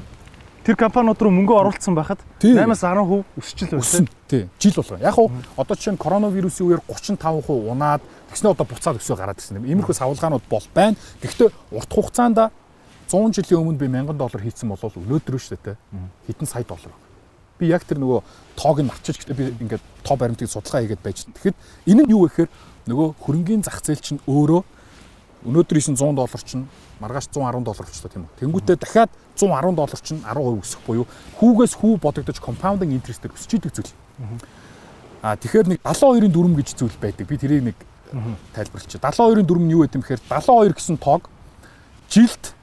[0.65, 4.07] тэр компаниуд руу мөнгө оруулсан байхад 8-аас 10% өсчихл байсан.
[4.27, 4.49] Тийм.
[4.57, 4.97] Жил болгоо.
[4.97, 8.01] Яг уу одоо жишээ нь коронавирусын үеэр 35% унаад
[8.31, 9.61] тэгснэ одоо буцаад өсөө гараад ирсэн.
[9.61, 10.97] Иймэрхүү савлгаанууд бол байна.
[11.21, 12.49] Гэхдээ урт хугацаанд
[13.11, 15.75] 100 жилийн өмнө би 1000 доллар хийцэн бол өнөөдөр шүү дээ
[16.31, 16.95] хэдэн сая доллар.
[17.59, 18.23] Би яг тэр нөгөө
[18.55, 21.27] тоог нь марчиж гэхдээ би ингээд тоо баримтыг судалгаа хийгээд байж.
[21.27, 21.57] Тэгэхэд
[21.91, 22.49] энэ нь юу вэ гэхээр
[22.87, 24.63] нөгөө хөрөнгөний зах зээл чинь өөрөө
[25.45, 26.65] өнөөдөр 900 доллар чинь
[27.01, 28.37] маргааш 110 доллар болчихлоо тийм үү.
[28.39, 31.05] Тэнгүүтээ дахиад 110 доллар чинь 10% өсөх буюу
[31.41, 33.93] хүүгээс хүү бодогдож compounding interest-ээр өсөж идэг зүйл.
[35.25, 37.25] Аа тэгэхээр нэг 72-ын дүрм гэж зүйл байдаг.
[37.25, 37.77] Би тэрийг нэг
[38.53, 39.01] тайлбарлачих.
[39.01, 41.25] 72-ын дүрм нь юу гэдэм бэхээр 72 гэсэн тоог
[42.09, 42.53] жилд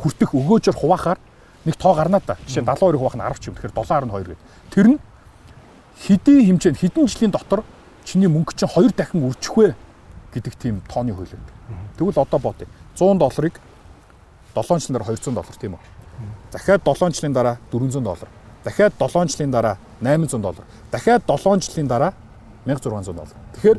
[0.00, 1.18] хүртэх өгөөжөр хуваахаар
[1.64, 2.36] нэг тоо гарнаа та.
[2.48, 3.54] Жишээ нь 72 хуваах нь 10 ч юм.
[3.54, 4.38] Тэгэхээр 7.2 гэдэг.
[4.72, 4.98] Тэр нь
[6.00, 7.60] хэдийн хэмжээнд хэдэн жилийн дотор
[8.04, 9.76] чиний мөнгө чинь 2 дахин үржих вэ
[10.32, 11.54] гэдэг тийм тооны хууль байдаг.
[12.00, 12.68] Тэгвэл одоо бодъё.
[12.96, 13.60] 100 долларыг
[14.56, 15.82] 7 жилийн дараа 200 доллар тийм үү?
[16.52, 18.28] Дахиад 7 жилийн дараа 400 доллар.
[18.64, 20.64] Дахиад 7 жилийн дараа 800 доллар.
[20.90, 22.12] Дахиад 7 жилийн дараа
[22.66, 23.36] 1600 доллар.
[23.54, 23.78] Тэгэхээр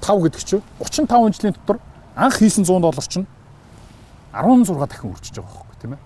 [0.00, 1.78] 5 гэдэг чинь 35 жилийн дотор
[2.16, 3.26] анх хийсэн 100 доллар чинь
[4.34, 6.02] 16 дахин үржиж байгаа байхгүй тийм ээ.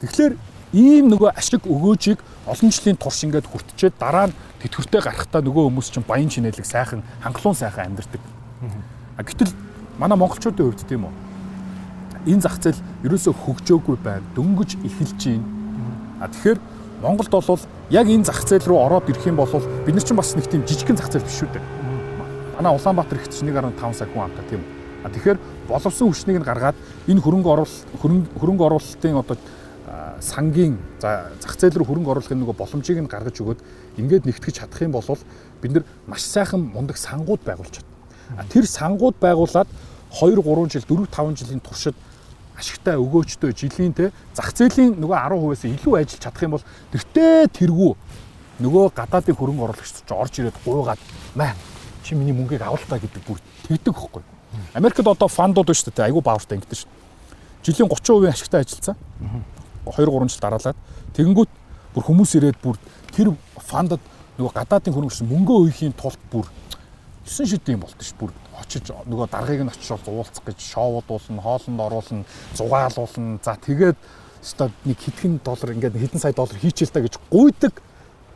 [0.00, 0.34] Тэгэхээр
[0.78, 5.88] ийм нөгөө ашиг өгөөжийг олон жилийн турш ингээд хүртчихэд дараа нь тэтгэвртэй гарахтаа нөгөө хүмүүс
[5.90, 8.22] чинь баян чинэлэг сайхан хангалуун сайхан амьдардаг.
[9.16, 9.52] А гэтэл
[9.98, 11.14] манай монголчуудын хувьд тийм үү.
[12.30, 14.22] Энэ зах зээл ерөөсөө хөгжөөгүй байна.
[14.36, 15.46] Дөнгөж эхэлж байна.
[16.20, 16.58] А тэгэхээр
[17.02, 19.50] Монголд бол яг энэ зах зээл рүү ороод ирэх юм бол
[19.86, 21.64] бид нар чинь бас нэг тийм жижигхэн зах зээл биш шүү дээ.
[22.58, 24.70] Манай Улаанбаатар ихт 1.5 сая хүн амтаа тийм үү.
[25.06, 25.38] А тэгэхээр
[25.68, 27.86] боловсон хүчнийг нь гаргаад энэ хөрөнгө оруулалт
[28.40, 29.36] хөрөнгө оруулалтын одоо
[30.20, 33.60] сангийн за зах зээл рүү хөрөнгө оруулахын нөгөө боломжийг нь гаргаж өгөөд
[34.00, 35.06] ингээд нэгтгэж чадах юм бол
[35.62, 38.44] бид нар маш сайхан мундаг сангууд байгуулж чадна.
[38.50, 39.68] Тэр сангууд байгуулад
[40.10, 41.94] 2 3 жил 4 5 жилийн туршид
[42.58, 47.92] ашигтай өгөөчтэй жилийн те зах зээлийн нөгөө 10%-аас илүү ажиллаж чадах юм бол тэртээ тэргүй
[48.58, 51.00] нөгөө гадаадын хөрөнгө оруулагч ч орж ирээд гуйгаад
[51.38, 51.54] маа
[52.02, 53.38] чи миний мөнгийг авалтаа гэдэг бүр
[53.70, 54.37] тэгдэг хөхгүй.
[54.74, 56.08] Америкт одоо фандууд байна шүү дээ.
[56.08, 56.90] Айгүй баавартай ингэдэж шүү.
[57.64, 58.96] Жилийн 30% ашигтай ажилласан.
[59.84, 60.76] 2 3 жил дараалаад
[61.16, 61.50] тэгэнгүүт
[61.94, 62.76] бүр хүмүүс ирээд бүр
[63.12, 64.00] тэр фандад
[64.38, 66.46] нөгөө гадаадын хөрөнгөч мөнгөө өйхийн тулд бүр
[67.26, 71.80] 9 шид юм болт ш бүр очиж нөгөө даргаыг нь очиж уулзах гэж шоудуулна, хоолнд
[71.80, 72.24] оруулна,
[72.54, 73.38] зугаалуулна.
[73.42, 73.98] За тэгээд
[74.42, 77.74] өстой нэг хэдхэн доллар ингээд хэдэн сая доллар хийчихэл та гэж гуйдаг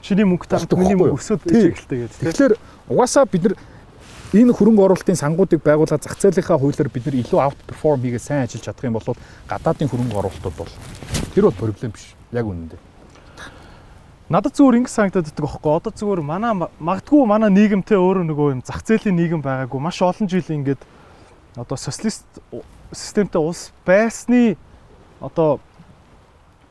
[0.02, 1.86] чиний мөнгө таард миний мөнгө өсөд гэж.
[2.20, 2.54] Тэгэхээр
[2.90, 3.54] угаасаа бид нар
[4.32, 8.48] энэ хөрөнгө оруулалтын сангуудыг байгуулаад зах зээлийнхаа хуулиар бид нар илүү аут перформ хийгээд сайн
[8.48, 10.72] ажиллаж чадах юм бол гадаадын хөрөнгө оруулалтууд бол
[11.36, 12.16] тэр бол проблем биш.
[12.32, 12.80] Яг үнэндээ.
[14.32, 15.72] Надад зүгээр ингэ санагдаад байдаг аахгүй.
[15.76, 19.80] Одоо зүгээр манай магадгүй манай нийгэмтэй өөрөө нөгөө юм зах зээлийн нийгэм байгаагүй.
[19.84, 20.80] Маш олон жил ингээд
[21.60, 22.24] одоо социалист
[22.88, 24.56] системтэй улс байсны
[25.20, 25.60] одоо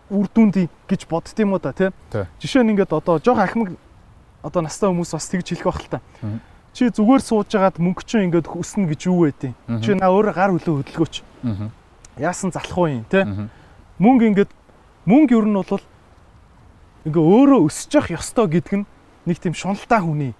[0.10, 1.94] үр дүнд гэж бодд юм уу да тий.
[2.42, 3.78] Жишээ нь ингээд одоо жоох ахмаг
[4.42, 6.02] одоо настай хүмүүс бас тэгж хэлэх байх л та
[6.74, 9.54] чи зүгээр сууж агаад мөнгө чинь ингээд өснө гэж юу байдیں۔
[9.84, 11.16] Чи наа өөрөө гар хөлөө хөдөлгөөч.
[12.18, 13.28] Яасан залах уу юм те.
[14.00, 14.52] Мөнгө ингээд
[15.06, 15.84] мөнгө ер нь бол
[17.06, 18.86] ингээ өөрөө өсөж явах ёстой гэдэг нь
[19.26, 20.34] нэг тийм шуналтай хүний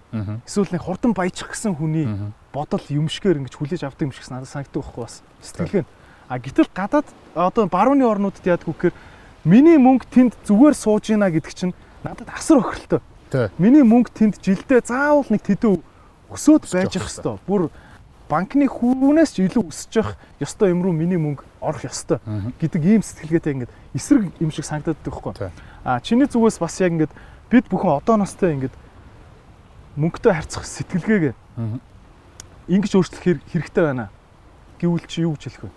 [0.46, 2.06] эсвэл нэг хурдан баяжих гэсэн хүний
[2.54, 5.84] бодол юмшгээр ингэж хүлээж авдаг юм шиг надад санагддаг байхгүй бас сэтгэлгээ.
[6.30, 8.94] А гэтэл гадаад одоо барууны орнуудад яадгүй гэхээр
[9.44, 13.00] миний мөнгө тэнд зүгээр сууж гинэ гэдэг чинь надад асар охиролтой.
[13.58, 15.82] Миний мөнгө тэнд жилдээ заавал нэг тэдэн
[16.34, 17.38] өсөөд байж ах хэвээр.
[17.46, 17.62] Бүр
[18.32, 22.16] банкны хүүнээс ч илүү өсөж явах ёстой юм руу миний мөнгө орох ёстой
[22.56, 25.52] гэдэг ийм сэтгэлгээтэй ингээд эсрэг юм шиг санагдаад байхгүй.
[25.84, 27.12] А чиний зүгээс бас яг ингээд
[27.52, 28.72] бид бүхэн одоо настай ингээд
[30.00, 31.34] мөнгөтэй харьцах сэтгэлгээгээ
[32.72, 34.08] ингэж өөрчлөх хэрэгтэй байна.
[34.80, 35.70] Гэвэл чи юу гэж хэлэх вэ?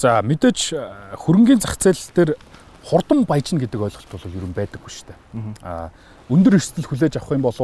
[0.00, 0.72] За мэдээж
[1.20, 2.30] хөрөнгөний зах зээл дээр
[2.88, 5.18] хурдан баяжна гэдэг ойлголт бол ер нь байдаггүй шүү дээ.
[5.60, 5.92] А
[6.32, 7.54] өндөр эрсдэл хүлээж авах юм бол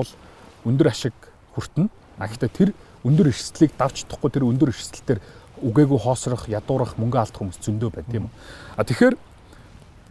[0.68, 1.16] өндөр ашиг
[1.56, 1.88] хүртэнэ.
[2.20, 2.70] А гэхдээ тэр
[3.02, 5.20] өндөр эрсдлийг давж чадахгүй тэр өндөр эрсдэлтэр
[5.64, 8.32] үгээгүй хоосрох, ядуурах, мөнгө алдах хүмүүс зөндөө байна тийм үү.
[8.76, 9.14] А тэгэхээр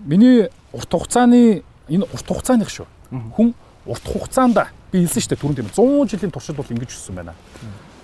[0.10, 2.88] миний урт хугацааны энэ урт хугацааных шүү.
[3.38, 3.54] Хүн
[3.86, 4.58] урт хугацаанд
[4.92, 7.34] би хэлсэн шүү дээ түрүүн тийм 100 жилийн туршид бол ингэж өссөн байна.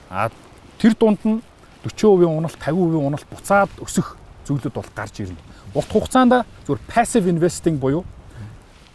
[0.10, 0.30] А
[0.78, 1.42] тэр дунд нь
[1.82, 5.42] 40% уналт 50% уналт буцаад өсөх зүйлүүд бол гарч ирнэ.
[5.74, 8.06] Урт хугацаанд зүгээр passive investing буюу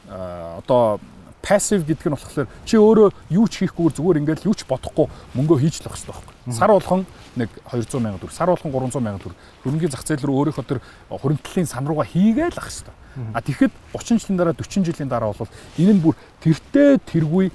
[0.07, 1.01] одоо
[1.47, 5.07] passive гэдэг нь болохоор чи өөрөө юу ч хийхгүйгээр зүгээр ингээд юу ч бодохгүй
[5.39, 6.35] мөнгөө хийж л байх хэрэгтэй байхгүй.
[6.51, 7.07] Сар болгон
[7.39, 10.81] нэг 200 сая төгрөг, сар болгон 300 сая төгрөг хөрөнгөний зах зээл рүү өөрийнхөө тэр
[11.07, 12.95] хуримтлалын сан руугаа хийгээл ах хэрэгтэй.
[13.31, 17.55] А тэгэхэд 30 жилийн дараа 40 жилийн дараа бол энэ нь бүр тэртээ тэргүй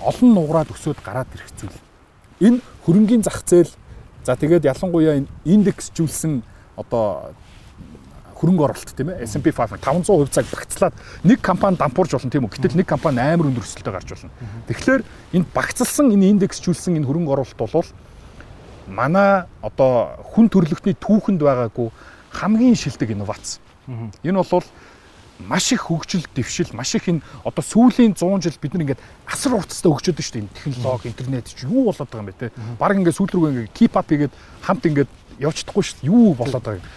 [0.00, 1.76] олон нугараад өсөөд гараад ирэх зүйл.
[2.40, 3.72] Энэ хөрөнгөний зах зээл
[4.24, 6.40] за тэгээд ялангуяа энэ индексжүүлсэн
[6.80, 7.36] одоо
[8.40, 10.94] хөрөнгө оруулалт тийм ээ S&P 500 500% цаг багцлаад
[11.28, 14.32] нэг компани дампуурж болно тийм үү гэтэл нэг компани амар өндөр өсөлтөд гарч болно.
[14.64, 15.02] Тэгэхээр
[15.36, 17.88] энэ багцлсан энэ индексжүүлсэн энэ хөрөнгө оруулалт бол
[18.88, 21.92] манай одоо хүн төрөлхтний түүхэнд байгаагүй
[22.32, 23.60] хамгийн шилдэг инновац.
[24.24, 24.64] Энэ бол
[25.46, 29.56] маш их хөгжил, дэвшил, маш их энэ одоо сүүлийн 100 жил бид нар ингээд асар
[29.56, 30.44] уртастай хөгжөөд шүү дээ.
[30.44, 32.52] Энэ технологи, интернет чи юу болоод байгаа юм бэ те.
[32.78, 35.10] Бараг ингээд сүүл рүү ингээд keep up хийгээд хамт ингээд
[35.40, 36.10] явж чадахгүй шүү дээ.
[36.12, 36.88] Юу болоод байгаа юм.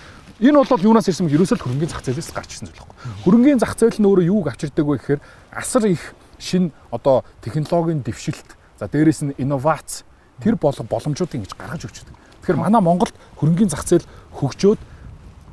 [0.44, 1.40] Энэ бол юунаас ирсэн бэ?
[1.40, 3.00] Ерөөсөө л хөрөнгөний зах зээлээс гарч ирсэн зүйл байхгүй.
[3.24, 5.22] Хөрөнгөний зах зээл нь өөрөө юуг авчирдаг вэ гэхээр
[5.56, 10.04] асар их шин одоо технологийн дэвшилт, за дээрэс нь инновац
[10.44, 12.20] тэр боломжуудыг ингэж гаргаж өгч байгаа.
[12.44, 14.04] Тэгэхээр манай Монголд хөрөнгөний зах зээл
[14.36, 14.80] хөгжөөд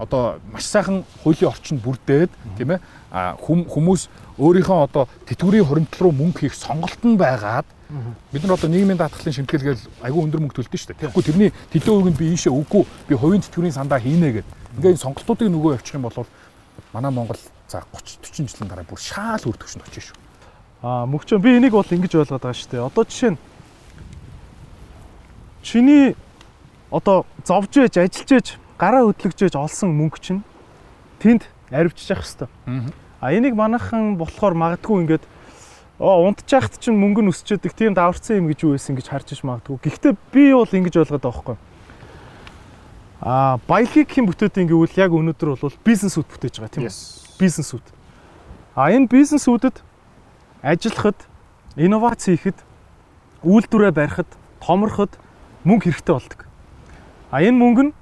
[0.01, 2.83] одоо маш сайхан хуулийн орчинд бүрдээд тийм ээ
[3.39, 4.09] хүмүүс
[4.41, 7.69] өөрийнхөө одоо тэтгэврийн хуримтлал руу мөнгө хийх сонголт нь байгаад
[8.33, 11.01] бид нар одоо нийгмийн даатгалын шимтгэлгээл айгүй өндөр мөнгө төлдөг шүү дээ.
[11.13, 14.60] Тэгэхгүй тэрний тэдэн үгэнд би ийшээ үгүй би хувийн тэтгэврийн сандаа хийнэ гэдэг.
[14.79, 16.27] Ингээ энэ сонголтуудыг нөгөө явуучих юм бол
[16.93, 20.19] манай Монгол за 30 40 жилийн дараа бүр шаал үр төвшөнд очиж шүү.
[20.83, 22.87] Аа мөгчөө би энийг бол ингэж ойлгоод байгаа шүү дээ.
[22.87, 23.39] Одоо жишээ нь
[25.63, 26.17] чиний
[26.91, 28.47] одоо зовж ээж ажиллаж ээж
[28.79, 30.43] гараа хөдлөж ээж олсон мөнгө чинь
[31.21, 32.51] тэнд аривччих хэвээр.
[33.21, 35.25] А энийг манайхан болохоор магадгүй ингээд
[36.01, 39.41] оо унтчихт чинь мөнгө нь өсчөөдөг тийм даварцсан юм гэж юу байсан гэж харж иж
[39.45, 39.77] магадгүй.
[39.85, 41.57] Гэхдээ би бол ингэж ойлгоод байгаа байхгүй.
[43.21, 46.97] А баялагийг хэн бүтээдэг гэвэл яг өнөөдөр бол бизнесүүд бүтээж байгаа тийм үү?
[47.37, 47.85] Бизнесүүд.
[48.73, 49.77] А энэ бизнесүүдэд
[50.65, 51.21] ажиллахад,
[51.77, 52.57] инновац хийхэд,
[53.45, 54.31] үйлдвэрээ барихад,
[54.65, 55.21] томорход
[55.69, 56.41] мөнгө хэрэгтэй болдог.
[57.29, 57.93] А энэ мөнгө нь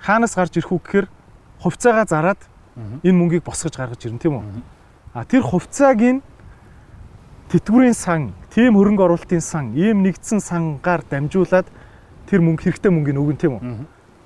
[0.00, 1.06] хаанаас гарч ирэх үү гэхээр
[1.60, 2.40] хувьцаагаа зараад
[3.04, 4.44] энэ мөнгийг босгож гаргаж ирнэ тийм үү?
[5.12, 6.24] А тэр хувьцааг нь
[7.52, 11.68] тэтгэврийн сан, тийм хөрөнгө оруулалтын сан, ийм нэгдсэн сангаар дамжуулаад
[12.24, 13.62] тэр мөнгө хэрэгтэй мөнгөний өгөн тийм үү?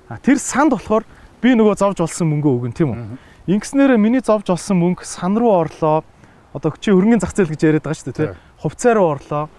[0.09, 1.03] А тэр санд болохоор
[1.41, 2.99] би нөгөө зовж олсон мөнгөө өгөн тийм үү?
[3.47, 6.03] Ингэснээр миний зовж олсон мөнгө сан руу орлоо.
[6.55, 8.35] Одоо чи хөрөнгөний зах зээл гэж яриад байгаа шүү дээ тийм.
[8.63, 9.49] Хувьцаа руу орлоо.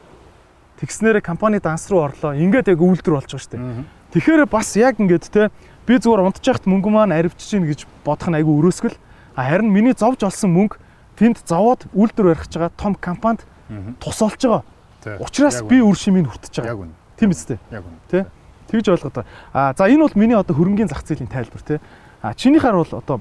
[0.81, 2.33] Тэгснээр компани данс руу орлоо.
[2.33, 3.85] Ингээд яг үйлдвэр болж байгаа шүү дээ.
[4.13, 5.49] Тэгэхээр бас яг ингээд те
[5.85, 8.97] би зүгээр унтчихт мөнгө маань аривчж гин гэж бодох нь айгүй өрөөсгөл.
[9.37, 10.81] А харин миний зовж олсон мөнгө
[11.17, 13.45] тэнд зовоод үйлдвэр барих байгаа том компанид
[14.01, 14.65] тусалж байгаа.
[15.21, 16.73] Учираас би үр шимийг хүртэж байгаа.
[16.73, 16.95] Яг үнэ.
[17.17, 17.59] Тийм үстэй.
[17.71, 17.99] Яг үнэ.
[18.09, 18.27] Тэ?
[18.69, 19.27] Тэгж ойлгоод байгаа.
[19.53, 21.81] А за энэ бол миний одоо хөрөнгөний зах зээлийн тайлбар тэ.
[22.23, 23.21] А чинийхаар бол одоо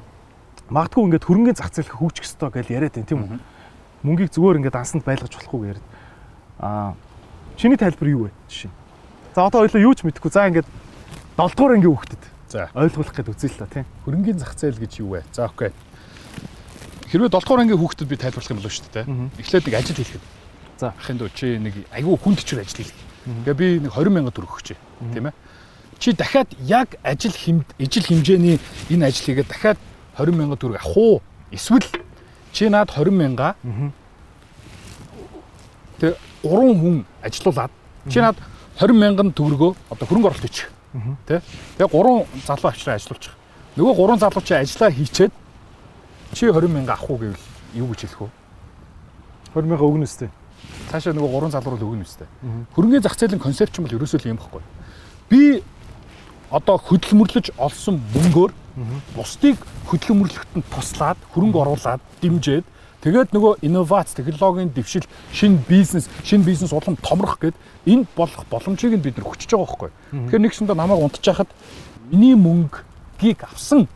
[0.69, 3.39] магадгүй ингээд хөрөнгөний зах зээл хөгжих ёстой гэж яриад байна тийм үү?
[4.03, 5.87] Мөнгийг зүгээр ингээд ансанд байлгаж болохгүй яриад.
[6.59, 6.93] А
[7.55, 8.31] чиний тайлбар юу вэ?
[8.51, 8.71] Жишээ.
[9.35, 10.31] За одоо хоёулаа юу ч мэдэхгүй.
[10.31, 10.67] За ингээд
[11.37, 13.85] 7 дугаар ангийн хүүхдэд За ойлгуулах гээд үзье л та тийм.
[14.07, 15.23] Хөрөнгөний зах зээл гэж юу вэ?
[15.35, 15.75] За окей.
[17.11, 19.05] Хэрвээ 7 дугаар ангийн хүүхдэд би тайлбарлах юм болов шүү дээ.
[19.35, 20.23] Эхлээд нэг ажил хийлгэв.
[20.79, 23.06] За ахын дөө чи нэг айгүй хүн төчөр ажил хийлгэв.
[23.27, 24.77] Тэгээ би нэг 20 сая төгрөг өгчээ.
[25.13, 25.35] Тийм ээ.
[25.99, 28.59] Чи дахиад яг ажил хэмд ижил хэмжээний
[28.89, 29.77] энэ ажил хийгээд дахиад
[30.15, 31.21] 20 сая төгрөг авах уу?
[31.51, 31.83] Эсвэл
[32.55, 33.55] чи наад 20 мянга
[35.99, 37.71] Тэг 3 хүн ажилуулад
[38.09, 38.37] чи наад
[38.79, 40.69] 20 мянган төгрөгөө одоо хөрөнгө оруулалт хийчих.
[41.25, 41.41] Тэ?
[41.77, 43.33] Тэгээ гурван залуу авчраа ажилуулчих.
[43.75, 45.33] Нөгөө гурван залуу чи ажиллаа хийчээд
[46.33, 48.29] чи 20 мянга авах уу гэвэл юу гэж хэлэх вэ?
[49.57, 50.29] 20 мянга өгнө үстэй.
[50.91, 52.27] Цаашаа нөгөө гурван залуу руу өгнө үстэй.
[52.75, 54.63] Хөрөнгөний зах зээлийн концепт ч юм бол ерөөсөө л юм баггүй.
[55.27, 55.41] Би
[56.49, 58.51] одоо хөдөлмөрлөж олсон мөнгөөр
[59.17, 59.59] бусдыг
[59.91, 62.63] хөдөлмөрлөхтөнд туслаад хөрөнгө оруулаад дэмжиж
[62.97, 67.53] Тэгээд нөгөө инновац, технологийн дэвшил, шинэ бизнес, шинэ бизнес улам томрох гэд
[67.85, 69.91] энд болох боломжийг нь бид нар хүчиж байгаа байхгүй.
[70.11, 71.47] Тэгэхээр нэгсэндээ намайг унтчихад
[72.09, 73.87] миний мөнгөгийг авсан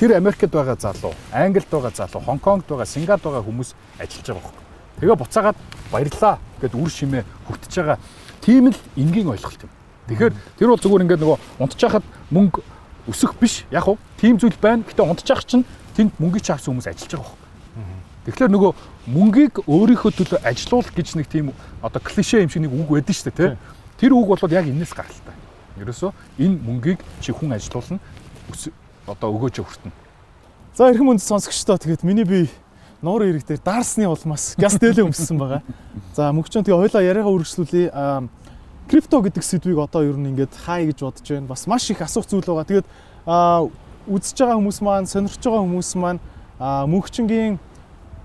[0.00, 4.67] тэр Америкт байгаа залуу, Англид байгаа залуу, Хонконгд байгаа, Сингапурт байгаа хүмүүс ажиллаж байгаа байхгүй.
[4.98, 5.58] Тэгээ буцаагаад
[5.92, 7.98] баярлаа гэд үр шимээ хүртэж байгаа.
[8.42, 9.72] Тийм л энгийн ойлголт юм.
[10.08, 12.60] Тэгэхээр тэр бол зүгээр ингээд нөгөө унтчихад мөнгө
[13.08, 13.64] өсөх биш.
[13.70, 14.82] Яг уу тийм зүйл байна.
[14.82, 17.48] Гэтэ унтчих чинь тэнд мөнгө чи авсан хүмүүс ажиллаж байгаа байхгүй.
[18.28, 18.72] Тэгэхээр нөгөө
[19.08, 23.32] мөнгийг өөрийнхөө төлөө ажилуул гэж нэг тийм одоо клише юм шиг нэг үг байдаг шүү
[23.32, 23.58] дээ, тэ.
[23.96, 25.36] Тэр үг бол яг энэс гаралтай.
[25.80, 27.96] Ерөөсөө энэ мөнгийг чи хүн ажилуулна
[29.08, 29.96] одоо өгөөж хүртэнэ.
[30.76, 32.52] За эрхэм үнд сонсогчдоо тэгээд миний би
[33.02, 35.62] нуур ирэг дээр даарсны улмаас газ дээлээ өмссөн байгаа.
[36.14, 37.88] За мөнгөчөн тэгээ хоёлаа яриагаа үргэлжлүүлээ.
[38.88, 41.46] Крипто гэдэг сэдвийг одоо ер нь ингээд хай гэж бодож байна.
[41.46, 42.66] Бас маш их асуух зүйл байгаа.
[42.66, 42.88] Тэгээд
[44.08, 46.20] үзэж байгаа хүмүүс маань, сонирхож байгаа хүмүүс маань
[46.58, 47.60] мөнгөчөнгийн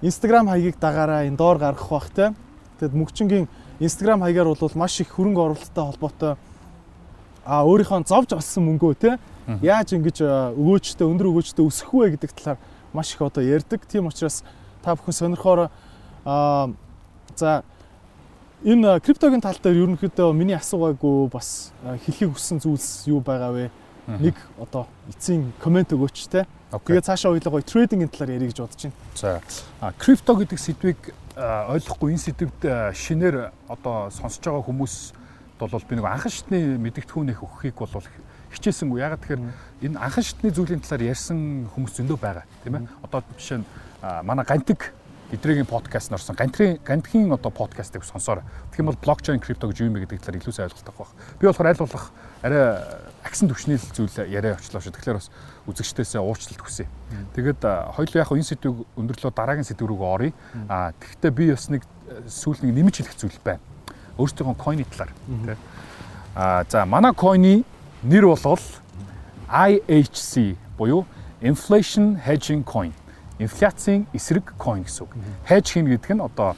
[0.02, 2.34] Instagram хаягийг дагаараа энэ доор гаргах бах те.
[2.80, 3.46] Тэгэд мөнгөчөнгийн
[3.84, 6.34] Instagram хаягаар бол маш их хөрөнгө оруулалттай холбоотой
[7.46, 9.12] а өөрийнхөө зовж олсон мөнгөө те
[9.60, 10.24] яаж ингэж
[10.56, 12.60] өгөөчтэй өндөр өгөөчтэй өсөх вэ гэдэг талаар
[12.96, 13.84] маш их одоо ярьдаг.
[13.84, 14.44] Тийм учраас
[14.84, 15.72] та бүхэн сонирхоор
[16.26, 16.70] аа
[17.36, 17.64] за
[18.64, 23.72] энэ криптогийн тал дээр ерөнхийдөө миний асуугаагүй бас хэлхийг хүссэн зүйлс юу байгаа вэ?
[24.08, 26.46] Нэг одоо эцсийн комент өгөөч те.
[26.72, 28.96] Тэгээд цаашаа гоё трейдингийн талаар ярих гэж бодож байна.
[29.16, 29.40] За
[30.00, 31.00] крипто гэдэг сэдвийг
[31.36, 32.62] ойлгохгүй энэ сэдвд
[32.96, 34.96] шинээр одоо сонсож байгаа хүмүүс
[35.60, 38.04] бол би нэг анхан шатны мэдгэдэгхүүн их өгөхийг бол
[38.52, 39.00] хичээсэнгүй.
[39.00, 39.42] Ягаад тэгэхээр
[39.88, 42.88] энэ анхан шатны зүйлийн талаар ярьсан хүмүүс зөндөө байгаа тийм ээ.
[43.08, 43.68] Одоо жишээ нь
[44.04, 44.94] манай гантик
[45.32, 48.44] эдрийн подкаст норсон гантрын гантхийн одоо подкастыг сонсоор.
[48.70, 51.10] Тэгэх юм бол блокчейн крипто гэж юу юм бэ гэдэг талаар илүү сайн ойлголт авах
[51.16, 51.40] байх.
[51.40, 52.12] Би болохоор аль болох
[52.44, 52.62] арай
[53.24, 54.94] агсан төвшний зүйл яриа очлоо шүү.
[54.94, 55.32] Тэгэхээр бас
[55.66, 56.86] үзэгчдээсээ уучлалт хүсье.
[57.34, 57.62] Тэгээд
[57.96, 60.34] хоёул яг энэ сэдвийг өндөрлөө дараагийн сэдв рүү оръё.
[60.70, 60.94] А
[61.24, 61.82] тэгвэл би бас нэг
[62.28, 63.64] сүүл нэг нэмж хэлэх зүйл байна.
[64.20, 65.58] Өөрсдийнхөө койны талаар тий.
[66.36, 67.64] А за манай койны
[68.04, 68.62] нэр болгол
[69.50, 71.08] IHC буюу
[71.42, 72.94] Inflation Hedging Coin
[73.40, 75.14] инфляцийн эсрэг coin гэсэн үг.
[75.48, 76.54] Hedge хийн гэдэг нь одоо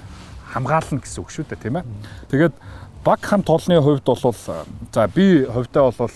[0.52, 1.86] хамгаална гэсэн үг шүү дээ тийм ээ.
[2.32, 2.56] Тэгээд
[3.04, 4.36] баг хамт олонны хувьд бол
[4.92, 6.12] за би хувьдаа бол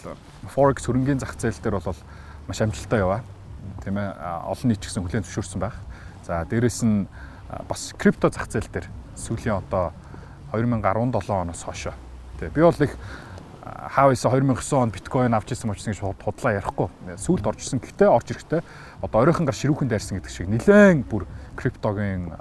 [0.49, 1.99] forex хөрөнгөний зах зээл дээр бол
[2.47, 3.21] маш амжилттай яваа.
[3.83, 4.09] Тийм ээ.
[4.49, 5.77] Олон нийт ч гэсэн хүлээн зөвшөөрсөн байх.
[6.25, 7.07] За дээрэс нь
[7.67, 9.93] бас крипто зах зээл дээр сүүлийн одоо
[10.51, 11.93] 2017 оноос хойш.
[12.39, 12.97] Тэгээ би бол их
[13.89, 16.87] хаа байсан 2009 онд биткойн авч ирсэн учраас гэж худлаа ярихгүй.
[17.17, 17.79] Сүүлд орж ирсэн.
[17.79, 18.61] Гэхдээ орж ирэхдээ
[19.01, 22.33] одоо оройхон гар ширүүхэн дайрсан гэдэг шиг нэлээд бүр криптогийн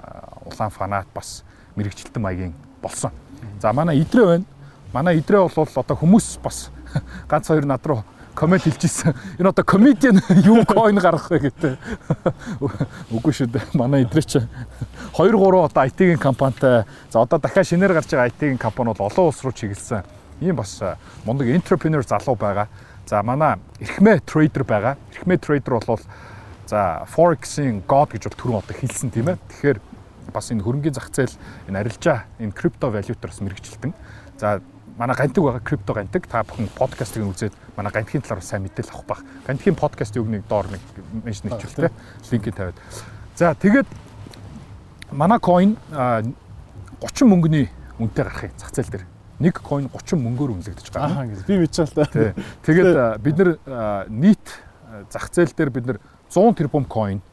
[0.45, 1.43] улаан фанат бас
[1.75, 3.11] мэрэгчлэлтэн маягийн болсон.
[3.61, 4.45] За манай идрээ байна.
[4.93, 6.71] Манай идрээ бол одоо хүмүүс бас
[7.29, 8.03] ганц хоёр над руу
[8.35, 9.13] комент хэлжсэн.
[9.39, 11.75] Энэ одоо комедиан юу койн гаргах вэ гэдэг.
[13.15, 13.75] Үгүй шүү дээ.
[13.75, 18.57] Манай идрээ чи 2 3 одоо IT-ийн компанитай за одоо дахиад шинээр гарч байгаа IT-ийн
[18.57, 20.79] компани бол олон улс руу чиглэсэн ийм бас
[21.25, 22.67] мундаг entrepreneur залуу байгаа.
[23.05, 24.97] За манай эрхмээ трейдер байгаа.
[25.13, 25.99] Эрхмээ трейдер бол
[26.67, 29.37] за forex-ийн god гэж бол түрүүн одоо хэлсэн тийм ээ.
[29.49, 29.79] Тэгэхээр
[30.29, 31.33] бас энэ хөрөнгөний зах зээл
[31.67, 33.93] энэ арилжаа энэ крипто валютараас мэрэгчлэлтэн.
[34.37, 34.61] За
[34.97, 39.05] манай гантик байгаа крипто гантик та бүхэн подкастыг үзээд манай гантикийн талаар сайн мэдээлэл авах
[39.07, 39.21] бах.
[39.47, 40.81] Гантикийн подкастын үгнийг доор нэг
[41.25, 41.89] меншн хийчихвэл
[42.31, 42.77] линкийг тавиад.
[43.35, 43.87] За тэгээд
[45.11, 49.05] манай coin 30 мөнгөний үнэтэй гарахыг зах зээл дээр
[49.39, 51.15] нэг coin 30 мөнгөөр үнэлэгдэж байгаа.
[51.15, 51.47] Аа ингэ.
[51.47, 52.35] Би мэдчихэл та.
[52.67, 53.51] Тэгээд бид нар
[54.11, 54.45] нийт
[55.11, 57.23] зах зээл дээр бид нар 100 тэрбум coin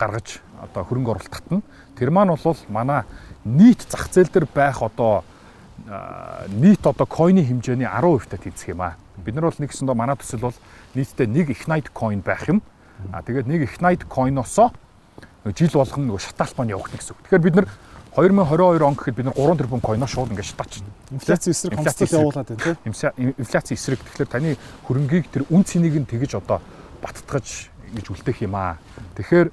[0.00, 1.60] гаргаж одоо хөрөнгө оруулалт татна.
[1.98, 3.04] Тэр маань бол манай
[3.44, 5.24] нийт зах зээл дээр байх одоо
[6.56, 8.96] нийт одоо coin-ийн хэмжээний 10% тат эзэх юм аа.
[9.20, 10.58] Бид нар бол нэгсэндээ манай төсөл бол
[10.94, 12.62] нийтдээ нэг Ignite coin байх юм.
[13.12, 14.72] А тэгээд нэг Ignite coin-осоо
[15.52, 17.22] жил болгон нөгөө шатаалбан явах гэсэн үг.
[17.26, 17.68] Тэгэхээр бид нар
[18.16, 20.84] 2022 он гэхэд бид нар 3 тэрбум койноо шууд ингээд шатаач.
[21.10, 23.34] Инфляци эсрэг хомсдол явуулаад байна тийм.
[23.40, 26.60] Инфляци эсрэг тэгэхээр таны хөрөнгийг тэр үн цэнийг нь тэгэж одоо
[27.00, 28.76] баттгаж гэж үлдээх юм аа.
[29.16, 29.48] Тэгэхээр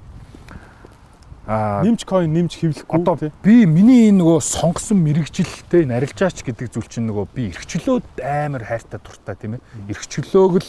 [1.48, 6.84] аа нэмж койн нэмж хэвлэхгүй одоо би миний энэ нөгөө сонгосон мэрэгжилтэй нарилжаач гэдэг зүйл
[6.84, 9.64] чинь нөгөө би эрхчлөөд амар хайртай дуртай тийм ээ.
[9.88, 10.68] Эрхчлөөг л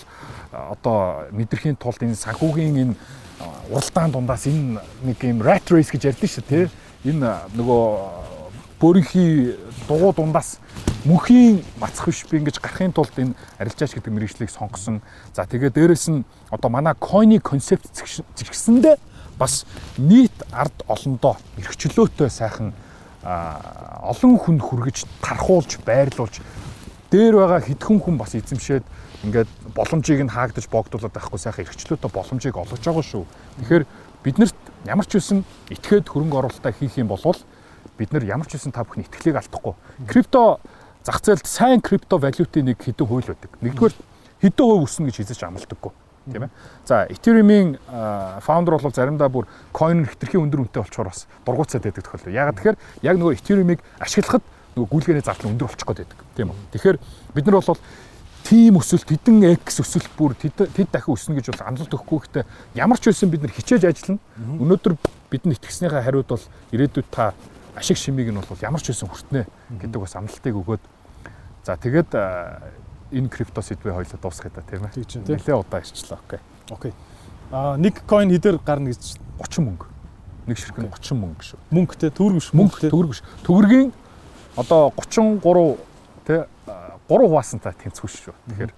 [0.55, 2.95] одоо мэдрэхийн тулд энэ санхүүгийн энэ
[3.67, 6.71] уралдаан дундаас энэ нэг юм rat race гэж ярьдэн шүү тийм
[7.05, 7.83] энэ нөгөө
[8.81, 10.57] бөөрийнхий дугуй дундаас
[11.05, 15.01] мөхийн мацх биш би ингэж гарахын тулд энэ арилжаач гэдэг мэрэгжлийг сонгосон.
[15.33, 18.97] За тэгээ дээрэс нь одоо манай койны концепт зэгсэндээ
[19.37, 19.65] бас
[19.97, 22.73] нийт ард олондоо эрхчлөөтэй сайхан
[23.25, 26.41] олон хүн хүргэж тархуулж байрлуулж
[27.09, 28.85] дээр байгаа хитгэн хүн бас эзэмшээд
[29.25, 33.25] ингээд боломжийг нь хаагдаж богдуулаад байхгүй сайхан эрхчлөөтэй боломжийг олгож байгаа шүү.
[33.61, 33.85] Тэгэхээр
[34.25, 37.21] биднэрт ямар ч үсэн этгээд хөрөнгө оруулалтаа хийх юм бол
[37.97, 39.75] бид нар ямар ч үсэн та бүхний итгэлийг алдахгүй.
[40.07, 40.59] Крипто
[41.03, 43.51] зах зээлд сайн крипто валютын нэг хэдэн хууль байдаг.
[43.61, 43.95] Нэгдүгээр
[44.41, 45.93] хэдэн хувь өснө гэж хэлж амлагдаггүй
[46.29, 46.49] тийм ээ.
[46.85, 47.77] За Ethereum-ийн
[48.45, 52.33] founder бол заримдаа бүр coin хэтэрхий өндөр үнэтэй болчоор бас дургуутсаад байдаг тохиол.
[52.33, 54.45] Ягаад тэгэхээр яг нөгөө Ethereum-ыг ашиглахад
[54.77, 56.19] нөгөө гүйлгээний зардал өндөр болчих гээд байдаг.
[56.37, 56.57] Тийм үү.
[56.77, 56.97] Тэгэхээр
[57.33, 57.79] бид нар бол
[58.45, 62.99] тийм өсөлт хэдэн x өсөлт бүр тэд дахин өснө гэж бол амлалт өгөхгүй гэхдээ ямар
[62.99, 64.21] ч байсан бид нар хичээж ажиллана.
[64.61, 64.93] Өнөөдөр
[65.31, 67.33] бидний итгэснийхээ хариуд бол ирээдүйд та
[67.75, 69.45] ашиг шимийг нь бол ямар ч байсан хүртнэ
[69.79, 70.83] гэдэг бас амлалтыг өгөөд
[71.63, 72.11] за тэгээд
[73.11, 74.95] энэ крипто сэдвээ хоёлоо дуусгая та тийм ээ.
[75.27, 76.19] Нэлээ удаа ирчлээ.
[76.19, 76.39] Окей.
[76.71, 76.93] Окей.
[77.51, 79.85] Аа нэг coin хэдэр гарна гэж 30 мөнгө.
[80.47, 81.59] Нэг ширхэг нь 30 мөнгө шүү.
[81.71, 83.21] мөнгө те төгрөг биш Мөнгө төгрөг биш.
[83.43, 83.91] Төгрөгийн
[84.55, 85.77] одоо 33
[86.25, 86.47] тэ
[87.11, 88.35] 3 хуваасантай тэнцвүү шүү.
[88.55, 88.71] Тэгэхээр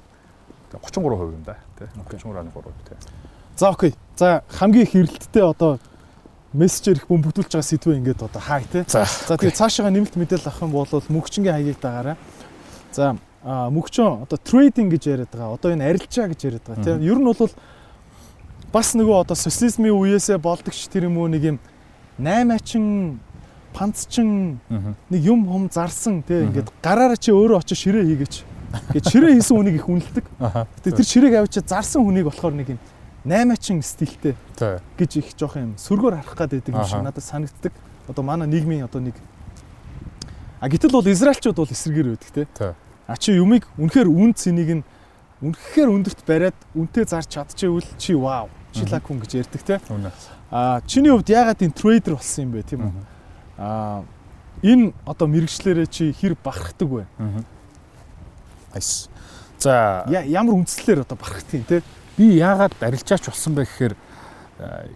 [0.82, 1.58] 33% юм да.
[1.78, 2.98] Тэ 33.3 тэ.
[3.56, 3.94] За окей.
[4.18, 5.78] За хамгийн их эрэлттэй одоо
[6.54, 8.86] мессежээр их бөмбөгдүүлж байгаа сэдвээ ингээд одоо хай те.
[8.90, 9.06] За.
[9.06, 12.18] Тэгээ цаашаа нэмэлт мэдээлэл авах юм бол мөгчингийн хаягийг дагаараа.
[12.94, 15.54] За а, мөгчөн одоо трейдинг гэж яриад байгаа.
[15.54, 17.06] Одоо энэ арилжаа гэж яриад байгаа тийм.
[17.06, 17.54] Ер нь бол
[18.74, 21.58] бас нөгөө одоо социализмын үеэсээ болдог ч тэр юм уу нэг юм
[22.18, 23.20] наймаачин
[23.74, 24.62] панцчин
[25.10, 28.34] нэг юм хум зарсан тийм ингээд гараараа чи өөрөө очиж ширээ хийгээч.
[28.94, 30.26] Ингээд ширээ хийсэн хүнийг их үнэлдэг.
[30.86, 32.80] Тэгээ тэр ширээг авчиж зарсан хүнийг болохоор нэг юм
[33.26, 34.36] наймаачин стилтэй
[34.98, 37.74] гэж их жоох юм сүргээр харах гад байдаг юм шиг надад санагддаг.
[38.08, 39.16] Одоо манай нийгмийн одоо нэг
[40.64, 42.76] А гэтэл бол израилчууд бол эсрэгээр байдаг те.
[43.04, 44.84] А чи юмыг үнэхээр үн цэнийг нь
[45.44, 48.48] үнэхээр өндөрт бариад үнтэй зарч чадчихвэл чи вау.
[48.72, 49.80] Чи лак хүн гэж ярьдаг те.
[50.52, 52.96] А чиний хувьд яагаад энэ трейдер болсон юм бэ тийм үү?
[53.58, 53.64] Мгм.
[53.64, 54.04] А
[54.62, 57.06] энэ одоо мэрэгчлэрээ чи хэр бахархдаг вэ?
[57.18, 57.46] Мгм.
[58.74, 59.10] Айс.
[59.60, 61.82] За Ямар үндслээр одоо бахархдаг юм те?
[62.18, 63.96] би яагаад арилжаач болсон бэ гэхээр
[64.60, 64.90] э,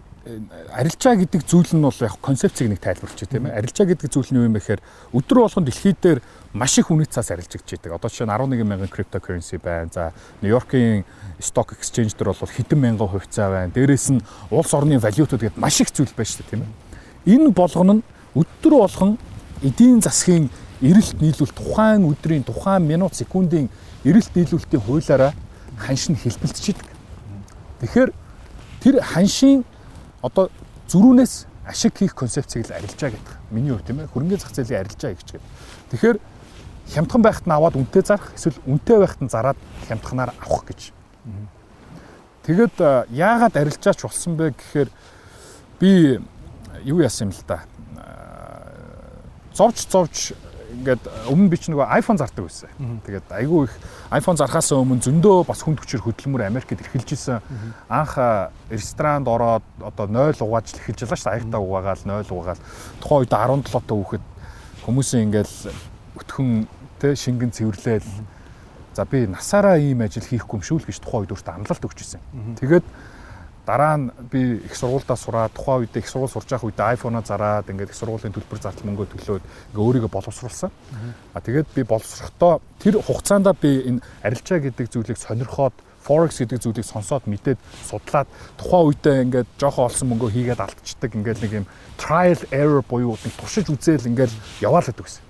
[0.73, 3.57] арилжаа гэдэг зүйл нь бол яг концепцийг нэг тайлбарлаж байна тийм ээ.
[3.57, 4.81] Арилжаа гэдэг зүйл нь юу юм бэ гэхээр
[5.17, 6.19] өдөр болгон дэлхийд дээр
[6.53, 7.91] маш их үнэт цаас арилжагдж байдаг.
[7.97, 9.89] Одоо жишээ нь 11 мянган cryptocurrency байна.
[9.89, 10.13] За
[10.45, 11.05] Нью-Йоркийн
[11.41, 13.73] stock exchange дээр бол хэдэн мянган хувьцаа байна.
[13.73, 17.33] Дээрээс нь улс орны валютууд гэдэг маш их зүйл байна шүү дээ тийм ээ.
[17.33, 18.03] Энэ болгоно нь
[18.37, 19.17] өдөр болгон
[19.65, 20.49] эдийн засгийн
[20.81, 23.69] эрэлт нийлүүл тухайн өдрийн тухайн минут секундын
[24.05, 25.33] эрэлт нийлүүлэлтийн хуулаараа
[25.77, 26.87] ханш нь хэлбэлцэж идэг.
[27.81, 28.09] Тэгэхээр
[28.81, 29.65] тэр ханшийн
[30.21, 30.49] одоо
[30.89, 33.33] зөрүүнээс ашиг хийх концепцийг л арилжаа гэдэг.
[33.51, 35.41] Миний хувьд тийм ээ хөрөнгөний зах зээлийн арилжаа гэж гэдэг.
[35.91, 36.17] Тэгэхээр
[36.93, 39.59] хямдхан байхад нь аваад үнэтэй зарах эсвэл үнэтэй байхад нь зараад
[39.89, 40.95] хямдханаар авах гэж.
[42.47, 44.89] Тэгэд а, яагаад арилжаач болсон бэ гэхээр
[45.79, 46.21] би
[46.87, 47.67] юу яасан юм л да.
[49.57, 50.37] Зовж зовж
[50.77, 52.69] ингээд өмнө би ч нөгөө iPhone зардаг байсан.
[53.07, 53.73] Тэгээд айгүй их
[54.13, 57.41] iPhone зархаас өмнө зөндөө бас хүнд хүчээр хөдөлмөр Америкт эрхэлж исэн.
[57.89, 58.13] Анх
[58.69, 61.37] ресторанд ороод одоо 0 угааж л эхэлж байлаа шүү дээ.
[61.41, 62.61] Аягтаа угаагаал 0 угаагаал.
[63.01, 64.25] Тухайн үед 17 тоо хүүхэд
[64.85, 65.55] хүмүүсийн ингээл
[66.21, 66.49] өтхөн
[66.99, 68.11] тэ шингэн цэвэрлээл.
[68.93, 71.99] За би насаараа ийм ажил хийхгүй юм шүү л гэж тухайн үед өөртөө амлалт өгч
[72.01, 72.21] ирсэн.
[72.59, 72.85] Тэгээд
[73.67, 77.67] дараа нь би их сургуульдаа сураад тухайн үед их сургууль сурж байгаа үед iPhone-а зараад
[77.67, 80.71] ингээд их сургуулийн төлбөр зардал мөнгөө төлөөд ингээ өөрийгөө боловсруулсан.
[81.35, 85.75] А тэгээд би боловсрохдоо тэр хугацаанд би энэ арилжаа гэдэг зүйлийг сонирхоод
[86.07, 91.43] Forex гэдэг зүйлийг сонсоод мэдээд судлаад тухайн үедээ ингээд жоохон олсон мөнгөө хийгээд алдчихдаг ингээд
[91.43, 91.65] нэг юм
[91.99, 94.31] trial error буюу нэг туршиж үзээл ингээд
[94.63, 95.27] яваалаад өгсөн.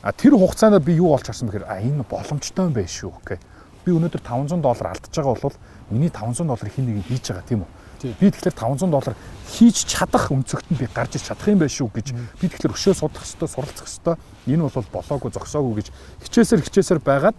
[0.00, 3.44] А тэр хугацаанд би юу олж харсан бэхээр а энэ боломжтой юм байна шүү гэх.
[3.84, 5.56] Би өнөөдөр 500 доллар алдаж байгаа бол
[5.90, 7.70] миний 500 доллар хин нэг хийж байгаа тийм үү?
[7.98, 9.14] Би тэгэхээр 500 доллар
[9.48, 12.94] хийж чадах өнцөгт нь би гарч иж чадах юм байна шүү гэж би тэгэхээр өшөө
[12.94, 15.88] судлах хэвээр суралцах хэвээр энэ бол болоогүй зогсоогүй гэж
[16.28, 17.38] хичээсээр хичээсээр байгаад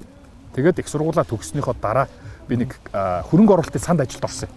[0.58, 2.12] тэгээд их сургуулаа төгснөхийн дараа
[2.50, 4.50] би нэг хөрөнгө оруулалтын санд ажилд орсон.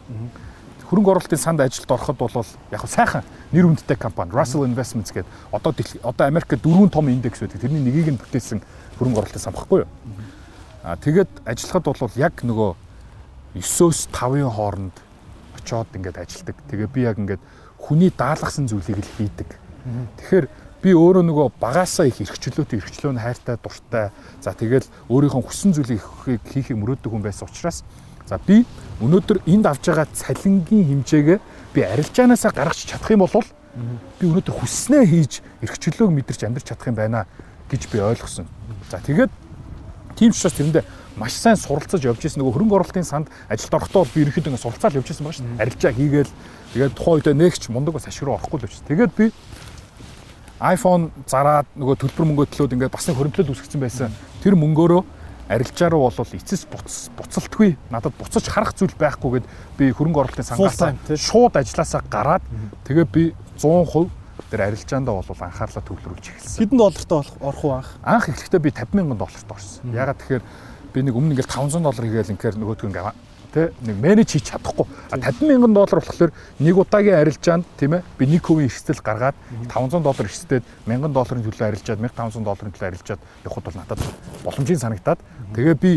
[0.89, 3.23] Хөрөнгө оруулалтын санд ажилд ороход бол яг сайхан
[3.53, 7.61] нэр хүндтэй компани Russell Investments гэдэг одоо одоо Америкт дөрвөн том индекс байдаг.
[7.61, 8.65] Тэрний нэгийг нь бүтээсэн
[8.97, 9.91] хөрөнгө оруулалтын сан баггүй юу?
[10.83, 12.71] А тэгээд ажиллахад бол яг нөгөө
[13.55, 14.97] 9-өөс 5-ын хооронд
[15.61, 16.57] очоод ингээд ажилдаг.
[16.71, 17.43] Тэгээ би яг ингээд
[17.77, 19.49] хүний даалгасан зүйлийг л хийдэг.
[20.19, 20.47] Тэгэхээр
[20.83, 24.11] би өөрөө нөгөө багаасаа их эрхчлөөтэй эрхчлөө нь хайртай дуртай.
[24.43, 26.03] За тэгэл өөрийнхөө хүссэн зүйлийг
[26.51, 27.87] хийхийг мөрөөддөг хүн байсан учраас
[28.27, 28.67] за би
[28.99, 31.39] өнөөдөр энд авж байгаа цалингийн хэмжээгээ
[31.75, 33.47] би арилжаанаасаа гаргаж чадах юм бол
[34.19, 37.27] би өнөөдөр хүсснээ хийж эрхчлөөг мэдэрч амьдрч чадах юм байна
[37.71, 38.47] гэж би ойлгосон.
[38.91, 39.31] За тэгээд
[40.19, 40.85] тийм ч учраас тэрэндээ
[41.17, 44.97] маш сайн суралцаж явж исэн нөгөө хөрөнгө оруулалтын санд ажилд орохдоо би ерөөхдөө ингэ суралцаад
[44.97, 45.63] явж исэн байгаа шүү дээ.
[45.63, 46.33] Арилжаа хийгээл
[46.73, 48.81] тэгээд тухайн үедээ нэгч мундаг бас ашиг руу орохгүй л явж.
[48.89, 49.27] Тэгээд би
[50.63, 54.11] iPhone зараад нөгөө төлбөр мөнгөө төлөөд ингээд бас нэг хөрөнгөлөлт үүсгэсэн байсан.
[54.41, 55.03] Тэр мөнгөөрөө
[55.53, 59.47] арилжаа руу бол эцэс буц буцалтгүй надад буцаж харах зүйл байхгүйгээд
[59.77, 61.19] би хөрөнгө оруулалтын Full сангаас time, тий.
[61.19, 62.45] шууд ажилласаа гараад
[62.87, 63.25] тэгээ би
[63.59, 64.09] 100%
[64.49, 66.61] тэр арилжаандаа бол анхаарлаа төвлөрүүлж эхэлсэн.
[66.63, 67.91] Хэдэн доллартай орох уу анх?
[68.01, 69.93] Анх эхлэхдээ би 50 мянган долларт орсон.
[69.93, 70.45] Ягаад тэгэхээр
[70.93, 73.13] би нэг өмнө ингээл 500 доллар хийгээл инхээр нөгөөдгөө ингээ
[73.53, 74.89] тэ нэг менеж хийж чадахгүй.
[75.13, 78.03] А 50 мянган доллар болохоор нэг удаагийн арилжаанд тийм ээ?
[78.17, 79.37] Би нэг хувийн эрсдэл гаргаад
[79.69, 84.01] 500 доллар эрсдээд 1000 долларын төлөө арилжаад 1500 долларын төлөө арилжаад явхад бол надад
[84.41, 85.21] боломжийн санагтаад.
[85.53, 85.93] Тэгээ би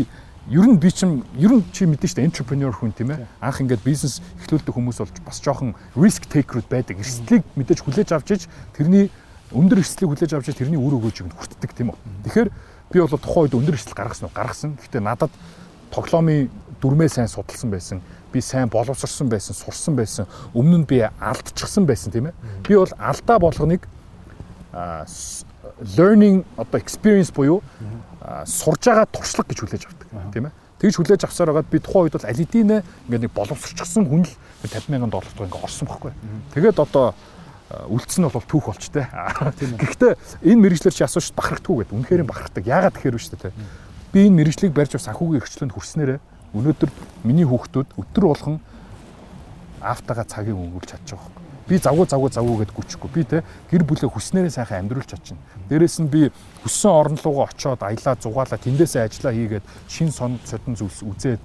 [0.52, 3.24] ер нь би чинь ер нь чи мэдэн штэ entrepreneur хүн тийм ээ?
[3.40, 7.00] Анх ингээд бизнес эхлүүлдэг хүмүүс болж бас жоохон risk taker-уд байдаг.
[7.00, 8.42] Эрсдлийг мэдээж хүлээж авч иж
[8.76, 9.10] тэрний
[9.50, 11.98] өндөр эрсдлийг хүлээж авч иж тэрний үр өгөөжийг нь хүртдэг тийм үү?
[12.30, 12.48] Тэгэхээр
[12.92, 15.32] би бол тухайн үед өндөр эрсдэл гаргасан уу гаргасан гэхдээ надад
[15.90, 18.00] тоглоомын дүрмээ сайн судалсан байсан
[18.36, 22.34] би сайн боловсрсон байсан, сурсан байсан, өмнө нь би алдчихсан байсан тийм ээ.
[22.66, 23.86] Би бол алдаа болгоныг
[25.96, 27.62] learning одоо experience буюу
[28.44, 30.52] сурж байгаа туршлага гэж хүлээж авдаг тийм ээ.
[30.76, 34.32] Тэгж хүлээж авсаар байгаад би тухайн үед бол хэдийн ингээд нэг боловсрчихсан хүн л
[34.68, 36.12] 50 мянган доллар төгрөг ингээд орсон байхгүй.
[36.52, 37.14] Тэгээд одоо
[37.87, 39.07] үлдсэн нь бол түүх болч тээ.
[39.79, 41.95] Гэхдээ энэ мэрэгчлэр чи асууж бахардггүй гэдэг.
[41.95, 42.67] Үнэхээр бахархдаг.
[42.67, 43.53] Яагаад тэгэхээр вэ шүү дээ.
[44.11, 46.19] Би энэ мэрэгчлийг барьж санхүүгийн эрхчлөнд хүрснээрээ
[46.51, 46.89] өнөөдөр
[47.23, 48.59] миний хүүхдүүд өтөр болгон
[49.79, 51.31] автагаа цагийг өнгөрүүлж чадчих واخ.
[51.67, 53.09] Би завгүй завгүй завгүй гэд гүчихгүй.
[53.15, 53.39] Би те
[53.71, 55.39] гэр бүлээ хүснээрээ сайхан амьдруулж чадчихна.
[55.71, 56.27] Дээрээс нь би
[56.67, 61.39] хүссэн орн руугаа очиод аялаа зугаалаа тэндээсээ ажиллаа хийгээд шин сон цодон зүйлс үзээд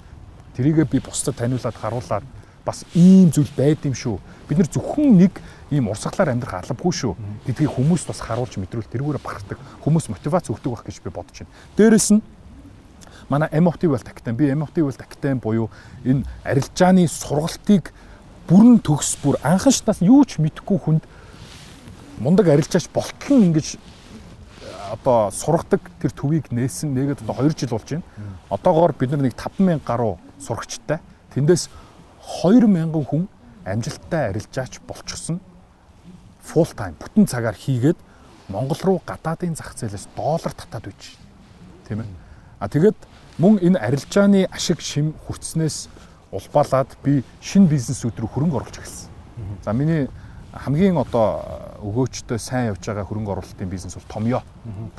[0.58, 2.26] тэрийгээ би бусдад таниулаад харуулад
[2.65, 4.19] бас ийм зүйл байд юм шүү.
[4.49, 5.41] Бид нар зөвхөн нэг
[5.71, 7.15] ийм урсгалаар амьдрах албагүй шүү
[7.47, 11.55] гэдгийг хүмүүст бас харуулж мэдрүүл тэрүүгээр бахархдаг хүмүүс мотивац өгдөг байх гэж би бодож байна.
[11.79, 12.21] Дээрэс нь
[13.29, 15.69] манай wealth академи би wealth академи буюу
[16.03, 17.93] энэ арилжааны сургалтыг
[18.51, 21.03] бүрэн төгс бүр анхан шатаас юу ч мэдэхгүй хүнд
[22.19, 23.79] мундаг арилжаач болтол нь ингэж
[24.91, 28.03] одоо сургадаг тэр төвийг нээсэн нэгэд одоо 2 жил болж байна.
[28.51, 30.99] Одоогоор бид нар нэг 5000 гаруй сурагчтай.
[31.31, 31.71] Тэндээс
[32.39, 33.27] 2000 хүн
[33.65, 35.41] амжилттай арилжаач болчихсон
[36.41, 37.97] full time бүтэн цагаар хийгээд
[38.49, 41.15] Монгол руу гадаадын зах зээлээс доллар татаад үйж.
[41.87, 42.09] Тийм ээ.
[42.59, 42.97] А тэгээд
[43.37, 45.87] мөн энэ арилжааны ашиг шим хүртснээс
[46.31, 49.09] улбаалаад би шинэ бизнесүүд рүү хөрөнгө оруулж эхэлсэн.
[49.63, 50.09] За миний
[50.51, 54.43] хамгийн одоо өгөөчтэй сайн явж байгаа хөрөнгө оруулалтын бизнес бол Томьёо.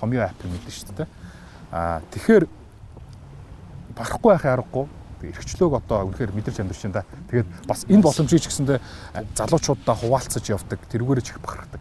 [0.01, 1.09] Томьёо апп мэдэн шүү дээ.
[1.72, 2.45] А тэгэхээр
[3.97, 4.87] барахгүй байхын аргагүй
[5.31, 7.07] эрхчлөөг одоо үнэхээр мэдэрч амьдарч да.
[7.31, 8.79] Тэгээд бас энэ боломжийг ч гэсэндээ
[9.39, 10.83] залуучуудаа хуваалцаж явдаг.
[10.91, 11.81] Тэрүүгээрээ ч их бахархдаг.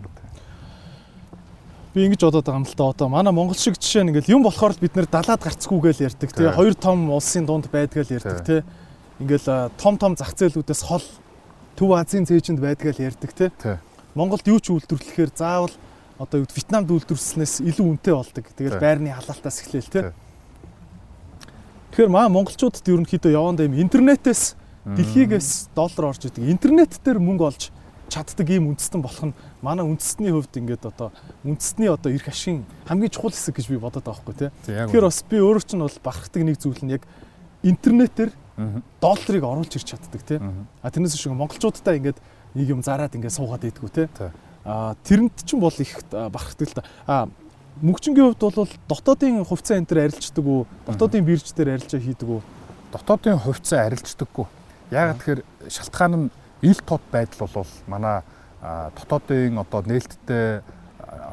[1.91, 2.85] Би ингэж бодоод байгаа юм л да.
[2.93, 6.47] Одоо манай Монгол шиг жишээ нь ингээл юм болохоор бид нэр далаад гарцгүйгээл ярьдаг тий.
[6.47, 8.61] Хоёр том улсын дунд байдгаал ярьдаг тий.
[9.19, 11.03] Ингээл том том зах зээлүүдээс хол
[11.75, 13.49] Төв Азийн цээжинд байдгаал ярьдаг тий.
[14.15, 15.75] Монголд юу ч үйлдвэрлэхээр заавал
[16.15, 18.45] одоо Вьетнамд үйлдвэрлэснээс илүү үнэтэй болдог.
[18.55, 20.03] Тэгээд байрны халаалтаас эхлээл тий.
[21.91, 24.55] Тэгэхээр маа монголчуудад ерөнхийдөө явандаа юм интернетээс
[24.87, 26.47] дэлхийгээс доллар орж идэг.
[26.47, 27.67] Интернет дээр мөнгө олж
[28.07, 31.11] чаддаг ийм үндэстэн болох нь манай үндэстний хувьд ингээд одоо
[31.43, 34.49] үндэстний одоо эрх ашиг хамгийн чухал хэсэг гэж би бодоод байгаа байхгүй тий.
[34.67, 37.03] Тэгэхээр бас би өөрөө ч нь бол бахархдаг нэг зүйл нь яг
[37.63, 38.31] интернетээр
[38.99, 40.39] долларыг оруулж ирч чаддаг тий.
[40.39, 42.19] А тэрнээс шиг монголчуудтай ингээд
[42.55, 44.07] нэг юм зараад ингээд суугаад идэггүй тий.
[44.67, 46.83] А тэрэнд ч бол их бахархдаг л да.
[47.07, 47.27] А
[47.81, 50.67] мөнгчингийн хувьд бол дотоодын хувьцаа энэ төр арилждаг уу?
[50.85, 52.41] Дотоодын бирж дээр арилжаа хийдэг үү?
[52.93, 54.45] Дотоодын хувьцаа арилждаггүй.
[54.93, 58.21] Яг тэгэхээр шалтгаан нь ил тод байдал бол манай
[58.61, 60.61] дотоодын одоо нээлттэй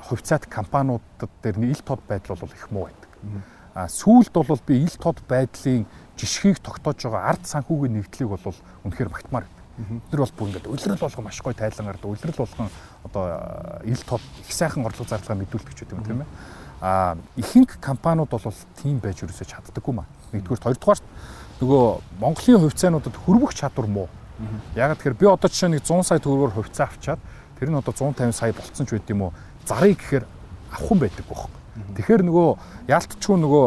[0.09, 3.13] хувьцаат компаниудад дээр ил тод байдал бол их муу байдаг.
[3.75, 5.85] А сүүлд бол би ил тод байдлын
[6.17, 8.57] жишгийг тогтоож байгаа ард санхүүгийн нэгдлийг бол
[8.89, 9.13] үнэхээр
[9.79, 12.11] магтмаар Тэр бол бүр ингээд улирал болгон маш гоё тайлан гардаг.
[12.11, 12.69] Улирал болгон
[13.05, 16.29] одоо ил тод их сайхан орлого зардлага мэдүүлдэг ч гэдэг юм тийм ээ.
[16.81, 18.43] А ихэнх компаниуд бол
[18.83, 20.07] тийм байж өрөөсөө чаддаггүй маа.
[20.35, 21.05] Нэгдүгээр хоёрдугаарт
[21.63, 21.85] нөгөө
[22.19, 24.09] Монголын хувьцаануудад хөрвөх чадвар муу.
[24.75, 27.23] Яг тэгэхээр би одоо жишээ нэг 100 сая төгрөгөөр хувьцаа авчаад
[27.59, 29.33] тэр нь одоо 150 сая болцсон ч байд юм уу.
[29.67, 30.27] Зарыг гэхээр
[30.75, 31.51] авах хүн байдаг бохоо.
[31.95, 32.49] Тэгэхээр нөгөө
[32.91, 33.67] яалтчгүй нөгөө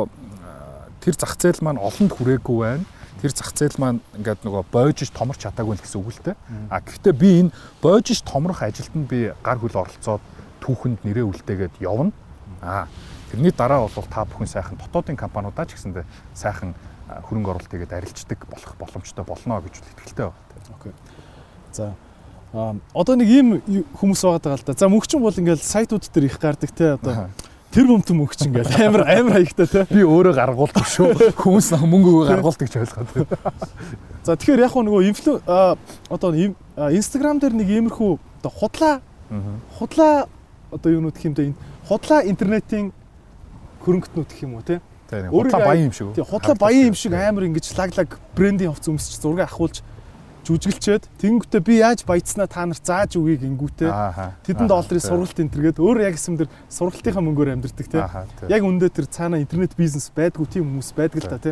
[1.03, 2.83] тэр зах зээл маань олонд хүрээгүй байна
[3.21, 6.35] тэр зах зээл маань ингээд нөгөө боожж томорч чадаагүй л гэсэн үг л дээ.
[6.73, 10.21] А гэхдээ би энэ боожж томрох ажилд нь би гар хөл оролцоод
[10.65, 12.11] түүхэнд нэрээ үлдээгээд явна.
[12.61, 12.89] А
[13.29, 16.73] тэрний дараа бол та бүхэн сайхан дотоодын компаниудаа ч гэсэндээ сайхан
[17.29, 20.41] хөрөнгө оруулалт хийгээд арилждаг болох боломжтой болно гэж итгэлтэй байна.
[20.81, 20.93] Окей.
[21.71, 21.93] За
[22.93, 23.47] одоо нэг ийм
[23.95, 24.73] хүмүүс байгаа л да.
[24.73, 27.29] За мөнгчин бол ингээл сайтууд дээр их гардаг те одоо
[27.71, 29.81] тэр бомтон мөнгч ингээл амар амар хаягтай те.
[29.87, 31.31] Би өөрөө гаргуулдаг шүү.
[31.39, 33.31] Хүмүүс мөнгө гаргуулдаг гэж ойлгоод.
[34.27, 35.39] За тэгэхээр яг нөгөө инфлю
[36.11, 36.35] одоо
[36.91, 38.11] Instagram дээр нэг иймэрхүү
[38.43, 38.95] одоо худлаа
[39.79, 40.27] худлаа
[40.71, 41.53] одоо юунууд гэх юм бэ
[41.87, 42.91] худлаа интернетийн
[43.81, 44.81] хөрөнгөтнүүд гэх юм уу те.
[45.09, 46.15] Худлаа баян юм шиг.
[46.15, 49.81] Худлаа баян юм шиг амар ингэж лаглаг брендинг хувц өмсч зураг ахуулж
[50.51, 53.91] жүжиглчээд тэнгүүтээ би яаж баяцснаа та нарт зааж өгье гингүүтээ
[54.43, 58.03] тэдэн долларын сургалт энтергээд өөр яг юм дэр сургалтынхаа мөнгөөр амьдэрдэг те
[58.51, 61.51] яг үндэ тэр цаана интернет бизнес байдгүй тийм хүмүүс байдаг л та те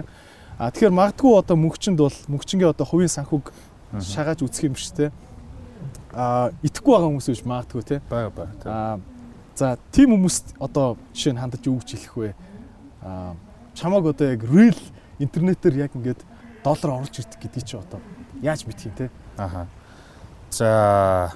[0.59, 3.49] а тэгэхээр магадгүй одоо мөнгчөнд бол мөнгчингийн одоо хувийн санхүүг
[4.03, 5.09] шагааж үсэх юм биш те
[6.11, 8.99] а итгэхгүй байгаа хүмүүс биш магадгүй те бага бага а
[9.59, 12.31] за тийм хүмүүст одоо жишээ нь хандаж гэж хэлэх вэ?
[13.03, 13.35] А
[13.75, 14.79] чамаг одоо яг real
[15.19, 16.23] интернетээр яг ингээд
[16.63, 17.99] доллар оруулж ирдэг гэдгийг чи одоо
[18.41, 19.09] Яаж мэдх юм те?
[19.37, 19.67] Аха.
[20.49, 21.31] За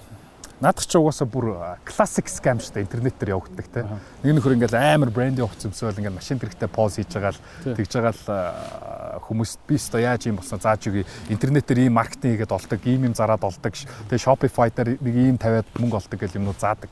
[0.63, 1.47] Наадах чи угаасаа бүр
[1.83, 3.83] классик скам шүү дээ интернет дээр явагддаг те.
[4.23, 7.41] Нэг нөхөр ингээл амар брендинг хувц өмсөөл ингээл машин тэрэгтэй поз хийж байгаа л
[7.75, 12.39] тэгж байгаа л хүмүүс би өстө яаж юм болсон зааж өгье интернет дээр ийм маркетинг
[12.39, 16.39] хийгээд олдог ийм юм зараад олдог тэгээ Shopify дээр нэг ийм тавиад мөнгө олдог гэл
[16.39, 16.91] юмнууд заадаг.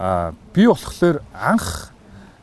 [0.00, 1.92] Аа би болохоор анх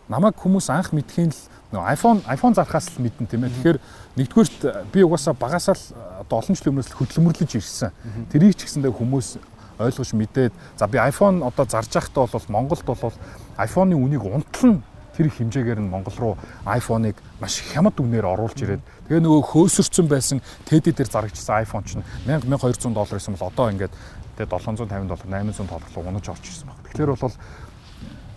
[0.06, 1.42] намайг хүмүүс анх мэдхийн л
[1.74, 3.56] iPhone iPhone зархаас л мэдэн тийм ээ.
[3.58, 3.80] Тэгэхээр
[4.16, 5.86] нэгдүгээрт би угаасаа багасаа л
[6.24, 7.92] одоо олон жилийн өмнөөс хөдөлмөрлөж ирсэн.
[8.32, 9.40] Тэрийг ч гэсэндээ хүмүүс
[9.80, 13.16] ойлгож мэдээд за би iPhone одоо зарж байхдаа бол Монголд бол
[13.60, 14.84] iPhone-ы үнийг унтлан
[15.16, 20.40] тэр хэмжээгээр нь Монгол руу iPhone-ыг маш хямд үнээр оруулж ирээд тэгээ нөгөө хөөсөрцөн байсан
[20.68, 23.94] TED дээр зарагдсан iPhone чинь 1000 1200 доллар байсан бол одоо ингээд
[24.40, 26.80] тэгээ 750 доллар 800 доллар руу унаж орж ирсэн баг.
[26.92, 27.36] Тэгэхээр бол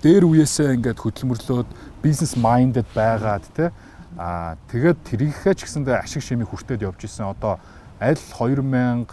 [0.03, 1.69] дээр үеэсээ ингээд хөдөлмөрлөөд
[2.03, 3.75] бизнес майндед байгаад те
[4.19, 7.63] аа тэгээд тэрийнхээ ч гэсэндээ ашиг шимийг хүртээд явж исэн одоо
[8.03, 9.07] аль 2000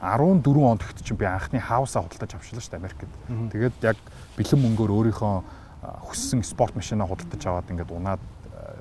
[0.00, 3.04] 14 онд ихт чинь би анхны хаусаа худалдаж авчлаа шүү дээ Америкт.
[3.52, 3.96] Тэгээд яг
[4.36, 5.34] бэлэн мөнгөөр өөрийнхөө
[6.08, 8.22] хүссэн спорт машинаа худалдаж аваад ингээд унаад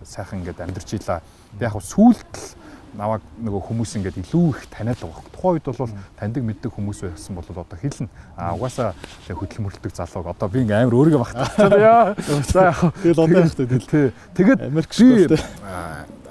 [0.04, 1.20] сайхан ингээд амьдарч ийлаа.
[1.60, 2.59] Яг хөө сүүлд л
[2.98, 5.24] наваг нөгөө хүмүүс ингээд илүү их таниад байгаа.
[5.34, 8.10] Тухайн үед бол таньдаг мэддэг хүмүүс байсан бол одоо хэлнэ.
[8.36, 8.94] А угаасаа
[9.30, 12.16] хөдөлмөрлөдөг залууг одоо би ингээд амар өөрийгөө багтчихсан яа.
[12.50, 14.12] За яг тэгэл одоо яг тий.
[14.34, 15.28] Тэгээд Америк би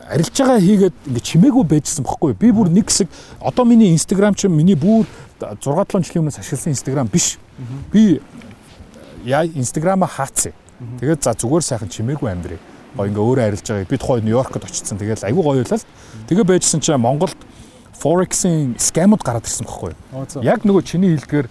[0.09, 3.09] арилж байгаа хийгээд ингээ чимээгүй байжсан бохгүй би бүр нэг хэсэг
[3.41, 5.05] одоо миний инстаграм чинь миний бүр
[5.39, 7.37] 6 7 жилийн өмнөөс ашигласан инстаграм биш.
[7.93, 8.21] Би
[9.25, 10.57] яа инстаграма хаацсан
[11.01, 12.59] тэгээд за зүгээр сайхан чимээгүй амьдрий
[12.97, 15.81] гоо ингээ өөрөө арилж байгаа би тухайн нью-йоркод очсон тэгээд айгүй гоё байлаа
[16.29, 17.39] тэгээ байжсэн чинь Монголд
[17.99, 19.93] Forex-ийн скамууд гараад ирсэн бохгүй
[20.47, 21.49] яг нөгөө чиний хэлдгээр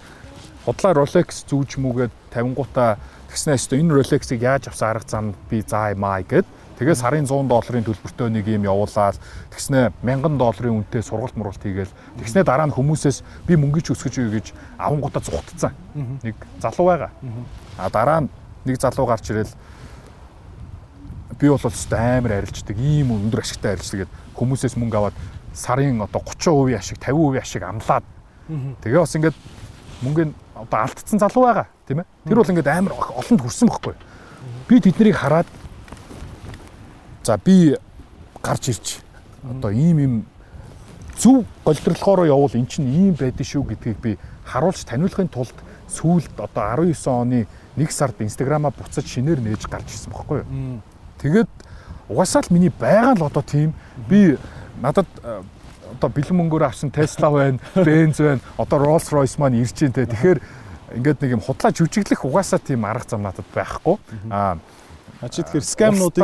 [0.68, 3.00] худлаа Rolex зүүж мүгээд 50 гутаа
[3.32, 6.44] тэгснээс энэ Rolex-ыг яаж авсан арга зам би заа юмаа гэд.
[6.76, 9.16] Тэгээ сарын 100 долларын төлбөртөө нэг юм явуулаад
[9.56, 11.96] тэгснэ 1000 долларын үнэтэй сургалт мургалт хийгээл.
[12.20, 15.74] Тэгснэ дараа нь хүмүүсээс би мөнгөж өсгөж өгье гэж авангуудаа зүгтцсан.
[16.22, 17.12] Нэг залуу байгаа.
[17.80, 18.30] А дараа нь
[18.68, 19.50] нэг залуу гарч ирэл
[21.40, 25.18] би бол өстой амар арилждаг ийм өндөр ашигтай арилждаг гэд хүмүүсээс мөнгө аваад
[25.54, 28.06] сарын одоо 30% ашиг 50% ашиг амлаад.
[28.82, 29.38] Тэгээ бас ингээд
[30.02, 32.08] мөнгөний одоо алдсан залуу байгаа тийм ээ.
[32.26, 33.96] Тэр бол ингээд амар олонд хүрсэн бохгүй
[34.68, 35.48] би тэднийг хараад
[37.28, 37.76] За би
[38.42, 39.04] гарч ирж
[39.44, 40.14] одоо ийм юм
[41.20, 44.12] зөв голдролохоор явуул эн чинь ийм байдэн шүү гэдгийг би
[44.48, 45.52] харуулж таниулахын тулд
[45.92, 47.44] сүүлд одоо 19 оны
[47.76, 50.80] 1 сард инстаграмаа буцаж шинээр нээж гарч ирсэн байхгүй юу.
[51.22, 51.50] Тэгээд
[52.10, 53.74] угаасаа л миний байгаа л одоо тийм
[54.08, 54.38] би
[54.82, 55.42] надад э,
[55.98, 60.06] одоо бэлэн мөнгөөр авсан Tesla байна, Benz байна, одоо Rolls Royce маань ирж байна те.
[60.06, 60.40] Тэгэхээр
[61.02, 63.98] ингээд нэг юм худлаа жүжиглэх угаасаа тийм арга зам надад байхгүй.
[64.32, 64.58] Аа
[65.22, 66.22] А чи тэгэхээр скамнуудыг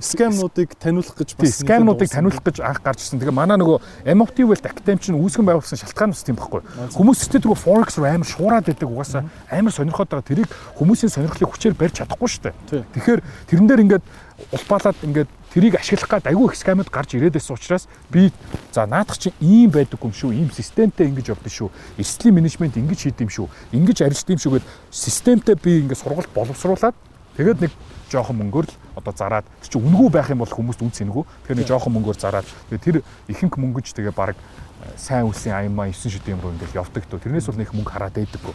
[0.00, 3.20] скамнуудыг таниулах гэж бас скамнуудыг таниулах гэж анх гарч ирсэн.
[3.20, 6.64] Тэгээ манай нөгөө MOT Wealth Academy чинь үүсгэн байгуулсан шалтгаан бас тийм байхгүй.
[6.96, 10.24] Хүмүүс өстэй тэргүй forex руу амар шуураад байдаг угаасаа амар сонирхоод байгаа.
[10.24, 10.48] Тэрийг
[10.80, 12.84] хүмүүсийн сонирхлыг хүчээр барьж чадахгүй шүү дээ.
[12.96, 13.20] Тэгэхээр
[13.52, 14.04] тэрэн дээр ингээд
[14.52, 18.32] улбаалаад ингээд тэрийг ашиглах гад айгүй их скамууд гарч ирээд байсан учраас би
[18.72, 21.70] за наадах чинь ийм байдаг юм шүү, ийм системтэй ингэж явдаг шүү.
[21.98, 23.48] Эрсдлийн менежмент ингэж хийд юм шүү.
[23.72, 26.94] Ингэж арилждаг юм шүү гэд системтэй би ингээд сургалт боловсруулад
[27.36, 27.72] тэгээд нэг
[28.10, 31.24] жоохон мөнгөөр л одоо зараад чи үнгүй байх юм бол хүмүүст үн цэнэгүү.
[31.46, 36.18] Тэгэхээр нэг жоохон мөнгөөр зараад тэр ихэнх мөнгөж тэгээ баг э, сайн үлсийн аймаа 9
[36.18, 37.22] шүдэн рүү ингээл явдаг тоо.
[37.22, 38.54] Тэрнээс бол нэг мөнгө хараад байдаггүй.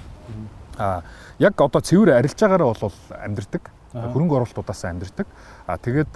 [0.77, 1.03] Аа
[1.39, 3.63] яг одоо цэвэр арилж байгаараа бол амьдрдаг.
[3.95, 5.27] Хөрөнгө оруулалтуудаас амьдрдаг.
[5.67, 6.11] Аа тэгээд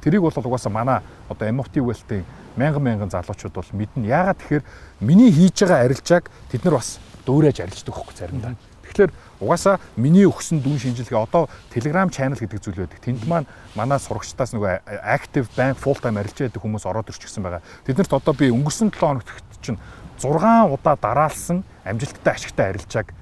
[0.00, 2.24] тэрийг бол угаасаа манай одоо MFT Wealth-ийн
[2.56, 4.08] мянган мянган залуучууд бол мэднэ.
[4.08, 4.64] Яагаад тэгэхээр
[5.00, 8.56] миний хийж байгаа арилжааг тэд нар бас дөөрэж арилждаг хөөх заримдаа.
[8.88, 9.10] Тэгэхээр
[9.40, 13.00] Угаасаа миний өгсөн дүн шинжилгээ одоо Telegram channel гэдэг зүйл байдаг.
[13.00, 17.64] Тэнд маань манай сурагчдаас нөгөө active bank full time арилж байдаг хүмүүс ороод ирчихсэн байгаа.
[17.88, 19.32] Тэднэрт одоо би өнгөрсөн 7 хоногт
[19.64, 19.80] чинь
[20.20, 23.16] 6 удаа дараалсан амжилттай ашигтай арилжааг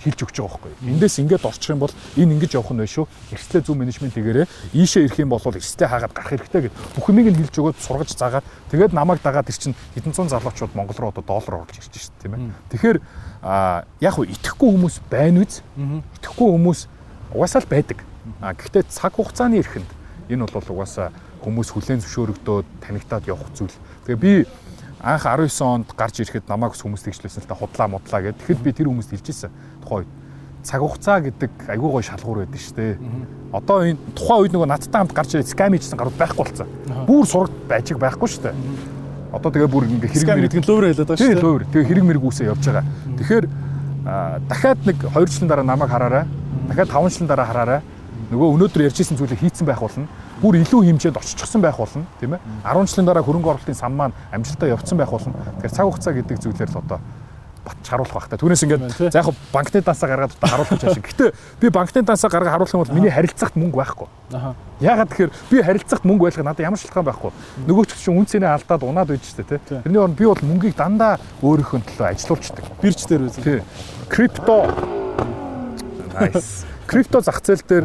[0.00, 0.72] хэлж өгч байгаа байхгүй.
[0.88, 3.06] Эндээс ингээд орчих юм бол энэ ингэж явах нь шүү.
[3.32, 7.28] Эрсдлээ зөв менежмент хийгээрээ ийшээ ирэх юм бол эрсдлээ хаагаад гарах хэрэгтэй гэд бүх юмыг
[7.28, 11.12] нь хэлж өгөөд сургаж заагаад тэгээд намайг дагаад ир чин хэдэн зуун залуучууд Монгол руу
[11.12, 12.42] одоо доллар оруулж ирж шүү тийм ээ.
[12.72, 12.98] Тэгэхээр
[14.00, 15.60] яг уу итгэхгүй хүмүүс байна үз.
[16.18, 16.80] Итгэхгүй хүмүүс
[17.36, 17.98] угаасаа л байдаг.
[18.40, 19.90] А гэхдээ цаг хугацааны эрхэнд
[20.30, 21.12] энэ бол угаасаа
[21.42, 23.74] хүмүүс хүлээн зөвшөөрөгдөөд танигтаад явах зүйл.
[24.06, 24.32] Тэгээ би
[25.02, 28.38] анх 19 онд гарч ирэхэд намайг хүмүүс тэгжлээсэн л та худлаа мудлаа гэд.
[28.38, 29.50] Тэгэхэд би тэр хүмүүст хэлчихсэн
[29.82, 30.10] тухайн үед
[30.62, 32.94] цаг хугацаа гэдэг айгүй гой шалгуур байдаг шүү дээ.
[33.50, 36.68] Одоо энэ тухайн үед нөгөө надтай хамт гарч ирээд скам хийжсэн гарууд байхгүй болсон.
[37.02, 38.54] Бүр сурагт байжиг байхгүй шүү дээ.
[39.34, 41.42] Одоо тэгээ бүр ингээ хэрэг мэрэг гэдэг лөөр хэлээд байгаа шүү дээ.
[41.42, 41.62] Лөөр.
[41.66, 42.86] Тэгээ хэрэг мэрэг үсээ явж байгаа.
[43.18, 43.46] Тэгэхээр
[44.46, 46.24] дахиад нэг 2 жилийн дараа намайг хараарай.
[46.70, 47.80] Дахиад 5 жилийн дараа хараарай.
[48.30, 50.06] Нөгөө өнөөдөр ярьжсэн зүйлийг хийцэн байх болно
[50.42, 54.16] бүр илүү хэмжээнд оччихсан байх болно тийм ээ 10 жилийн дараа хөрөнгө оруулалтын сан маань
[54.34, 55.32] амжилттай явцсан байх болно
[55.62, 56.98] тэгэхээр цаг хугацаа гэдэг зүйлээр л одоо
[57.62, 58.36] батч харуулах байх та.
[58.36, 61.06] Түүнээс ингээд за яг банкны дансаа гаргаад одоо харуулах гэж байна.
[61.06, 61.26] Гэтэ
[61.62, 64.08] би банкны дансаа гаргаад харуулах юм бол миний харилцагт мөнгө байхгүй.
[64.34, 64.54] Аха.
[64.82, 67.30] Ягаад тэгэхээр би харилцагт мөнгө байлгах надад ямар шалтгаан байхгүй.
[67.70, 69.62] Нөгөө ч чинь үнцэнээ алдаад унаад байж штэ тий.
[69.62, 72.66] Тэрний оронд би бол мөнгийг дандаа өөрийнхөө төлөө ажилуулчихдаг.
[72.82, 73.62] Бирж дээр үү?
[74.10, 74.58] Крипто
[76.12, 76.66] Nice.
[76.86, 77.84] Крипто зах зээл дээр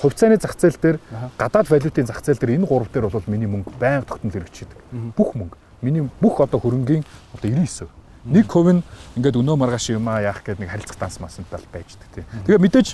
[0.00, 0.98] хувьцааны зах зээл дээр
[1.38, 4.78] гадаад валютын зах зээл дээр энэ гурав дээр бол миний мөнгө байнга тогтмол хэрэгжиждэг.
[5.16, 5.56] Бүх мөнгө.
[5.82, 7.88] Миний бүх одоо хөрөнгийн одоо 99%.
[8.26, 8.82] Нэг хувь нь
[9.14, 12.24] ингээд өнөө маргааш юм аа яах гэдэг нэг харилцах данс масантай байждаг тий.
[12.44, 12.88] Тэгээ мэдээж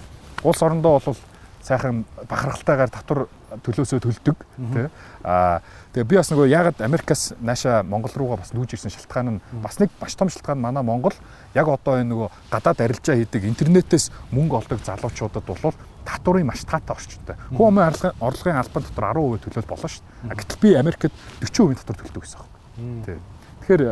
[0.44, 1.16] улс орондоо бол
[1.62, 3.26] сайхан бахархалтайгаар татвар
[3.64, 4.36] төлөөсөө төлдөг
[4.76, 4.86] тий.
[5.24, 5.62] Аа
[5.94, 9.78] тэгээ би бас нөгөө ягаад Америкаас нааша Монгол руугаа бас нүүж ирсэн шалтгаан нь бас
[9.78, 11.14] нэг баш том шалтгаан манай Монгол
[11.54, 15.72] яг одоо энэ нөгөө гадаад арилжаа хийдэг интернетээс мөнгө олдог залуучуудад бол
[16.06, 17.36] татварын маш таатай орчинтай.
[17.52, 20.38] Хүн амын орлогын орлогын албан дотор 10% төлөөд болно шүү дээ.
[20.42, 21.06] Гэтэл би Америкт
[21.40, 23.02] 40% татвар төлдөг гэсэн юм.
[23.06, 23.18] Тий.
[23.62, 23.82] Тэгэхээр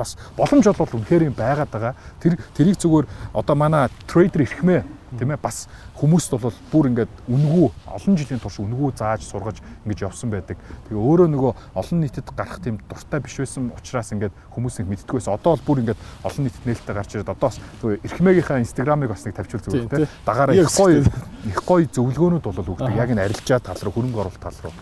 [0.00, 1.94] бас боломж бол үнэхээр юм байгаад байгаа.
[2.20, 3.06] Тэр тэрийг зүгээр
[3.36, 4.80] одоо манай трейдер ихмээ
[5.18, 5.66] тийм ээ бас
[5.98, 10.58] хүмүүст бол бүр ингээд үнгүү олон жилийн турш үнгүү зааж сургаж ингэж явсан байдаг.
[10.86, 15.28] Тэгээ өөрөө нөгөө олон нийтэд гарах тийм дуртай биш байсан учраас ингээд хүмүүс нэг мэддггүйс
[15.30, 19.24] одоо бол бүр ингээд олон нийтэд нээлттэй гарч ирээд одоо бас зүгээр эрхмээгийнхаа инстаграмыг бас
[19.26, 20.08] нэг тавьчихвал зүгээр тийм тийм.
[20.26, 21.02] дагаараа их гоё
[21.46, 22.94] их гоё зөвлөгөөнүүд бол өгдөг.
[22.94, 24.74] Яг энэ арилжаа тал руу хөрөнгө оруулалт тал руу.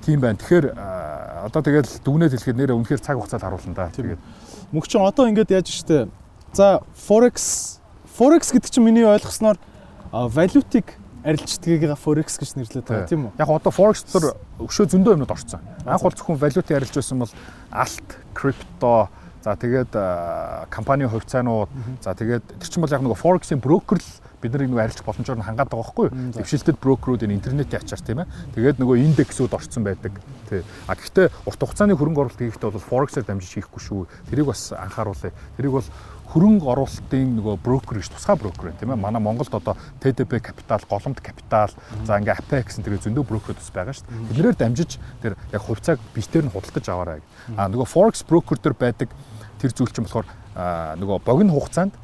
[0.00, 0.40] Тийм байна.
[0.40, 0.66] Тэгэхээр
[1.44, 3.92] одоо тэгэл дүгнээд хэлэхэд нэрээ үнэхээр цаг хугацаад харуулна да.
[3.92, 4.20] Тэгээд
[4.72, 6.06] Мөнх чин одоо ингээд яаж штэ.
[6.54, 7.79] За forex
[8.20, 9.56] forex гэдэг чинь миний ойлгосноор
[10.12, 13.40] валютыг арилждгийг forex гэж нэрлэдэг байгаа тийм үү?
[13.40, 15.64] яг одоо forex дотор өшөө зөндөө юмнууд орцсон.
[15.88, 17.32] Анх бол зөвхөн валютын арилж байсан бол
[17.72, 19.08] алт, крипто,
[19.40, 19.92] за тэгээд
[20.68, 21.72] компани хувьцаанууд,
[22.04, 25.38] за тэгээд тэр чинь бол яг нөгөө forex-ийн брокер л бид нарыг нөгөө арилжих боломжоор
[25.40, 26.32] нь хангаад байгаа байхгүй юу?
[26.40, 28.28] Дэвшилтэд брокерүүд энэ интернетийн ачаар тийм ээ.
[28.56, 30.16] Тэгээд нөгөө индексүүд орцсон байдаг.
[30.48, 30.64] Тий.
[30.88, 34.08] А гэхдээ урт хугацааны хөрөнгө оруулалт хийхдээ бол forex-аар дамжиж хийхгүй шүү.
[34.32, 35.36] Тэрийг бас анхааруулъя.
[35.60, 35.88] Тэрийг бол
[36.30, 39.02] хөрөнгө оруулалтын нөгөө брокер гэж тусгай брокер байна тийм ээ.
[39.02, 41.74] Манай Монголд одоо TDB Capital, Голомт Capital,
[42.06, 44.38] за ингээ Apex энэ тэгээ зөндөө брокерүүд бас байгаа шүү дээ.
[44.38, 44.90] Тэднэр дамжиж
[45.22, 47.20] тэр яг хувьцааг битээр нь худалдаж аваарай.
[47.58, 49.10] А нөгөө forex broker дээр байдаг
[49.58, 51.98] тэр зүйл чинь болохоор нөгөө богино хугацаанд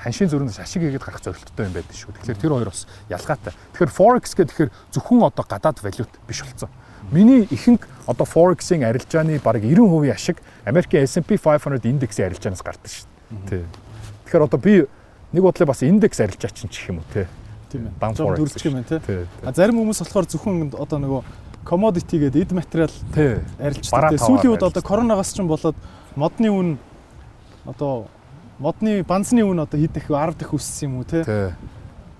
[0.00, 2.16] ханшийн зүрхнээс ашиг хийгээд гарах зорилттой юм байдаг шүү.
[2.16, 3.52] Тэгэхээр тэр хоёр бас ялгаатай.
[3.74, 6.70] Тэгэхээр forex гэдэг тэгэхээр зөвхөн одоо гадаад валют биш болсон.
[7.10, 13.15] Миний ихэнх одоо forex-ийн арилжааны бараг 90% ашиг Америкийн S&P 500 индексийн арилжаанаас гардаг шүү.
[13.48, 13.64] Тий.
[14.26, 14.86] Тэгэхээр одоо би
[15.32, 17.26] нэг бодлоо бас индекс арилжаа чинь чих юм уу те.
[17.70, 18.14] Тийм ээ.
[18.14, 19.26] Forex дөрвчих юм байна те.
[19.42, 21.22] А зарим хүмүүс болохоор зөвхөн одоо нөгөө
[21.66, 22.92] commodity гэдэг эд материал
[23.58, 24.18] арилждаг.
[24.22, 25.76] Сүүлийн үед одоо коронавигаас ч болоод
[26.14, 26.68] модны үн
[27.66, 28.06] одоо
[28.58, 31.26] модны банзны үн одоо хэд их 10 дэх өссөн юм уу те.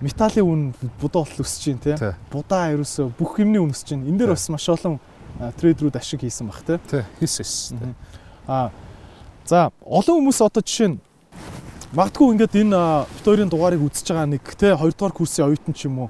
[0.03, 0.61] Металлын үн
[1.01, 1.95] болол өсөж чинь те.
[2.29, 4.03] Будаа ерөөсө бүх юмны үн өсөж чинь.
[4.03, 4.99] Энэ дээр бас маш олон
[5.39, 6.77] трейдерүүд ашиг хийсэн баг те.
[7.73, 7.95] Мгм.
[8.47, 8.69] А
[9.47, 10.99] за олон хүмүүс одоо жишээ нь
[11.95, 15.73] магадгүй ингээд энэ а, бит хоёрын дугаарыг үзэж байгаа нэг те 2 дугаар курсын оюутан
[15.73, 16.09] ч юм уу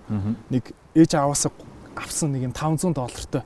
[0.49, 1.51] нэг ээж аваасаа
[1.95, 3.43] авсан нэг юм 500 доллартай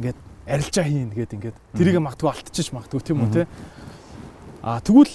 [0.00, 0.18] ингээд
[0.48, 3.42] арилжаа хийн гээд ингээд тэрийг магадгүй алтчих магадгүй тийм үү те.
[4.64, 5.12] А тэгвэл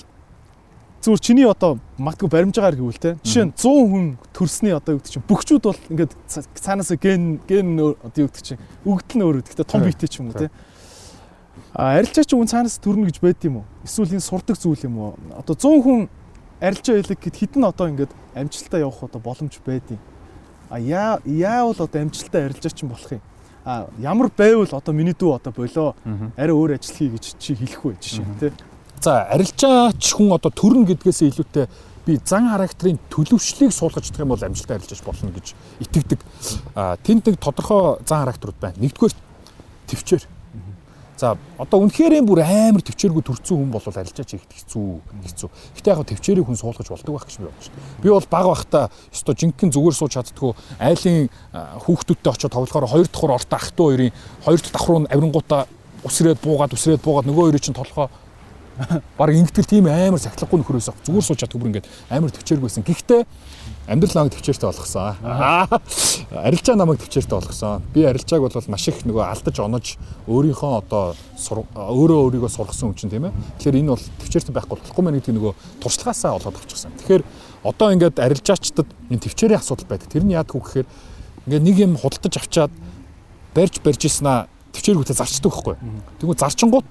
[1.01, 4.05] зүгээр чиний одоо магадгүй баримжаагаар гэвэл те жишээ нь 100 хүн
[4.37, 7.73] төрсний одоо юу гэдэг чинь бүгчүүд бол ингээд ца- цаанаасаа ген ген
[8.05, 9.87] одоо юу гэдэг чинь өгдөл нь өөр гэхдээ том Тий.
[9.89, 10.53] биетэй ч юм уу те
[11.73, 14.97] а арилжаа чи үн цаанаас төрнө гэж байд юм уу эсвэл энэ сурдаг зүйл юм
[14.99, 16.09] уу одоо 100 хүн
[16.61, 19.97] арилжаа хийлэг гэд хитэн одоо ингээд амжилтаа явах одоо боломж байдیں۔
[20.69, 23.21] А яа яавал одоо амжилтаа арилжаа чинь болох юм.
[23.65, 25.95] А ямар байвал одоо миний дүү одоо болоо
[26.37, 28.51] арай өөр ажил хий гэж чи хэлэх вэ жишээ тий.
[29.01, 31.65] За арилжаач хүн одоо төрн гэдгээсээ илүүтэй
[32.05, 36.19] би зан характерын төлөвшлийг суулгаж чадах юм бол амжилттай арилжаач болно гэж итгэдэг.
[36.75, 38.77] А тэнд нэг тодорхой зан характерууд байна.
[38.77, 39.13] Нэгдүгээр
[39.89, 40.25] төвчээр.
[41.21, 44.85] За одоо үнэхээр бүр амар төвчээргүй төрцөн хүн бол арилжаач хийх хэцүү
[45.21, 45.49] хэцүү.
[45.77, 48.01] Гэтэ яг төвчээрийг хүн суулгаж болдог байх гэж би бодож байна.
[48.01, 48.79] Би бол баг бахта
[49.13, 51.29] өстой жинхэнэ зүгээр сууж чаддгүй айлын
[51.85, 54.11] хүүхдүүдтэй очиод тоглохоор хоёр давхар орто ах トゥ хоёрын
[54.41, 55.61] хоёр давхар нь авингуудаа
[56.01, 58.09] усрээд буугаад усрээд буугаад нөгөө хоёрыг чинь толгоо
[59.17, 62.81] баг ингэтэл тийм амар сахилахгүй нөхрөөс зүгээр сууж чадгүй бүр ингээд амар төвчээргүйсэн.
[62.81, 63.21] Гэхдээ
[63.91, 65.15] амьдрал намайг төвчээртэй болгосон.
[65.19, 65.67] Аа.
[66.31, 67.83] Арилжаа намайг төвчээртэй болгосон.
[67.91, 69.99] Би арилжааг бол маш их нөгөө алдаж онож
[70.31, 71.15] өөрийнхөө одоо
[71.75, 73.35] өөрөө өөрийгөө сургасан юм чинь тийм ээ.
[73.59, 75.53] Тэгэхээр энэ бол төвчээртэй байхгүй болохгүй мэн гэдэг нөгөө
[75.83, 76.95] туршлагаасаа олоод авчихсан.
[77.03, 77.23] Тэгэхээр
[77.67, 80.07] одоо ингээд арилжаачдад энэ төвчээрийн асуудал байдаг.
[80.07, 80.87] Тэр нь яадгүй гэхээр
[81.51, 82.71] ингээд нэг юм худалдаж авчаад
[83.51, 85.75] барьж барьж ийснаа төвчээргүүтээ зарчдаг байхгүй.
[86.23, 86.87] Тэгвэл зарчингууд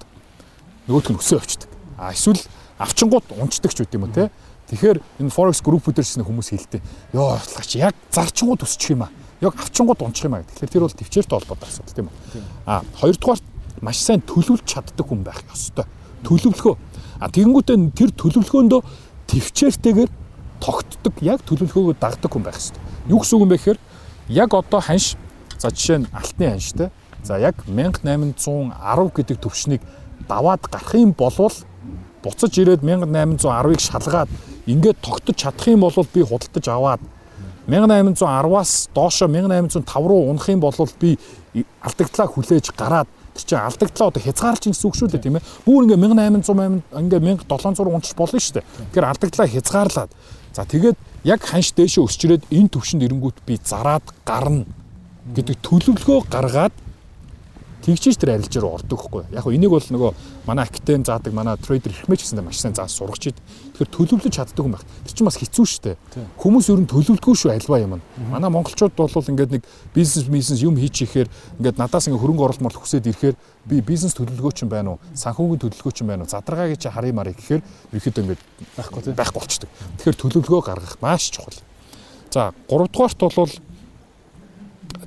[0.85, 1.69] нөгөөтг нь өсөө авчдаг.
[1.97, 2.41] А эсвэл
[2.77, 4.29] авчингууд унцдаг ч үт юм уу те.
[4.71, 6.81] Тэгэхээр энэ forex группүүдэрс нэг хүмүүс хэлдэг.
[7.11, 9.11] Йоо ятлагч яг зарчингууд өсчих юм аа.
[9.43, 10.47] Яг авчингууд унчих юм аа.
[10.47, 12.43] Тэгэхээр тэр бол төвчээртэй холбоотой асуудал тийм үү.
[12.63, 13.39] А хоёрдугаар
[13.83, 15.83] маш сайн төлөвлөж чаддаг хүн байх ёстой.
[16.23, 16.75] Төлөвлөхөө.
[17.19, 18.81] А тэгэнгүүтээ тэр төлөвлөгөөндөө
[19.27, 20.11] төвчээртэйгээр
[20.63, 22.81] тогтдог яг төлөвлөгөөгөө дагдаг хүн байх хэрэгтэй.
[23.11, 23.79] Юу гэсэн үг юм бэ гэхээр
[24.31, 25.19] яг одоо ханш
[25.59, 26.89] за жишээ нь алтны ханштай.
[27.27, 28.39] За яг 1810
[29.19, 29.81] гэдэг төвшнийг
[30.31, 31.53] даваад гарах юм болвол
[32.23, 34.29] буцаж ирээд 1810-ыг шалгаад
[34.71, 37.01] ингээд тогтож чадах юм бол би худалдаж аваад
[37.67, 41.17] 1810-аас доошо 1805 руу унах юм бол би
[41.81, 45.45] алдагдлаа хүлээж гараад тэр чинь алдагдлаа одоо хязгаарлаж гэсэн үг шүү дээ тийм ээ.
[45.63, 48.65] Бүр ингээ 1800 ингээ 1700 унчих болно шүү дээ.
[48.91, 50.11] Тэгэхээр алдагдлаа хязгаарлаад
[50.51, 54.65] за тэгээд яг ханш дээшээ өсч ирээд энэ төвшөнд ирэнгүүт би зараад гарна
[55.31, 56.75] гэдэг төлөвлөгөө гаргаад
[57.81, 59.23] тэгчиж тэр арилж руу ордог хгүй.
[59.33, 60.11] Яг хөө энийг бол нөгөө
[60.45, 63.37] манай академи заадаг манай трейдер ихмэж гэсэндээ маш сайн зааж сургаж ид.
[63.75, 64.85] Тэгэхээр төлөвлөж чаддаг юм байна.
[65.09, 65.97] Тэр чинь бас хэцүү шүү дээ.
[66.37, 67.97] Хүмүүс ер нь төлөвлөхгүй шүү альва юм.
[68.29, 69.63] Манай монголчууд бол ингээд нэг
[69.93, 71.27] бизнес бизнес юм хийчихээр
[71.57, 73.35] ингээд надаас ингээд хөрөнгө оруулалт морол хүсээд ирэхээр
[73.65, 75.01] би бизнес төлөвлөгөөч юм байна уу?
[75.17, 76.29] Санхүүгийн төлөвлөгөөч юм байна уу?
[76.29, 77.61] Задаргаагийн чи харъя марыг гэхээр
[77.97, 78.41] ерөөхдөө ингээд
[78.77, 79.69] байхгүй тийм байхгүй болчдөг.
[79.97, 81.57] Тэгэхээр төлөвлөгөө гаргах маш чухал.
[82.31, 83.53] За 3 дугаарт бол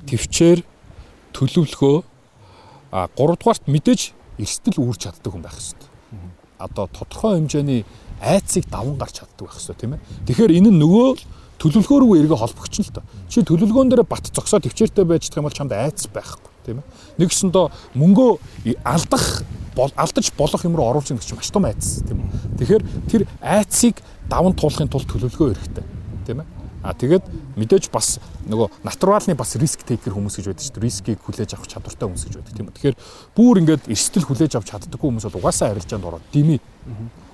[0.05, 0.59] төвчээр
[1.35, 2.14] төлөвлөгөө
[2.95, 5.91] А 3 дугаарт мэдээж эрсдэл үүрч чаддаг хүн байх хэрэгтэй.
[6.63, 7.83] Одоо тодорхой хэмжээний
[8.23, 10.01] айцыг даван гарч чаддаг байх хэрэгтэй тийм ээ.
[10.31, 11.07] Тэгэхээр энэ нь нөгөө
[11.59, 13.03] төлөвлөгөө рүү эргээ холбогч нь л та.
[13.27, 16.87] Чи төлөвлөгөөн дээр бат зогсоод төвчээртэй байж чадах юм бол чамд айц байхгүй тийм ээ.
[17.19, 17.65] Нэгсэндөө
[17.99, 18.31] мөнгөө
[18.87, 19.43] алдах
[19.75, 22.29] алдаж болох юм руу оруулж байгаа чинь маш том айц тийм үү.
[22.63, 23.99] Тэгэхээр тэр айцыг
[24.31, 25.83] даван туулахын тулд төлөвлөгөө хэрэгтэй
[26.23, 26.54] тийм ээ.
[26.85, 27.25] А тэгээд
[27.57, 30.85] мэдээж бас нөгөө натуралны бас риск тейкер хүмүүс гэж байдаг шүү дээ.
[30.85, 32.75] Рискийг хүлээж авах чадвартай хүмүүс гэж байдаг тийм үү.
[32.77, 32.97] Тэгэхээр
[33.33, 36.61] бүр ингээд эрсдэл хүлээж авч чаддаггүй хүмүүс бол угаасаа арилжаанд ороод дими.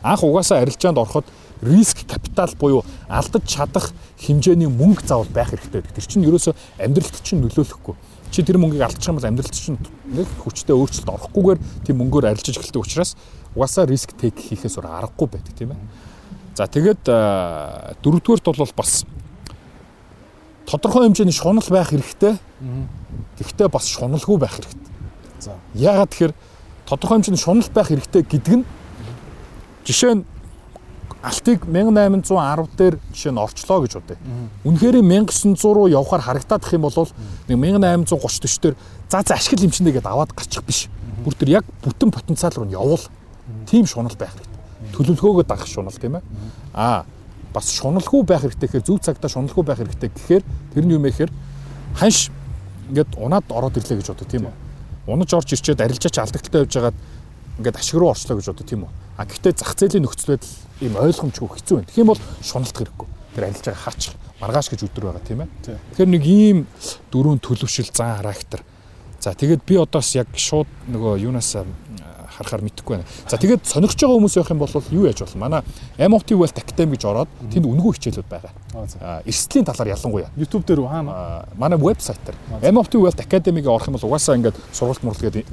[0.08, 1.28] Анх угаасаа арилжаанд ороход
[1.62, 3.92] риск капитал буюу алдаж чадах
[4.24, 6.00] хэмжээний мөнгө заавал байх хэрэгтэй байдаг.
[6.00, 7.96] Тэр чинь ерөөсөө амьдралд чинь нөлөөлөхгүй.
[8.32, 12.56] Чи тэр мөнгийг алдчих юм бол амьдралд чинь нэг хүчтэй өөрчлөлт орохгүйгээр тийм мөнгөөр арилжаж
[12.56, 13.20] эхэлдэг учраас
[13.52, 15.80] угаасаа риск тейк хийхээс өөр аргагүй байдаг тийм ээ.
[16.56, 17.04] За тэгээд
[18.00, 19.04] дөрөвдүгээрт бол бас
[20.66, 22.38] тодорхой хэмжээний шунал байх хэрэгтэй.
[23.40, 24.92] Гэхдээ бас шуналгүй байх хэрэгтэй.
[25.40, 25.56] За.
[25.74, 26.34] Яагаад тэгэхээр
[26.86, 28.66] тодорхой хэмжээний шунал байх хэрэгтэй гэдэг нь
[29.86, 30.24] жишээ нь
[31.22, 34.18] алтыг 1810 дээр жишээ нь орчлоо гэж бодъё.
[34.66, 36.98] Үнэхээр 1900 руу явхаар харагдаадах юм бол
[37.48, 38.76] нэг 1830 40 дээр
[39.10, 40.90] за за ашигла хэмжээндээ гээд аваад гарчих биш.
[41.22, 43.06] Бүр тэр яг бүтэн потенциал руу нь явуул.
[43.70, 44.62] Тим шунал байх хэрэгтэй.
[44.98, 46.24] Төлөвлөгөөгөө дагах шунал тийм ээ.
[46.74, 47.06] Аа
[47.54, 51.32] бас шуналгүй байх хэрэгтэй гэхээр зөв цагтаа шуналгүй байх хэрэгтэй гэхээр тэр нь юм эхээр
[52.00, 52.32] ханш
[52.90, 54.56] ингээд унаад ороод ирлээ гэж боддог тийм үү.
[55.08, 56.98] Унаж орж ирчээд арилжаач алдагталтай явж байгаад
[57.60, 58.92] ингээд ашиг руу орчлоо гэж боддог тийм үү.
[59.18, 61.88] А гэхдээ зах зээлийн нөхцөл байдал ийм ойлгомжгүй хэцүү байна.
[61.88, 63.08] Тэгэх юм бол шуналт хэрэггүй.
[63.36, 64.02] Тэр арилж байгаа хаач
[64.42, 65.50] маргааш гэж өдөр байгаа тийм ээ.
[65.62, 66.58] Тэгэхээр нэг ийм
[67.12, 68.60] дөрөв төлөвшил зан характер.
[69.22, 71.54] За тэгээд би одоос яг шууд нөгөө юунаас
[72.42, 73.08] харахаар мэдэхгүй байна.
[73.30, 75.42] За тэгээд сонирхож байгаа хүмүүс байх юм бол юу яаж болно?
[75.42, 75.62] Манай
[75.98, 78.52] MOT Wealth Academy гэж ороод тэнд үнэгүй хичээлүүд байгаа.
[79.26, 80.30] Эрсдлийн талаар ялангуяа.
[80.38, 81.46] YouTube дээр хаана?
[81.58, 82.72] Манай вебсайт дээр.
[82.72, 85.46] MOT Wealth Academy-г орох юм бол угаасаа ингээд сургалт мурлал гэдэг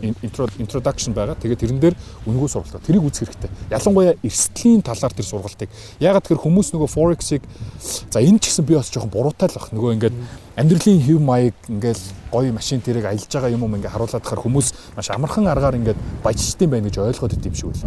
[0.59, 1.35] introduction байгаа.
[1.35, 1.95] Тэгээд тэрэн дээр
[2.27, 2.82] үнэгүй сургалт.
[2.86, 3.51] Тэрийг үзэх хэрэгтэй.
[3.70, 5.70] Ялангуяа эрсдлийн талаар тэр сургалтыг.
[5.99, 7.43] Ягаад тэр хүмүүс нөгөө Forex-ыг
[7.82, 9.66] за энэ ч гэсэн би бас жоохон буруутай л баг.
[9.74, 10.16] Нөгөө ингээд
[10.55, 14.95] амьдралын хэв маяг ингээл гоё машин тэрэг аялж байгаа юм уу ингээ харуулад хахаар хүмүүс
[14.95, 17.82] маш амархан аргаар ингээд баяжчдсан байна гэж ойлгоод идэв шүү л.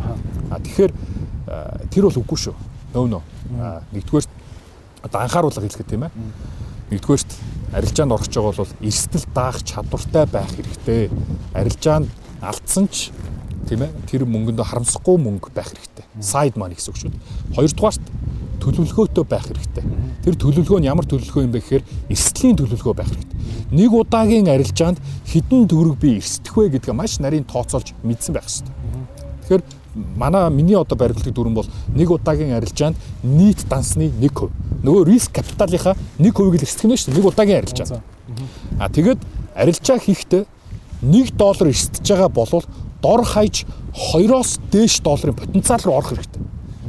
[0.51, 0.91] А тэгэхээр
[1.91, 2.55] тэр бол үгүй шүү.
[2.95, 3.23] Нөө нөө.
[3.91, 4.40] Нэгдүгээр
[5.03, 6.13] одоо анхааруулга хэлэхэд тийм ээ.
[6.91, 7.31] Нэгдүгээрт
[7.73, 11.09] арилжаанд орох гэж байгаа бол эрсдэл даах чадвартай байх хэрэгтэй.
[11.55, 12.07] Арилжаанд
[12.41, 13.09] алдсан ч
[13.69, 16.05] тийм ээ тэр мөнгөндөө харамсахгүй мөнгө байх хэрэгтэй.
[16.19, 17.11] Side money гэсэн үг шүү.
[17.55, 18.03] Хоёрдугаарт
[18.61, 19.85] төлөвлөгөөтэй байх хэрэгтэй.
[20.21, 21.83] Тэр төлөвлөгөө нь ямар төлөвлөгөө юм бэ гэхээр
[22.13, 23.39] эрсдлийн төлөвлөгөө байх хэрэгтэй.
[23.73, 28.75] Нэг удаагийн арилжаанд хэдэн төгрөг би эрсдэх вэ гэдгээ маш нарийн тооцоолж мэдсэн байх хэрэгтэй.
[29.47, 29.63] Тэгэхээр
[29.95, 34.49] манай миний одоо баримтлагдаг дүрэн бол нэг удаагийн арилжаанд нийт дансны 1%.
[34.83, 37.17] Нөгөө риск капиталынхаа 1%-ийг л эрсдэх нь шүү дээ.
[37.19, 38.01] Нэг удаагийн арилжаа.
[38.79, 39.19] А тэгэд
[39.55, 40.45] арилжаа хийхдээ
[41.01, 42.65] 1 доллар эрсдэж байгаа болвол
[43.01, 46.41] дор хаяж 2-оос дээш долларын потенциал руу орох хэрэгтэй.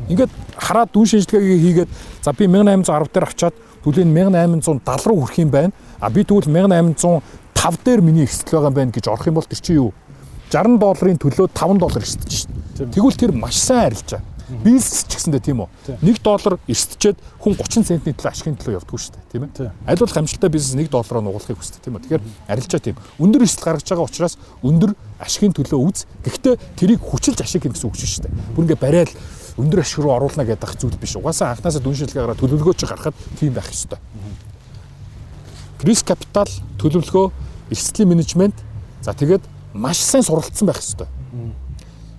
[0.08, 1.90] Ингээд хараад дүн шинжилгээгээ хийгээд
[2.22, 5.72] за би 1810 дээр авчаад түлэн 1870 руу хүрэх юм байна.
[5.98, 9.58] А би тэгвэл 1805 дээр миний эрсдэл байгаа юм байна гэж орох юм бол тэр
[9.58, 9.92] чинь юу?
[10.52, 12.60] 60 долларын төлөө 5 доллар эрсдэж шин.
[12.92, 14.20] Тэгвэл тэр маш сайн арилжаа.
[14.60, 15.68] Бизнес ч гэсэндээ тийм үү.
[16.04, 19.72] 1 доллар эрсдчихэд хүн 30 центний төлөө ашигын төлөө явдггүй шүү дээ, тийм ээ.
[19.88, 22.04] Аль болох амжилттай бизнес 1 доллараар нугуулахыг хүсдэг тийм үү.
[22.04, 22.96] Тэгэхээр арилжаа тийм.
[23.16, 24.92] Өндөр эрсдэл гаргаж байгаа учраас өндөр
[25.24, 26.04] ашигын төлөө үз.
[26.20, 28.32] Гэхдээ тэрийг хүчилж ашиг гэх гэсэн үг шүү дээ.
[28.52, 29.12] Бүр ингээ барайл
[29.56, 31.16] өндөр ашиг руу оруулна гэдэг зүйл биш.
[31.16, 34.00] Угаасаа анханасаа дүн шилгээ гараад төлөвлөгөөч гаргахад тийм байх ёстой.
[35.82, 36.48] Риск капитал,
[36.78, 37.26] төлөвлөгөө,
[37.72, 38.54] эрсдлийн менежмент
[39.02, 39.42] за тэгээд
[39.74, 41.08] маш сайн суралцсан байх ёстой.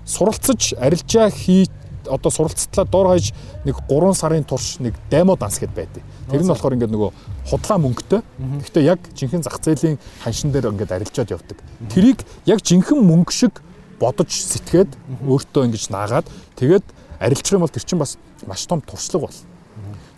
[0.05, 1.69] Суралцаж арилжаа хий
[2.07, 3.34] одоо суралцтлаа дор хаяж
[3.65, 6.03] нэг 3 сарын турш нэг демо данс гэд байдаг.
[6.30, 7.11] Тэр нь болохоор ингээд нөгөө
[7.47, 8.21] худлаа мөнгөтэй.
[8.63, 11.57] Гэхдээ яг жинхэнэ зах зээлийн ханшин дээр ингээд арилжаад явдаг.
[11.89, 13.63] Тэрийг яг жинхэнэ мөнгө шиг
[13.99, 14.91] бодож сэтгээд
[15.23, 16.27] өөртөө ингэж наагаад
[16.59, 16.84] тэгээд
[17.19, 18.17] арилжих юм бол тэр чинь бас
[18.47, 19.39] маш том туршлага бол.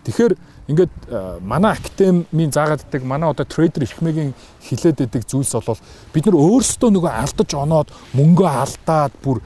[0.06, 0.34] Тэгэхээр
[0.66, 4.34] ингээд э, манай академийн заагаад иддэг манай одоо трейдер ихмэгийн
[4.66, 5.78] хилээд идэг зүйлс бол
[6.12, 7.88] бид нар өөрсдөө нөгөө алдаж оноод
[8.18, 9.38] мөнгөө алдаад бүр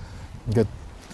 [0.49, 0.71] ингээд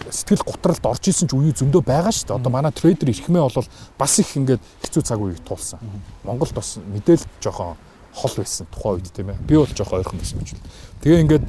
[0.07, 2.39] сэтгэл готролд орж исэн ч үе зөндөө байгаа шүү дээ.
[2.39, 3.67] Одоо манай трейдер ихмээ бол
[3.99, 5.79] бас их ингээд хэцүү цаг үеийг туулсан.
[6.23, 7.75] Монголд бас мэдээлэл жоохон
[8.15, 9.43] хол байсан тухайн үед тийм ээ.
[9.43, 10.55] Би бол жоохон ойрхон байсан гэж.
[11.03, 11.45] Тэгээ ингээд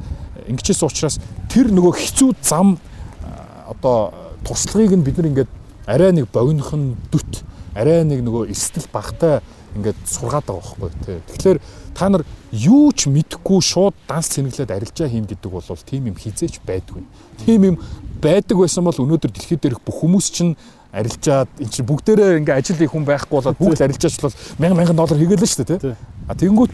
[0.51, 3.31] ингэчээс учраас тэр нөгөө хэцүү зам э,
[3.71, 4.13] одоо
[4.43, 5.51] туршлагыг нь бид нар ингээд
[5.87, 7.47] арай нэг богинохон дүт
[7.79, 9.39] арай нэг нөгөө эрсдэл багтай
[9.79, 11.19] ингээд сургаад байгаа байхгүй тий.
[11.31, 11.59] Тэгэхээр
[11.95, 16.59] та нар юу ч мэдэхгүй шууд данс цэнгэлээд арилжаа хийм гэдэг бол тийм юм хизээч
[16.67, 17.07] байдгүй.
[17.47, 17.77] Тийм юм
[18.19, 20.59] байдаг байсан бол өнөөдөр дэлхийд дээрх бүх хүмүүс чинь
[20.91, 24.97] арилжаад эн чинь бүгдээрээ ингээ ажил хийх хүн байхгүй болоод бүгд арилжаач бол 1000 1000
[24.97, 25.95] доллар хийгээл л шүү дээ тий.
[26.27, 26.73] А тэгэнгүүт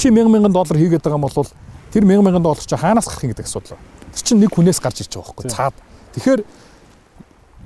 [0.00, 1.46] чи 1000 1000 доллар хийгээд байгаа юм бол
[1.92, 3.78] тэр 1000 1000 доллар чи хаанаас гарах юм гэдэг асуудал.
[4.16, 5.76] Тэр чинь нэг хүнээс гарч ирж байгаа байхгүй цаад.
[6.16, 6.40] Тэгэхээр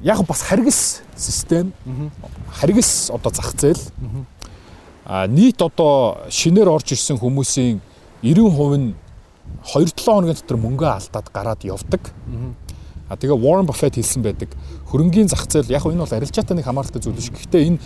[0.03, 1.73] яг бас харгас систем
[2.53, 3.81] харгас одоо зах зээл
[5.05, 7.81] а нийт одоо шинээр орж ирсэн хүмүүсийн
[8.23, 8.95] 90% нь
[9.63, 12.01] 2-7 хоногийн дотор мөнгөө алдаад гараад явдаг.
[13.09, 14.51] А тэгээ Warren Buffett хэлсэн байдаг.
[14.91, 17.31] Хөрөнгийн зах зээл яг энэ бол арилжаатай нэг хамааралтай зүйл биш.
[17.31, 17.79] Гэхдээ энэ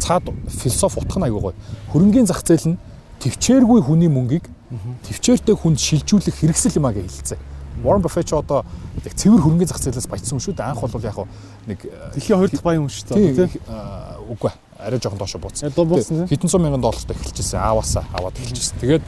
[0.00, 1.54] цаад философи утга нь аягүй гоё.
[1.92, 2.80] Хөрөнгийн зах зээл нь
[3.20, 4.48] төвчээргүй хүний мөнгийг
[5.04, 7.38] төвчээртэй хүнд шилжүүлэх хэрэгсэл юм а гэж хэлсэн.
[7.80, 8.64] Warren Buffett ч одоо
[9.04, 10.68] яг цэвэр хөрөнгөний зах зээлээс баяцсан шүү дээ.
[10.68, 11.18] Анх бол яг
[11.66, 11.80] нэг
[12.12, 13.62] дэлхийн хоёр дахь баян хүн шүү дээ тийм
[14.28, 15.70] үгүй арай жоохон доошо бууцсан.
[16.28, 17.60] Хэдэн зуун мянган доллартай эхэлчихсэн.
[17.60, 18.78] Ааваасаа аваад эхэлчихсэн.
[18.82, 19.04] Тэгээд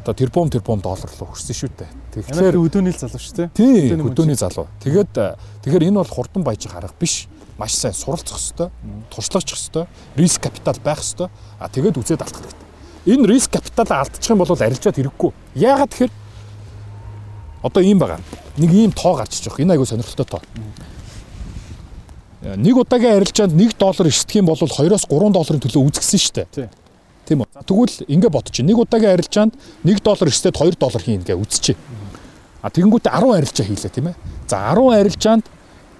[0.00, 1.90] одоо тэрбум тэрбум доллар руу хүрсэн шүү дээ.
[2.14, 3.48] Тэгэхээр өдөөний залуу шүү дээ.
[3.54, 4.66] Тийм өдөөний залуу.
[4.82, 5.12] Тэгээд
[5.62, 7.28] тэгэхээр энэ бол хурдан баяжих арга биш.
[7.58, 8.72] Маш сайн суралцах хэвээр,
[9.12, 11.30] туршлагачих хэвээр, риск капитал байх хэвээр.
[11.60, 12.68] А тэгээд үзээд алдах хэрэгтэй.
[13.12, 15.30] Энэ риск капиталаа алдчих юм бол арилжаад хэрэггүй.
[15.60, 16.12] Яагаад тэгэхээр
[17.62, 18.20] Одоо ийм байгаа.
[18.56, 19.64] Нэг ийм тоо гарч иж байгаа.
[19.64, 20.40] Энэ айгу сонирхолтой тоо.
[22.40, 26.70] Нэг удаагийн арилжаанд 1 доллар эрсдэх юм бол 2-оос 3 долларын төлөө үзгэсэн шүү дээ.
[27.28, 27.48] Тийм үү.
[27.68, 28.64] Тэгвэл ингэ бодчих.
[28.64, 29.52] Нэг удаагийн арилжаанд
[29.84, 31.76] 1 доллар эрсдээд 2 доллар хийн гэ үзчихье.
[32.64, 34.16] А тэгэнгүүтээ 10 арилжаа хийлээ тийм ээ.
[34.48, 35.44] За 10 арилжаанд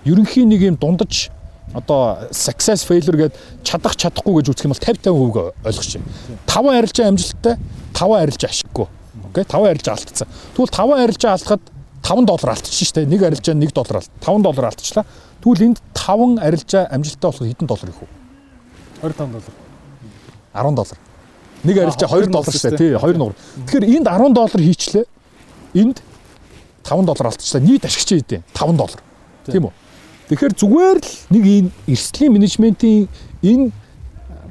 [0.08, 1.28] ерөнхийн нэг юм дундаж
[1.76, 6.08] одоо success failure гээд чадах чадахгүй гэж үзэх юм бол 50 50% ойлгож байна.
[6.48, 7.54] 5 арилжаа амжилттай,
[7.94, 8.88] 5 арилжаа ашиггүй.
[9.28, 10.28] Окей 5 арилжаа алдсан.
[10.56, 11.60] Тэгвэл 5 арилжаа алдахад
[12.02, 13.10] 5 доллар алдчихсан шүү дээ.
[13.10, 14.10] Нэг арилжаа 1 доллар алт.
[14.24, 15.05] 5 доллар алдчихлаа.
[15.44, 18.09] Тэгвэл энд 5 арилжаа амжилттай болох хэдэн доллар их вэ?
[19.02, 19.55] 25 доллар.
[20.55, 20.98] 10 доллар.
[21.62, 22.78] Нэг арилжаа 2 доллар шүү дээ.
[22.78, 23.36] Тий, 2 нугар.
[23.66, 25.05] Тэгэхээр энд 10 доллар хийчлээ.
[25.74, 26.02] Энд
[26.82, 27.62] 5 доллар алдчихлаа.
[27.62, 28.42] Нийт ашигч хэдэ?
[28.56, 29.01] 5 доллар.
[29.47, 29.72] Тийм үү?
[30.30, 33.10] Тэгэхээр зүгээр л нэг энэ эрсдлийн менежментийн
[33.42, 33.70] энэ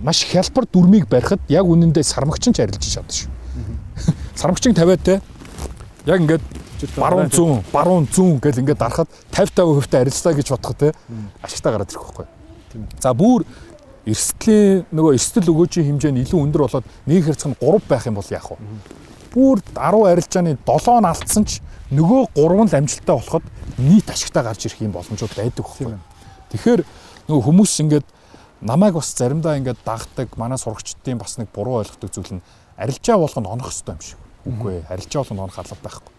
[0.04, 3.39] маш хялбар дүрмийг барихад яг үнэндээ сармагчин ч арилж чадсан шүү
[4.40, 5.20] сармагчин 50-аад те
[6.07, 6.44] яг ингээд
[6.95, 10.94] баруун зүүн баруун зүүн гэл ингээд дарахад 50 50% та арилжлаа гэж бодох те
[11.44, 12.28] ашигтай гараад ирэх байхгүй.
[13.03, 13.44] За бүр
[14.07, 18.16] эрсдлийн нөгөө эрсдэл өгөөжийн хэмжээ нь илүү өндөр болоод нэг хэрцэг нь 3 байх юм
[18.16, 18.57] бол яах вэ?
[19.36, 21.60] Бүр 10 арилжааны 7 нь алдсан ч
[21.91, 23.45] нөгөө 3 нь амжилттай болоход
[23.76, 25.99] нийт ашигтай гарч ирэх юм боломжууд байдаг байхгүй.
[26.56, 26.82] Тэгэхээр
[27.28, 28.07] нөгөө хүмүүс ингээд
[28.64, 32.45] намайг бас заримдаа ингээд дагдаг манай сурагчдын бас нэг буруу ойлгодог зүйл нь
[32.80, 34.29] арилжаа болгонд онох хэрэгтэй юм шиг.
[34.45, 34.88] Үгүй ээ.
[34.90, 36.14] Арилжаа болгонд онох алба байхгүй.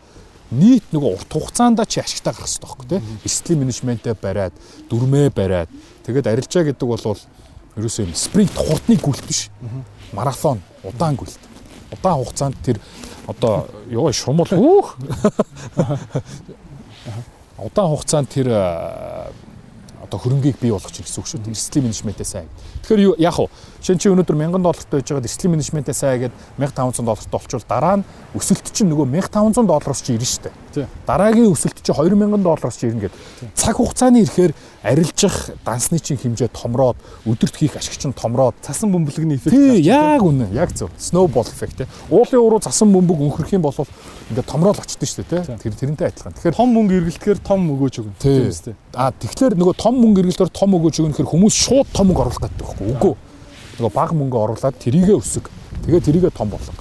[0.51, 3.01] Нийт нөгөө урт хугацаанд чи ашигтай гарах хэрэгтэй байхгүй тий.
[3.25, 4.55] Эрсдлийн менежментээ бариад,
[4.91, 5.71] дүрмээ бариад.
[6.03, 7.17] Тэгээд арилжаа гэдэг бол
[7.79, 9.47] ерөөсөө юм спринт хурдны гүйлт биш.
[10.13, 11.39] Марафон, удаан гүйлт.
[11.95, 12.81] Удаан хугацаанд тэр
[13.31, 14.99] одоо ёо шумал хөөх.
[17.59, 18.51] Удаан хугацаанд тэр
[20.03, 21.55] одоо хөрөнгийг бий болгох гэсэн үг шүү дээ.
[21.55, 22.49] Эрсдлийн менежментээ сайн.
[22.83, 23.47] Тэгэхээр яг уу
[23.81, 27.97] Шин чи өнөөдөр 1000 доллартай байж байгаа эрсдлийн менежментээ сайн гэдэг 1500 доллартай болчвол дараа
[27.97, 28.05] нь
[28.37, 30.85] өсөлт чинь нөгөө 1500 доллароос чи ирнэ штэ.
[31.09, 33.57] Дараагийн өсөлт чи 2000 доллароос чи ирнэ гэдэг.
[33.57, 34.53] Цаг хугацааны ирэхээр
[34.85, 39.57] арилжих дансны чинь хэмжээ томроод өдөрт хийх ашиг чинь томроод цасан бөмбөлгний эффект.
[39.57, 40.93] Тий, яг үнэ, яг зөв.
[41.01, 41.89] Snowball effect тий.
[42.13, 43.73] Уулын уруу цасан бөмбөг өнхрөх юм бол
[44.29, 45.41] ингээд томроод очдөг штэ тий.
[45.41, 46.37] Тэр тэрнтэй адилхан.
[46.37, 48.21] Тэгэхээр том мөнгө эргэлтэхээр том өгөөж өгнө.
[48.21, 48.77] Тийм үстэй.
[48.93, 52.45] А тэгэхээр нөгөө том мөнгө эргэлтээр том өгөөж өгнө гэхээр хүмүүс шууд том мөнгө оруулах
[52.49, 52.89] гэдэг байхгүй.
[52.97, 53.15] Үгүй
[53.81, 55.49] нөгөө баг мөнгө оруулаад тэрийгэ өсөг.
[55.89, 56.77] Тэгээ тэрийгэ том болгоо.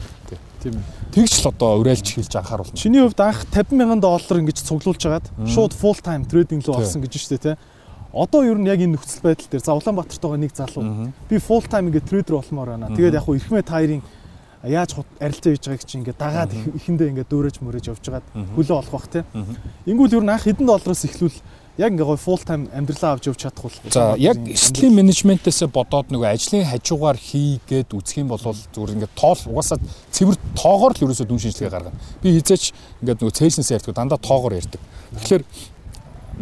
[0.59, 0.83] Тийм.
[1.15, 2.75] Тэгж л одоо уриалж эхэлж анхааруулна.
[2.75, 7.01] Чиний хувьд анх 50 мянган доллар ингэж цуглуулж хагаад шууд full time trading руу орсон
[7.01, 7.55] гэж штэ тий.
[8.11, 11.63] Одоо ер нь яг энэ нөхцөл байдал дээр за Улаанбаатарт байгаа нэг залуу би full
[11.63, 12.91] time ингээ трейдер болмоор байна.
[12.91, 14.03] Тэгээд яг хуу ихмэ тайрын
[14.67, 18.27] яаж арилцаа хийж байгааг чи ингээ дагаад ихэндээ ингээ дөөрэж мөрөж явж байгаад
[18.59, 19.23] хөлөө олох бах тий.
[19.87, 21.37] Ингүүл ер нь анх хэдэн доллароос эхлүүл
[21.79, 23.79] яг ингээ гоё full time амьдралаа авч явж чадах болох.
[23.87, 29.39] За яг эрсдлийн менежментээс бодоод нөгөө ажлын хажуугаар хийгээд үзэх юм бол зүгээр ингээ тоол
[29.47, 29.79] угаасаа
[30.11, 31.95] цэвэр тоогоор л ерөөсөө дүн шинжилгээ гаргана.
[32.19, 34.81] Би хизээч ингээд нөгөө цээлснээс ярьдаг дандаа тоогоор ярьдаг.
[35.23, 35.43] Тэгэхээр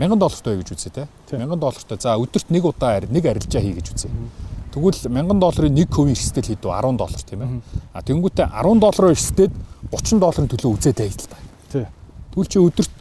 [0.02, 1.08] 1000 доллартай гэж үзье те.
[1.30, 1.98] 1000 доллартай.
[2.02, 4.10] За өдөрт нэг удаа нэг арилжаа хий гэж үзье.
[4.74, 7.50] Тэгвэл 1000 долларын нэг хувийн эрсдэл хийдв 10 доллар тийм ээ.
[7.94, 9.54] А тэнгуүтээ 10 доллараар эрсдээд
[9.94, 11.38] 30 долларын төлөө үзээд байл та.
[12.34, 12.94] Тэгвэл чи өдөрт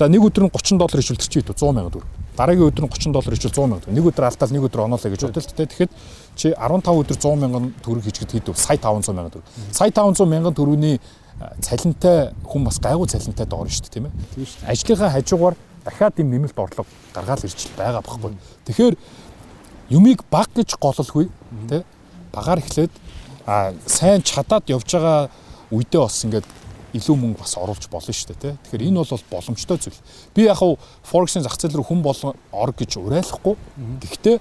[0.00, 2.08] За нэг өдөр нь 30 доллар ижүүлдэг чи 100 сая төгрөг.
[2.32, 3.92] Дараагийн өдөр нь 30 доллар ижүүл 100 сая төгрөг.
[4.00, 5.66] Нэг өдөр алдаал нэг өдөр оноолаа гэж бодолтой.
[5.68, 5.92] Тэгэхэд
[6.40, 8.56] чи 15 өдөр 100 сая төгрөг хийчихэд хэд вэ?
[8.56, 9.44] Сая 500 сая төгрөг.
[9.76, 10.96] Сая 500 сая төгрөгийн
[11.60, 14.12] цалинтай хүн бас гайгүй цалинтай доорно шүү дээ тийм ээ.
[14.72, 18.36] Ажлынхаа хажуугаар дахиад юм нэмэлт орлого гаргаал ирж байгаа байхгүй.
[18.68, 18.96] Тэгэхээр
[19.96, 21.28] юмыг баг гэж гололгүй
[21.68, 21.84] тий
[22.32, 22.92] багаар эхлээд
[23.46, 25.30] а сайн чадаад явж байгаа
[25.72, 26.46] үедээ бас ингээд
[26.96, 28.54] илүү мөнгө бас оруулж болно шүү дээ тий.
[28.66, 30.00] Тэгэхээр энэ бол боломжтой зүйл.
[30.34, 33.54] Би яг хав Forex-ийн зах зээл рүү хүн болон ор гэж уриалахгүй.
[34.02, 34.36] Гэхдээ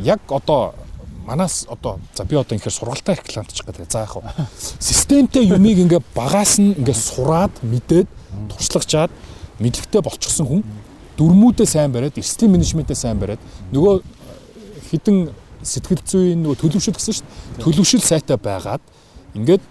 [0.00, 0.74] яг одоо
[1.26, 3.90] манаас одоо за би одоо инхээр сургалтаа рекламч гэдэг.
[3.90, 4.24] За яг хав
[4.78, 8.08] системтэй юмыг ингээ багаас нь ингээ сураад мэдээд
[8.48, 9.10] туршлагачаад
[9.60, 10.62] мэдлэгтэй болчихсон хүн
[11.16, 13.40] дөрмүүдээ сайн бариад, эрсдлийн менежментээ сайн бариад
[13.72, 14.04] нөгөө
[14.92, 15.32] хідэн
[15.64, 17.64] сэтгэл зүйн нөгөө төлөвшөл гэсэн шүү дээ.
[17.64, 18.84] Төлөвшөл сайтай байгаад
[19.34, 19.64] ингээд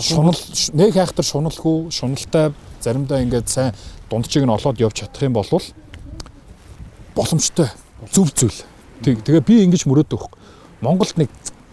[0.00, 0.38] шунал
[0.72, 3.74] нэг хайхтар шуналгүй шуналтай заримдаа ингээд сайн
[4.08, 5.48] дундчийг нь олоод явж чадах юм бол
[7.14, 7.68] боломжтой
[8.12, 8.64] зөв зүйл.
[9.02, 10.32] Тэгээ би ингэж мөрөөд өгөх.
[10.80, 11.30] Монголд нэг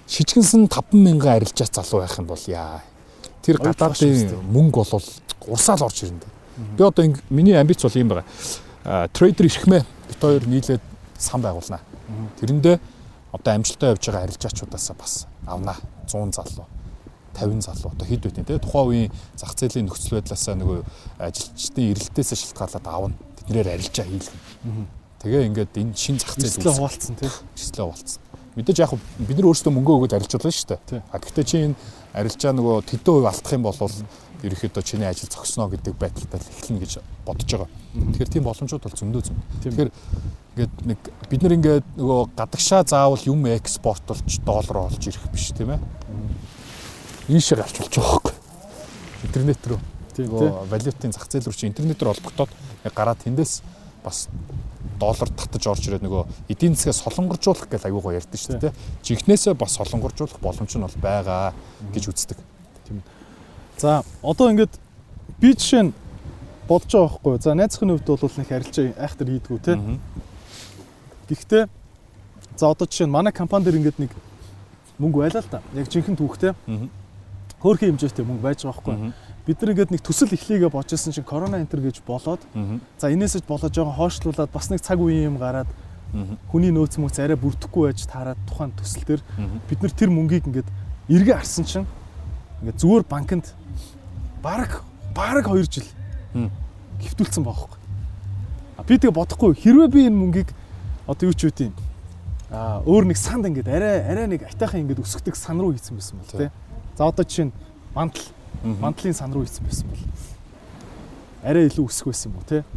[0.08, 2.82] шижгэнсэн 50000 арилжаач залуу байх юм бол яа.
[3.42, 5.06] Тэр гадаадын мөнгө бол
[5.48, 6.28] урсаал орж ирнэ.
[6.78, 9.08] Би одоо миний амбиц бол юм байгаа.
[9.14, 10.84] Трейдер ирхмээ бит хоёр нийлээд
[11.18, 11.80] сан байгуулнаа.
[12.42, 12.80] Тэрэндээ
[13.32, 15.78] одоо амжилттай явж байгаа арилжаачудаас бас авнаа
[16.08, 16.66] 100 залуу.
[17.40, 20.80] 50 залуу одоо хэд үтэн те тухайн үеийн зах зээлийн нөхцөл байдлаасаа нөгөө
[21.24, 24.88] ажилчдын эрэлтээс шалтгаалаад аавна тэднэр арилжаа хийлгэн.
[25.24, 27.28] Тэгээ ингээд энэ шин зах зээл үүсэлээ хуваалцсан те.
[27.28, 28.22] Эрслээ хуваалцсан.
[28.56, 28.92] Мэдээж яг
[29.24, 31.02] бид нар өөрсдөө мөнгө өгөөд арилжуулна шүү дээ.
[31.12, 31.76] А гэхдээ чи энэ
[32.14, 33.78] арилжаа нөгөө тэдэн хувь алдах юм бол
[34.40, 36.94] ерөөхдөө чиний ажил зогсноо гэдэг байдалтай эхэлнэ гэж
[37.28, 37.70] бодож байгаа.
[38.16, 39.44] Тэгэхээр тийм боломжууд бол зөндөө зөнд.
[39.64, 39.92] Тэгэхээр
[40.56, 45.76] ингээд нэг бид нар ингээд нөгөө гадагшаа заавал юм экспортлж доллар олж ирэх биш тийм
[45.76, 45.80] ээ
[47.30, 48.36] ийшээ гарч болж байгаа хөөхгүй.
[49.30, 49.80] Интернет рүү.
[50.18, 50.30] Тийм
[50.70, 52.52] валютын зах зээл рүү чи интернетээр холбогдоод
[52.92, 53.62] гараад тэндээс
[54.04, 54.28] бас
[55.00, 58.74] доллар татаж орж ирээд нөгөө эдийн засгаа солонгоржуулах гэж аягүй гоё ярьдэн шүү дээ.
[59.04, 61.54] Жихнээсээ бас солонгоржуулах боломж нь бол байгаа
[61.94, 62.38] гэж үздэг.
[62.88, 63.04] Тийм.
[63.78, 64.74] За одоо ингээд
[65.40, 65.94] би жишээ нь
[66.68, 67.40] бодож байгаа байхгүй.
[67.40, 69.74] За найзхын хувьд бол нэг арилжаа айхтар хийдгүү те.
[71.32, 71.64] Гэхдээ
[72.60, 74.12] за одоо жишээ нь манай компани дээр ингээд нэг
[75.00, 75.64] мөнгө байлаа л та.
[75.80, 76.52] Яг жинхэнэ түүхтэй
[77.60, 79.14] хөөрхөн хэмжээтэй мөнгө байж байгаа байхгүй.
[79.46, 82.40] Бид нар ингээд нэг төсөл эхлэегээ бодчихсон чинь корона энтер гэж болоод
[83.00, 85.68] за энээсэж болоод жоохон хойшлуулад бас нэг цаг үеийн юм гараад
[86.50, 89.22] хүний нөөц мөц арай бүрдэхгүй байж таарад тухайн төсөл төр
[89.70, 90.70] бид нар тэр мөнгийг ингээд
[91.10, 91.88] эргээ арсан чинь
[92.62, 93.54] ингээд зүгээр банкнд
[94.42, 94.82] баг
[95.14, 95.88] баг 2 жил
[97.00, 97.78] гівтүүлсэн байхгүй.
[98.78, 100.50] А би тэгээ бодохгүй хэрвээ би энэ мөнгийг
[101.08, 101.76] одоо юу ч үгүй юм.
[102.52, 106.18] А өөр нэг санд ингээд арай арай нэг атайхан ингээд өсгдөг сан руу хийсэн байсан
[106.20, 106.52] бол тээ.
[107.00, 107.54] За одоо жишээ нь
[107.96, 108.28] мандал
[108.60, 110.04] мандлын сан руу ийцсэн байсан бол
[111.48, 112.68] арай илүү өсөх байсан юм уу те?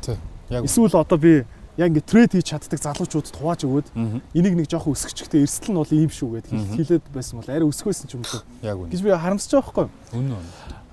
[0.47, 1.43] Яг эсвэл одоо би
[1.75, 3.91] яг ингэ трейд хийж чаддаг залуучуудад хувааж өгөөд
[4.39, 7.91] энийг нэг жоохон өсгөчгтэй эрсдэл нь бол ийм шүү гэд хэлээд байсан бол арай өсөх
[7.91, 8.47] байсан ч юм уу.
[8.63, 8.95] Яг үнэ.
[8.95, 10.23] Гэж би харамсаж байгаа байхгүй юу?
[10.23, 10.39] Үнэ.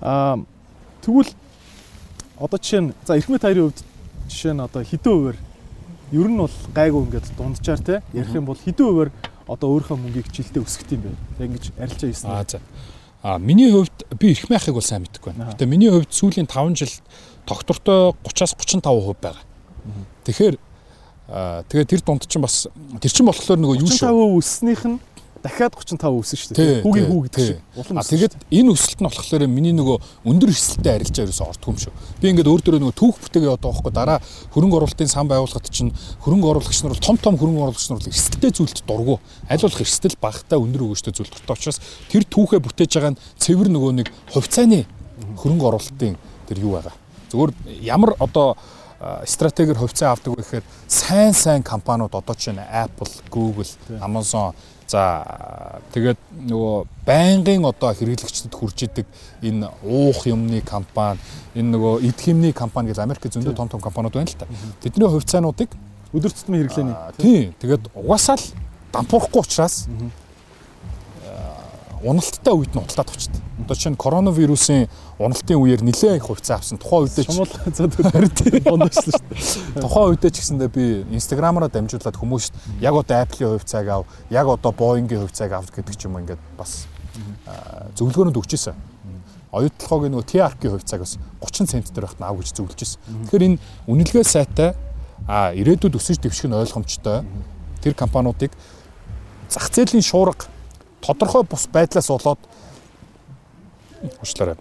[0.02, 0.34] Аа
[1.06, 1.30] тэгвэл
[2.34, 3.80] одоо жишээ нь за эрхмэт хоёрын хувьд
[4.26, 5.38] жишээ нь одоо хэдэн хувиар
[6.18, 9.10] ер нь бол гайгүй ингээд дунджаар те ярих юм бол хэдэн хувиар
[9.46, 11.14] одоо өөрийнхөө мөнгийг жилдээ өсгөх юм бэ?
[11.38, 12.30] Яг ингэж арилжаа хийсэн.
[12.34, 12.58] Аа за.
[13.22, 15.52] А миний хувьд би эрх майхыг бол сайн мэдэхгүй байна.
[15.52, 16.92] Гэтэ миний хувьд сүүлийн 5 жил
[17.44, 19.44] тогтвортой 30-аас 35% байгаа.
[20.24, 20.56] Тэгэхээр
[21.68, 22.66] тэгээ тэр дунд чинь бас
[22.98, 24.08] тэр чинь болохоор нөгөө юу шүү.
[24.08, 24.98] 35% өссөнийх нь
[25.40, 26.82] дахиад 35 өсөн шүү дээ.
[26.84, 27.96] Хүүгийн хүү гэдэг чинь.
[27.96, 29.96] А тэгээд энэ өсөлт нь болохоор миний нөгөө
[30.28, 31.92] өндөр эрсдэлтэй арилжаа ерөөсөө ордгүй юм шүү.
[32.20, 34.18] Би ингээд өөр дөрөө нөгөө түүх бүтээгээ одоо байхгүй дараа
[34.52, 38.12] хөрөнгө оруулалтын сан байгууллагад чинь хөрөнгө оруулагч нар бол том том хөрөнгө оруулагч нар бол
[38.12, 39.16] эрсдэлтэй зүйлд дургу.
[39.48, 41.80] Аль болох эрсдэл багтаа өндөр өгөөжтэй зүйл дуртай учраас
[42.12, 44.84] тэр түүхээ бүтээж байгаа нь цэвэр нөгөө нэг хувьцааны
[45.40, 46.94] хөрөнгө оруулалтын тэр юу байгаа.
[47.32, 48.60] Зөвхөн ямар одоо
[49.00, 53.64] стратегиэр хувьцаа авдаг вэ гэхээр сайн сайн компаниуд одоо чинь Apple, Google,
[54.00, 54.52] Amazon
[54.90, 56.18] За тэгээд
[56.50, 56.74] нөгөө
[57.06, 59.06] байнгын одоо хэрэглэгчдэд хүрж идэг
[59.38, 61.22] энэ уух юмны компани,
[61.54, 64.50] энэ нөгөө идэх юмны компани гэж Америк зөндөө том том компаниуд байна л та.
[64.82, 65.70] Тэдний хувьцаануудыг
[66.10, 66.96] өдөр тутмын хэрэглээний.
[67.22, 67.54] Тийм.
[67.62, 68.46] Тэгээд угаасаа л
[68.90, 69.86] дампуурахгүй учраас
[72.02, 73.42] уналттай үед нь унтаад очтой.
[73.60, 74.88] Одоо чинь коронавирусын
[75.20, 76.80] уналтын үеэр нэлээд их хувьцаа авсан.
[76.80, 77.28] Тухайн үедээ ч
[78.64, 79.84] дундажлаа шүү дээ.
[79.84, 84.72] Тухайн үедээ ч гэсэндээ би инстаграмаараа дамжуулаад хүмүүст яг одоо Apple-ийн хувьцааг ав, яг одоо
[84.72, 86.88] Boeing-ийн хувьцааг ав гэдэг ч юм ингээд бас
[88.00, 88.76] зөвлөгөөнөд өгчээсэн.
[89.52, 93.28] Оюутлогын нөгөө TRK-ийн хувьцааг бас 30 цент дээр байхад аав гэж зөвлөжсэн.
[93.28, 93.60] Тэгэхээр энэ
[93.90, 94.72] үнэлгээ сайтай
[95.26, 97.26] а ирээдүйд өсөж дэвших нь ойлгомжтой.
[97.82, 98.54] Тэр компаниудыг
[99.50, 100.46] зах зээлийн шуурга
[101.00, 102.40] тодорхой бус байдлаас болоод
[104.20, 104.56] уучлаарай.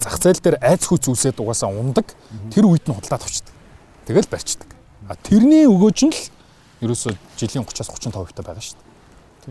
[0.00, 2.12] Зах зээл дээр айц хүч үсээд угаасаа ундаг.
[2.52, 3.54] Тэр үед нь худлаад авчдаг.
[4.06, 4.68] Тэгэл барьцдаг.
[5.08, 6.20] А тэрний өгөөж нь л
[6.84, 8.86] ерөөсө жилийн 30-аас 35% та байгаа шүү дээ.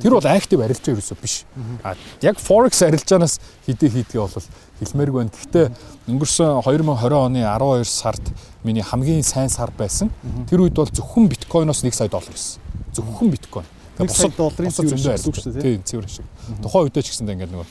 [0.02, 1.46] Тэр бол актив арилжаа ерөөсө биш.
[1.82, 4.44] А яг forex арилжаанаас хідээ хийдгээ бол
[4.84, 5.32] хэлмээргүй байна.
[5.32, 5.66] Гэхдээ
[6.12, 8.26] өнгөрсөн 2020 оны 12 сард
[8.64, 10.12] миний хамгийн сайн сар байсан.
[10.52, 12.60] Тэр үед бол зөвхөн биткойноос 1 сая доллар байсан.
[12.92, 13.66] Зөвхөн биткойн.
[13.96, 15.64] Сая долларын шүү дээ.
[15.64, 16.26] Тийм цэвэр шиг.
[16.60, 17.68] Тухайн үедээ ч гэсэндээ ингээд нөгөө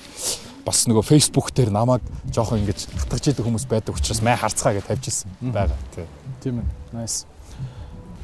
[0.64, 2.00] бас нөгөө Facebook дээр намайг
[2.32, 5.76] жоохон ингэж татгаж идэг хүмүүс байдаг учраас май харцгаа гэж тавьж исэн байгаа.
[6.40, 6.66] Тийм ээ.
[6.96, 7.28] Nice.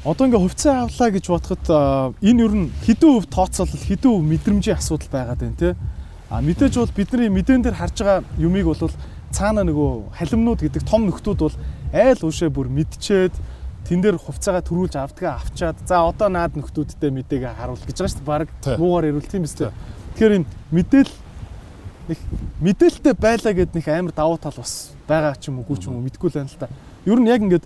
[0.01, 1.65] Одоо ингээ хувьцаа авлаа гэж бодоход
[2.25, 5.77] энэ ер нь хэдэн өв тооцоолол хэдэн өв мэдрэмжийн асуудал байгаад байна те.
[6.33, 8.89] А мэдээж бол бидний мэдэн дээр харж байгаа юмыг бол
[9.29, 11.55] цаана нөгөө халимнууд гэдэг том нөхдүүд бол
[11.93, 13.35] айл уушээ бүр мэдчихэд
[13.87, 18.21] тэн дээр хувцаагаа төрүүлж авдгаа авчаад за одоо наад нөхдүүдтэй мэдээгээ харуул гэж байгаа шүү
[18.21, 18.31] дээ.
[18.31, 19.71] Бараг муугаар ирүүл тийм үстэй.
[20.15, 21.13] Тэгэхээр энэ мэдээл
[22.11, 22.19] нэг
[22.61, 26.05] мэдээлэлтэй байлаа гэд нэг амар давуу тал бас байгаа ч юм уу ч юм уу
[26.05, 26.69] мэдгүй л байна л та.
[27.05, 27.65] Ер нь яг ингээд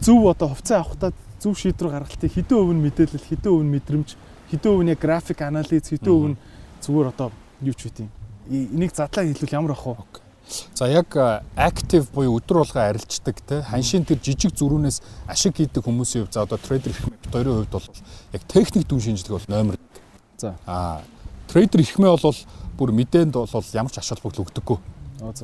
[0.00, 4.08] зөв одоо хувцас авахтаа зөв шийдвэр гаргалтыг хэдэн өв нь мэдээлэл, хэдэн өв нь мэдрэмж,
[4.50, 6.36] хэдэн өв нь яг график анализ, хэдэн өв нь
[6.80, 7.28] зүгээр одоо
[7.60, 8.08] юу ч үгүй.
[8.50, 10.25] Энийг задлаа хэлвэл ямар ах вэ?
[10.74, 11.16] За яг
[11.56, 16.46] active буюу өдөр болго арилждаг те ханшийн тэр жижиг зүрүүнээс ашиг хийдэг хүмүүсийн хувьд за
[16.46, 17.88] одоо трейдер их мэт хоёрын хувьд бол
[18.32, 20.38] яг техник дүн шинжилгээ бол номер 1.
[20.38, 20.54] За.
[20.66, 21.02] Аа
[21.50, 22.38] трейдер ихмээ бол
[22.78, 24.78] бүр мэдээнд бол ямар ч ач холбогдол өгдөггүй.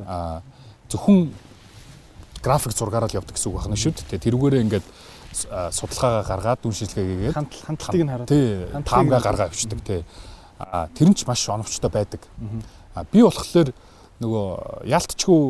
[0.07, 0.39] Аа
[0.87, 1.33] зөвхөн
[2.39, 4.23] график зургаараа л явдаг гэсэн үг байна шүү дээ.
[4.23, 4.87] Тэрүүгээрээ ингээд
[5.73, 7.35] судалгаагаа гаргаад дүн шинжилгээ хийгээд
[7.67, 10.01] хандлтыг нь хараад тий таамгаа гаргаа авчдаг тий.
[10.95, 12.21] Тэр нь ч маш оновчтой байдаг.
[12.95, 13.73] Аа би болохоор
[14.23, 15.41] нөгөө яалтчгүй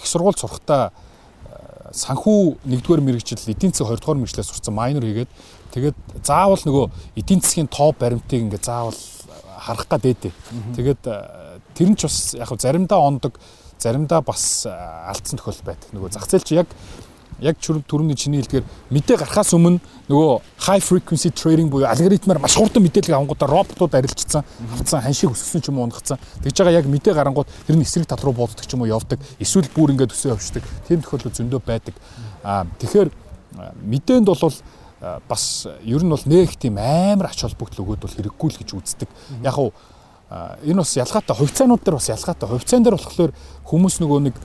[0.00, 5.30] их сургууль сурахтаа э, санхүү 1-р мэрэгжил эдийн засаг 2-р мэрэгчлээ сурсан майнер хийгээд
[5.76, 6.84] тэгээд заавал нөгөө
[7.20, 8.96] эдийн засгийн топ баримтыг ингээд заавал
[9.64, 10.32] харах гад дээдээ.
[10.76, 13.40] Тэгээд э, тэр нь ч бас яг заримдаа ондог,
[13.78, 14.72] заримдаа бас э,
[15.08, 15.88] алдсан тохиолдол байдаг.
[15.96, 16.68] Нөгөө зах зээл чи яг
[17.40, 20.30] яг түрүүний чиний хэлдгээр мэдээ гарахаас өмнө нөгөө
[20.68, 25.68] high frequency trading буюу алгоритмаар маш хурдан мэдээлэл авангуудаа роботууд арилжсан, авцсан, ханшиг өсгсөн ч
[25.72, 26.18] юм уу унгацсан.
[26.44, 29.18] Тэгж байгаа яг мэдээ гарангууд тэр нь эсрэг тал руу бууддаг ч юм уу явдаг.
[29.40, 30.62] Эсвэл бүр ингээд өсөө явждаг.
[30.86, 31.94] Тийм тохиолдол зөндөө байдаг.
[32.44, 33.08] Аа тэгэхээр
[33.82, 34.54] мэдээнд бол
[35.28, 39.08] бас ер нь бол нэг тийм амар ач холбогдол өгөөд бол хэрэггүй л гэж үздэг.
[39.42, 39.72] Яг уу
[40.64, 42.48] энэ бас ялгаатай хувьцаанууд дээр бас ялгаатай.
[42.48, 43.32] Хувьцаан дээр болохоор
[43.68, 44.36] хүмүүс нөгөө нэг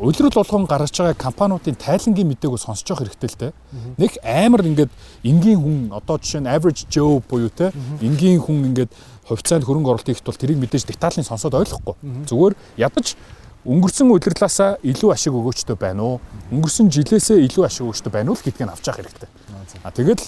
[0.00, 3.52] улирал болгон гаргаж байгаа компаниудын тайлангийн мэдээг сонсож явах хэрэгтэй л дээ.
[3.98, 4.92] Нэг амар ингээд
[5.22, 8.90] энгийн хүн одоо жишээ нь average Joe буюу те энгийн хүн ингээд
[9.28, 11.94] хувьцаанд хөрөнгө оруулалт хийх тул тэрийг мэдээж деталийн сонсоод ойлгохгүй.
[12.26, 13.14] Зүгээр ядаж
[13.64, 16.20] өнгөрсөн удирлаасаа илүү ашиг өгөөчтэй байна уу?
[16.52, 19.28] Өнгөрсөн жилээсээ илүү ашиг өгөөчтэй байна уу гэдгийг авч явах хэрэгтэй.
[19.80, 20.24] А тэгэл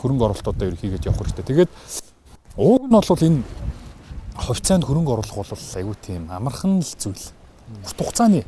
[0.00, 1.68] хөрөнгө оруулалтуудаа ерхийгээд явах хэрэгтэй.
[1.68, 1.70] Тэгээд
[2.56, 3.44] ууг нь бол энэ
[4.40, 7.28] хувьцаанд хөрөнгө оруулах бол айгүй тийм амархан л зүйл.
[7.84, 8.44] Урт хугацааны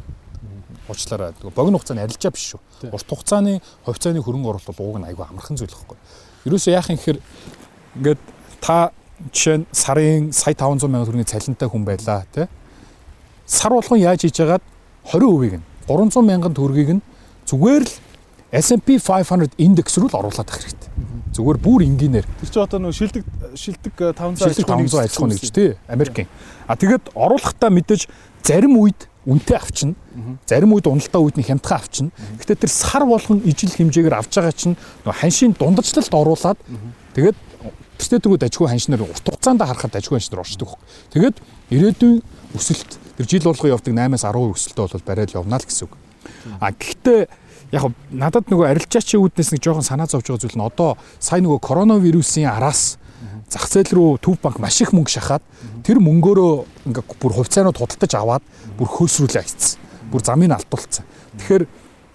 [0.88, 1.32] уучлаарай.
[1.54, 2.60] Богино хугацааны арилжаа биш шүү.
[2.92, 5.96] Урт хугацааны хувьцааны хөрөнгө оруулалт бол ууг нь айгүй амархан зүйл байхгүй.
[6.44, 7.18] Ерөөсөө яах юм гэхээр
[7.96, 8.20] ингээд
[8.60, 8.92] та
[9.32, 12.46] жишээ нь сарын сая 500 сая төгрөгийн цалинтай хүн байлаа тий.
[13.46, 14.64] Сар болгон яаж хийж яагаад
[15.08, 17.02] 20%-ийг нь 300 мянган төгрөгийг нь
[17.48, 17.92] зүгээр л
[18.54, 20.90] S&P 500 индекс рүү л оруулаад авах хэрэгтэй.
[21.34, 22.26] Зүгээр бүр энгийнээр.
[22.44, 23.24] Тэр чинь одоо нөө шилдэг
[23.58, 26.28] шилдэг 500 500 аж ахуй нэгж тий Америкийн.
[26.70, 28.06] А тэгээд оруулахдаа мэдээж
[28.46, 29.94] зарим үед үнэтэй авчна.
[30.46, 32.10] Зарим үед уналтаа үед нь хямдхан авчна.
[32.38, 36.58] Гэхдээ тэр сар болгон ижил хэмжээгээр авч байгаа чинь ханшийн дундажлалт оруулаад
[37.16, 37.36] тэгээд
[37.98, 40.76] тэртээ тэргүүд ажгүй ханшнаар урт хугацаанд харахад ажгүй ханшнаар оршдог.
[41.14, 41.36] Тэгээд
[41.72, 42.20] ирээдүйн
[42.52, 45.94] өсөлт тэр жил болгон явдаг 8-аас 10% өсөлтөө бол барайл явна л гэсэн үг.
[46.60, 47.20] А гэхдээ
[47.72, 51.60] яг надад нөгөө арилжаачийн үүднээс нэг жоохон санаа зовж байгаа зүйл нь одоо сая нөгөө
[51.62, 52.98] коронавирусын араас
[53.48, 55.44] зах зээл рүү төв банк маш их мөнгө шахаад
[55.86, 56.52] тэр мөнгөөрөө
[56.90, 58.44] ингээ бүр хувьцаанууд худалдаж аваад
[58.78, 59.78] бүр хөлсрүүлээ хийцсэн.
[60.10, 61.04] Бүр замыг алдуулсан.
[61.38, 61.64] Тэгэхээр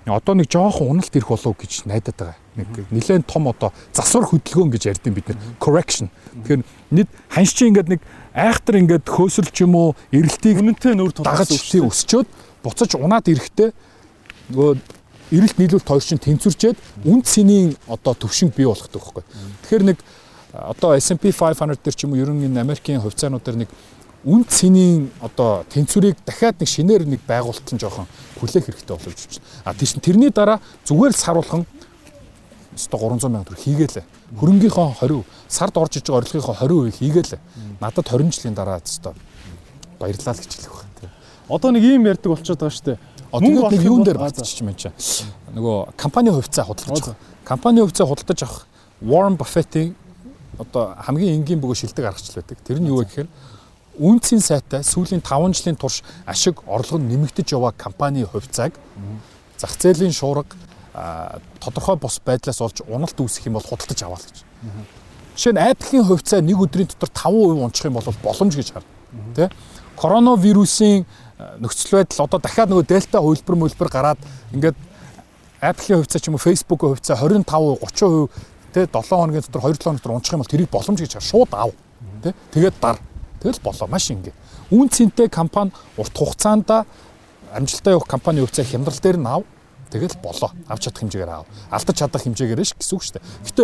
[0.10, 2.38] одоо нэг жоохон уналт ирэх болов гэж найдаад байгаа.
[2.56, 6.10] Нэг нэлээд том одоо засвар хөдөлгөөн гэж ярьдیں бид нэр correction.
[6.34, 6.62] Тэгэхээр
[6.92, 8.02] нийт ханш чи ингээд нэг
[8.34, 12.28] айхтар ингээд хөөсрөлч юм уу эрэлтийг үнэнтэй нөр дагаж өсчөөд
[12.64, 13.70] буцаж унаад ирэхдээ
[14.50, 14.72] нөгөө
[15.30, 19.24] эрэлт нийлүүлэлт хоёр чинь тэнцвэрчээд үн цэнийн одоо төвшинг бий болгох гэдэг байхгүй.
[19.62, 19.98] Тэгэхээр нэг
[20.54, 23.70] одоо S&P 500 дээр ч юм уу ерөн энэ Америкийн хувьцаанууд дээр нэг
[24.26, 28.10] үн цэнийн одоо тэнцвэрийг дахиад нэг шинээр нэг байгуулалт нь жоохон
[28.42, 29.48] хүлээх хэрэгтэй болов гэж байна.
[29.64, 31.64] А тийш тэрний дараа зүгээр л саруулхан
[32.76, 34.06] өстой 300 сая төгрөг хийгээлээ.
[34.40, 37.40] Хөрөнгийнхөө 20%, сард орж иж байгаа орлогынхоо 20% хийгээлээ.
[37.80, 39.14] Надад 20 жилийн дараа өстой
[40.00, 41.14] баярлалаа л гэж хэлэх байна.
[41.50, 43.00] Одоо нэг ийм ярьдаг болчиход байгаа шүү дээ.
[43.30, 44.96] Мөнгө нэг юун дээр батчих юм чинь.
[45.54, 47.18] Нөгөө компани хувьцаа худалдаж авах.
[47.46, 48.68] Компани хувьцаа худалдаж авах
[49.02, 49.96] Warren Buffett-ийн
[50.58, 52.58] одоо хамгийн энгийн бөгөө шилдэг аргачлал байдаг.
[52.66, 53.30] Тэр нь юу вэ гэхээр
[54.00, 58.74] үнцийн сайтай сүүлийн 5 жилийн турш ашиг орлого нэмэгдэж яваа компани хувьцааг
[59.60, 60.56] зах зээлийн шуурга
[61.60, 64.38] тодорхой бос байдлаас олж уналт үүсэх юм бол худалдаж аваа л гэж.
[65.36, 68.90] Жишээ нь Apple-ийн хувьцаа нэг өдрийн дотор 5% унчих юм бол боломж гэж харна.
[69.36, 69.50] Тэ?
[69.96, 71.06] Коронавирусын
[71.60, 74.20] нөхцөл байдал одоо дахиад нөгөө дельта хөлбөр мөлбөр гараад
[74.56, 74.76] ингээд
[75.60, 78.32] Apple-ийн хувьцаа ч юм уу Facebook-ийн хувьцаа 25%, 30%
[78.74, 81.52] тэ 7 хоногийн дотор 2 7 хоног дотор унчих юм бол тэрийг боломж гэж шууд
[81.54, 81.72] ав.
[82.24, 82.34] Тэ?
[82.54, 82.98] Тэгээд дар.
[83.42, 84.34] Тэгэл болоо маш ингэ.
[84.72, 86.70] Үн цэнтэй компани урт хугацаанд
[87.54, 89.44] амжилттай явах компани хувьцаа хямдрал дээр нь ав.
[89.90, 90.52] Тэгэл болоо.
[90.68, 91.46] Авч чадах хэмжээгээр аав.
[91.72, 93.26] Алдаж чадах хэмжээгээр ш гэсэн үг шүү дээ.
[93.50, 93.64] Гэтэ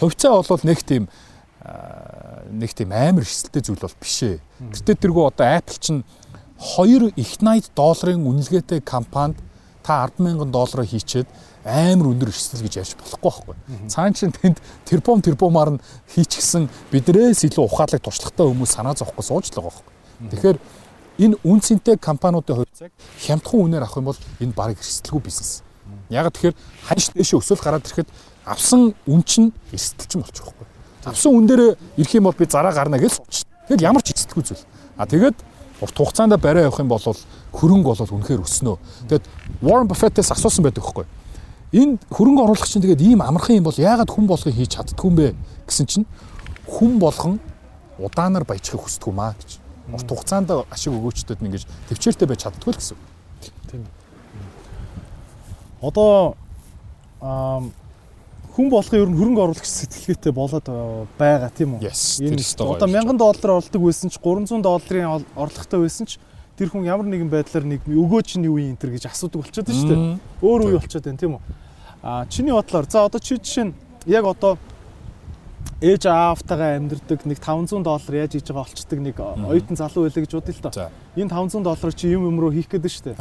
[0.00, 1.04] хувьцаа бол нэг тийм
[2.50, 4.40] нэг тийм амар хэсэлтэй зүйл бол биш ээ.
[4.72, 6.02] Гэтэ тэргүй одоо Apple чинь
[6.56, 9.36] 2 их 80 долларын үнэлгээтэй компанид
[9.82, 11.28] та 100000 доллараар хийчээд
[11.66, 13.54] амар өндөр өрсөл гэж ярьж болохгүй байхгүй.
[13.90, 15.82] Цаан чин тэнд тэрпом тэрпомаар нь
[16.14, 19.94] хийчихсэн биднээс илүү ухаалаг туршлагатай хүмүүс санаа зовхгүй суучлага байхгүй.
[20.30, 20.58] Тэгэхээр
[21.26, 25.66] энэ үн цэнтэй компаниудын хувьцааг хямдхан үнээр авах юм бол энэ бараг эрсдэлгүй бизнес.
[26.06, 26.54] Яг тэгэхээр
[26.86, 28.14] ханш дэше өсөл гараад ирэхэд
[28.46, 30.66] авсан үн чинь эрсдэлч юм болчих واخгүй.
[31.02, 33.42] Авсан үн дээр ирэх юм бол би зараа гарна гэж сууч.
[33.66, 34.62] Тэгэл ямар ч эрсдэлгүй зүйл.
[34.94, 35.34] А тэгээд
[35.82, 38.78] урт хугацаанд барай явах юм бол хөрөнгө бол үнэхээр өснө.
[39.10, 39.26] Тэгэд
[39.66, 41.06] Warren Buffett-ээс асуусан байдаг хөөхгүй
[41.72, 45.16] Энэ хөрөнгө оруулагч чинь тэгээд ийм амархан юм бол яагаад хүн болгон хийж чаддгүй юм
[45.16, 45.34] бэ
[45.66, 46.06] гэсэн чинь
[46.66, 47.40] хүн болгон
[47.98, 49.58] удаанаар баяжхыг хүсдэг юм аа гэж.
[49.90, 52.98] Урт хугацаанд ашиг өгөөчдөд ингэж төвчээртэй байж чаддгүй л гэсэн.
[53.70, 53.82] Тийм
[55.82, 56.36] одоо
[57.20, 60.66] хүн болохын ер нь хөрөнгө оруулагч сэтгэлгээтэй болоод
[61.20, 61.84] байгаа тийм үү?
[62.24, 66.16] Энэ одоо 1000 доллар орлдог байсан ч 300 долларын орлоготой байсан ч
[66.56, 69.88] тэр хүн ямар нэгэн байдлаар нэг өгөөч нь юу юм энэ гэж асуудаг болчиход шүү
[69.92, 70.16] дээ.
[70.40, 71.42] Өөр үе болчиход байна тийм үү?
[72.02, 73.74] А чиний бодлоор за одоо чи жишээ нь
[74.08, 74.56] яг одоо
[75.84, 80.32] ээж аавтайгаа амьдэрдэг нэг 500 доллар яаж хийж байгаа олчдаг нэг оюутан залуу байлаа гэж
[80.32, 80.88] бодъё л доо.
[81.16, 83.20] Энэ 500 долларыг чи юм юм руу хийх гээд шүү дээ.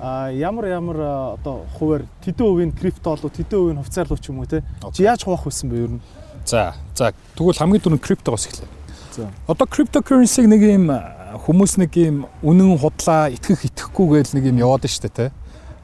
[0.00, 0.98] А ямар ямар
[1.38, 4.62] одоо хуваар тэдэн хувийн крипто болоо тэдэн хувийн хувьцаарлуу ч юм уу те
[4.94, 6.02] чи яаж хуваах байсан бэ ер нь?
[6.46, 8.70] За за тэгвэл хамгийн түрүүнд криптогоос эхлэе.
[9.14, 9.30] За.
[9.46, 10.90] Одоо cryptocurrency нэг юм
[11.36, 15.26] хүмүүс нэг юм үнэн худлаа итгэх итгэхгүй гээл нэг юм яваад штэ те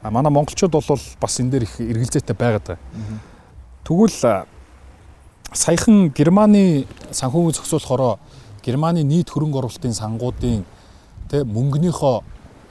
[0.01, 0.85] а манай монголчууд бол
[1.21, 2.79] бас энэ дээр их эргэлзээтэй байгаад байгаа
[3.85, 4.45] тэгвэл
[5.53, 8.19] саяхан германы санхүүгийн зохицуулахороо
[8.65, 10.65] германы нийт хөрөнгө оруулалтын сангуудын
[11.29, 12.15] те мөнгөнийхөө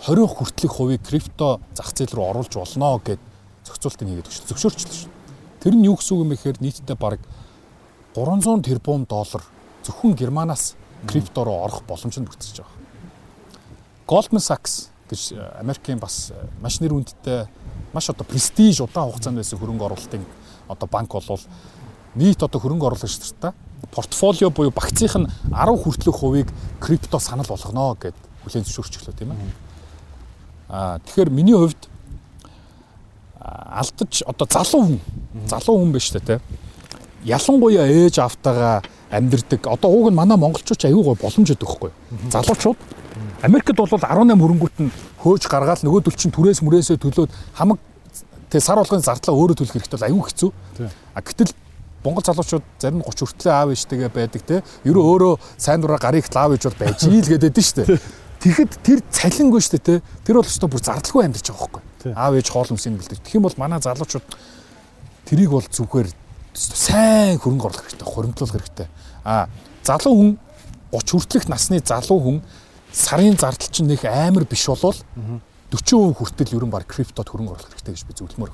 [0.07, 3.21] 20 хүртэлх хувийг крипто зах зээл рүү оруулж болно гэд
[3.65, 5.13] зохицуултыг хийгээд өгч зөвшөөрчлөө шүү.
[5.63, 7.23] Тэр нь юу гэсэн үг юм бэ гэхээр нийтдээ бараг
[8.13, 9.43] 300 тэрбум доллар
[9.87, 10.77] зөвхөн Германаас
[11.07, 12.79] крипто руу орох боломж нь бүтэж байгаа.
[14.07, 17.47] Goldman Sachs гэж э, Америкийн бас э, маш нэр хүндтэй
[17.93, 20.25] маш одоо престиж удаан хугацаанд байсан хөрөнгө оруулалтын
[20.69, 21.41] одоо банк болвол
[22.15, 23.53] нийт одоо хөрөнгө оруулагч нартай
[23.95, 26.49] портфолио буюу багцынх нь 10 хүртэлх хувийг
[26.81, 29.53] крипто санал болгоно гэд хүлээн зөвшөөрчлөө тийм ээ.
[30.69, 31.89] Аа тэгэхээр миний хувьд
[33.41, 35.01] алдаж одоо залуу хүн
[35.49, 36.41] залуу хүн биш үү те.
[37.25, 38.83] Ялангуяа ээж автагаа
[39.15, 39.67] амьдрдаг.
[39.71, 41.91] Одоо ууг нь манай монголчууд аюу гой боломж өгдөг хгүй.
[42.35, 42.79] Залуучууд
[43.43, 44.91] Америкт бол 18 хөрөнгөт нь
[45.23, 47.79] хөөж гаргаал нөгөөдөл чинь түрээс мүрээсээ төлөөд хамаг
[48.51, 50.51] тэг сар болгоны зардлаа өөрөө төлөх хэрэгтэй бол аюу хэцүү.
[51.15, 51.53] А гэтэл
[52.05, 54.61] Монгол залуучууд зарим 30 хүртлээ аав ээжтэйгээ байдаг те.
[54.85, 58.01] Ерөө өөрөө сайн дураа гарыг лаав ээж бол байж ийл гэдэг дээ шүү дээ.
[58.45, 59.95] Тэгэхэд тэр цалингүй шүү дээ те.
[60.29, 62.13] Тэр бол өстой бүр зардалгүй амьдарч байгаа байхгүй.
[62.13, 63.21] Аав ээж хоол өмсөйг бэлдэж.
[63.25, 64.27] Тэгэх юм бол манай залуучууд
[65.25, 66.09] тэрийг бол зүгээр
[66.53, 68.89] сайн хөрөнгө оруулах хэрэгтэй, хуримтлуулах хэрэгтэй.
[69.25, 69.49] А
[69.83, 70.31] залуу хүн
[70.93, 72.39] 30 хүртэлх насны залуу хүн
[72.93, 74.95] сарын зардал чинь нэг амар биш болвол
[75.75, 78.53] 40% хүртэл ерөн баг криптод хөрөнгө оруулах хэрэгтэй гэж би зөвлөмөр.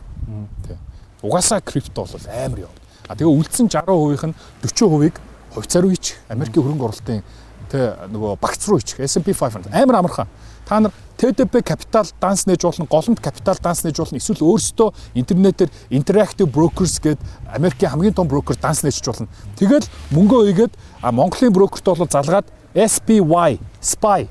[0.64, 0.78] Тэ.
[1.20, 2.80] Угаасаа крипто бол амар явна.
[3.08, 5.20] А тэгээ үлдсэн 60%-ийн нь 40%-ийг
[5.52, 7.22] хувьцаар үйч Америкийн хөрөнгө оруулалтын
[7.68, 10.28] тэ нөгөө багц руу ичих S&P 500 амар амархан.
[10.70, 14.22] Та нар TDP капитал данс нээж болно, голомт капитал данс нээж болно.
[14.22, 17.18] Эсвэл өөрсдөө интернетээр Interactive Brokers гээд
[17.50, 19.26] Америкийн хамгийн том брокер данс нээжж болно.
[19.58, 19.82] Тэгэл
[20.14, 20.72] мөнгөө үйгээд
[21.10, 24.30] Монголын брокерт бол залгаад SPY, SPY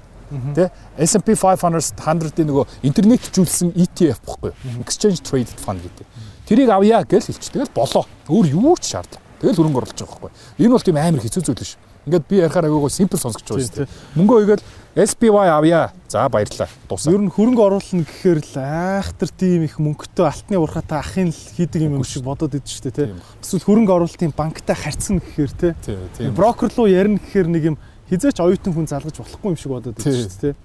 [0.56, 4.56] тэ S&P 500 100-ийн нөгөө интернетжүүлсэн ETF бохгүй.
[4.80, 6.07] Exchange Traded Fund гэдэг.
[6.48, 7.52] Тэрийг авъя гэж хэлчих.
[7.52, 8.07] Тэгэл болоо.
[8.32, 9.28] Өөр юу ч шаардлага.
[9.44, 10.32] Тэгэл хөрөнгө оруулж байгаа байхгүй.
[10.64, 11.76] Энэ бол тийм амар хэцүү зүйл биш.
[12.06, 13.90] Ингээд би ярихаар агайгүй simple сонсгож байгаа шүү дээ.
[14.16, 14.64] Мөнгө өгөөл
[14.95, 15.91] SPY авъя.
[16.07, 16.68] За баярлалаа.
[16.90, 17.14] Дуусаа.
[17.14, 21.86] Ер нь хөрөнгө оруулна гэхээр л айхтар тийм их мөнгөтэй алтны урхаатай ахын л хийдэг
[21.86, 23.14] юм шиг бодоод идэв шүү дээ тий.
[23.38, 25.74] Эсвэл хөрөнгө оруулалтын банктай харьцсан гэхээр тий.
[26.18, 26.34] Тийм.
[26.34, 27.78] Брокер руу ярина гэхээр нэг юм
[28.10, 30.56] хизээч оюутан хүн залгаж болохгүй юм шиг бодоод идэв шүү дээ тий.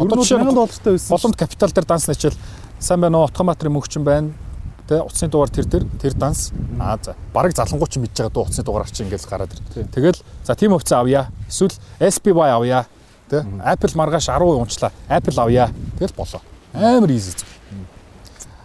[0.00, 1.12] Ер нь 1000 доллартай байсан.
[1.12, 2.34] Боломж капитал дээр данс начил
[2.80, 3.28] сайн байна уу?
[3.28, 4.32] Автоматрын мөнгөчин байна.
[4.88, 6.50] Тэ утасны дугаар тэр тэр тэр данс.
[6.80, 7.14] Аа за.
[7.32, 9.86] Бараг залангуй ч мэдж байгаа дуу утасны дугаар чи ингээл гараад ир.
[9.92, 11.30] Тэгэл за тийм хувцас авъя.
[11.48, 12.84] Эсвэл SPY авъя.
[13.42, 14.92] Тэ Apple маргааш 10% унчлаа.
[15.08, 15.70] Apple авъя.
[15.98, 16.42] Тэгэл болоо.
[16.74, 17.50] Амар easy зүйл.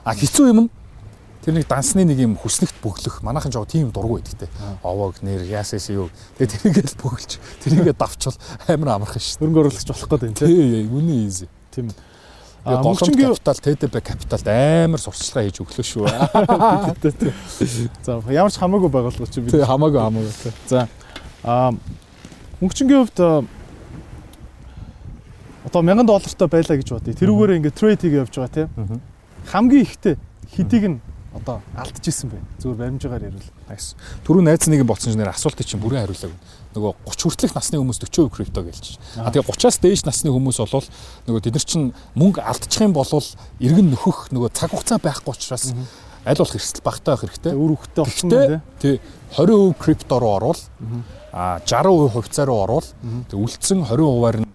[0.03, 0.69] А хэцүү юм нь
[1.43, 4.47] тэр нэг дансны нэг юм хүснэгт бөглөх манайхан жоо тийм дургу байдаг те.
[4.83, 6.09] Овоог нэр яасээс юу.
[6.37, 8.37] Тэгээ тэрийгэл бөглж тэрийгээ давчвал
[8.67, 9.39] амар амархан шүү.
[9.39, 10.47] Хөрөнгө оруулагч болох гэдэг юм тий.
[10.51, 11.47] Тий, үнэн easy.
[11.71, 11.89] Тийм.
[12.65, 16.05] А мөнгөчнгийн капитал ТДБ капиталд амар сурталчилгаа хийж өглөө шүү.
[18.03, 19.53] За ямар ч хамаагүй байгууллага чи би.
[19.55, 20.53] Тий, хамаагүй хамаагүй тий.
[20.67, 20.89] За
[21.43, 21.71] а
[22.59, 23.47] мөнгөчнгийн хувьд
[25.65, 27.19] одоо 1000 доллартай байлаа гэж бодъё.
[27.19, 29.01] Тэрүүгээр ингээд трейд хийгээ явж байгаа тийм.
[29.49, 30.15] Хамгийн ихтэй
[30.55, 30.97] хэдийг нь
[31.33, 32.47] одоо алдчихсан байна.
[32.57, 33.49] Зүгээр баримжаагаар ярил.
[33.69, 33.93] Nice.
[34.25, 36.37] Түрүү найз нэг юм болсон ч нэр асуултыг чинь бүрэн хариулаагүй.
[36.73, 38.97] Нөгөө 30 хүртэлх насны хүмүүс 40% крипто гэлж.
[39.21, 40.87] А тэгээ 30-аас дээш насны хүмүүс болвол
[41.29, 43.09] нөгөө тэд нар чинь мөнгө алдчих юм бол
[43.61, 45.69] иргэн нөхөх нөгөө цаг хугацаа байхгүй учраас
[46.25, 47.53] аль болох эрсдэл багтаа байх хэрэгтэй.
[47.53, 49.01] Үр хөвгтэй болсон байна Тий
[49.37, 50.61] 20% крипто руу орвол
[51.31, 52.85] а 60% хувьцаа руу орвол
[53.29, 54.49] тэг үлдсэн 20%-аар нь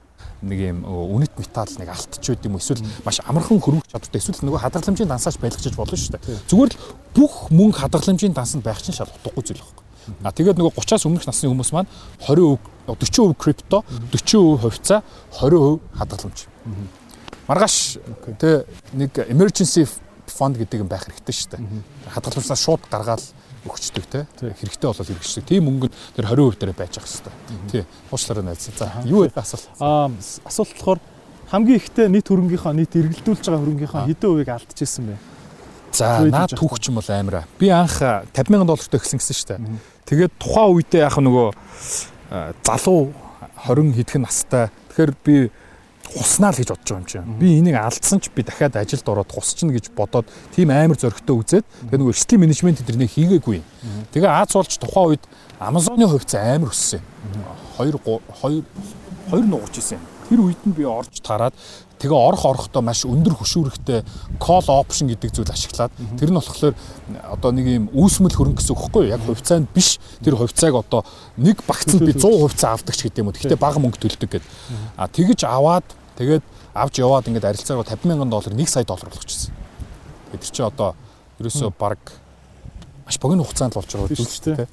[0.44, 4.60] нэг юм үнэт металл нэг алтч байд юм эсвэл маш амархан хөрвөх чадвартай эсвэл нөгөө
[4.60, 6.44] хадгаламжийн дансаач байлгachж болно шүү дээ.
[6.48, 6.80] Зүгээр л
[7.16, 9.84] бүх мөнгө хадгаламжийн дансанд байх чинь шал утгагүй зүйл байхгүй.
[10.20, 11.88] А тэгээд нөгөө 30-аас өмнөх насны хүмүүс маань
[12.28, 15.02] 20% 40% крипто, 40% хувьцаа,
[15.32, 16.46] 20% хадгаламж.
[17.48, 17.98] Маргааш
[18.40, 19.88] тэ нэг emergency
[20.28, 21.64] fund гэдэг юм байх хэрэгтэй шүү дээ.
[22.12, 23.24] Хадгаламжнаас шууд гаргаад
[23.64, 25.44] өгчдөг те хэрэгтэй болол хэрэгждэг.
[25.48, 27.34] Тийм мөнгө нь тэр 20% дээр байж ах хэвээр.
[27.72, 27.84] Тий.
[28.12, 28.68] Уучлаарай найз.
[28.76, 29.68] За юу вэ асуулт?
[29.80, 30.12] Аа
[30.44, 31.00] асуулт болохоор
[31.48, 35.16] хамгийн ихтэй нийт хөрөнгийнхөө нийт эргэлдүүлж байгаа хөрөнгийнхөө хэдэн хувийг алдчихсан бэ?
[35.94, 37.44] За наад түүхч юм бол амира.
[37.56, 39.60] Би анх 50 сая доллартай өгсөн гэсэн шүү дээ.
[40.04, 41.48] Тэгээд тухайн үедээ яг нөгөө
[42.66, 43.14] залуу
[43.64, 44.68] 20 хэдхэн настай.
[44.90, 45.36] Тэгэхээр би
[46.12, 47.38] хуснаа л гэж бодож байгаа юм чинь.
[47.40, 51.64] Би энийг алдсан ч би дахиад ажилд ороод хусчихна гэж бодоод тийм амар зөрөгтэй үзээд
[51.64, 53.60] тэгээ нөгөө эрсдлийн менежмент тэрнийг хийгээгүй.
[54.12, 55.24] Тэгээ Аз болж тухайн үед
[55.58, 57.06] Amazon-ы хувьцаа амар өссөн юм.
[57.80, 58.62] 2 2
[59.32, 59.98] 2 нуурч исэн.
[60.28, 61.56] Тэр үед нь би орж тараад
[61.98, 64.00] тэгээ орох орохдоо маш өндөр хөшүүрэгтэй
[64.42, 66.74] call option гэдэг зүйл ашиглаад тэр нь болохоор
[67.30, 71.02] одоо нэг юм үүсмэл хөрөнгө гэсэн үг хэвгүй яг хувьцаанд биш тэр хувьцааг одоо
[71.38, 74.50] нэг багцанд би 100 хувьцаа авдаг ч гэдэг юм уу гэхдээ бага мөнгө төлдөг гэдэг.
[74.98, 75.86] А тэгэж аваад
[76.18, 76.44] тэгээд
[76.74, 79.54] авч яваад ингээд арилцаагаа 50 мянган доллар 1 сая доллар болгочихсон.
[80.34, 80.98] Тэгэхээр чи одоо
[81.38, 81.98] ерөөсөө баг
[83.06, 84.68] маш богино хугацаанд болж байгаа Тийм шүү дээ.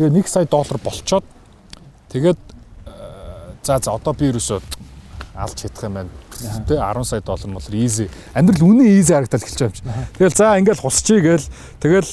[0.00, 1.24] Тэгээ 1 сая доллар болчоод
[2.08, 2.40] тэгээд
[3.64, 4.60] за за одоо би ерөөсөө
[5.34, 6.10] алж чадах юм байна.
[6.66, 8.08] Тэ 10 сая доллар бол easy.
[8.34, 9.82] Амьдрал үнэн easy харагдал эхэлж байгаа юм чи.
[10.18, 11.46] Тэгэл за ингээл хусчий гээл
[11.82, 12.12] тэгэл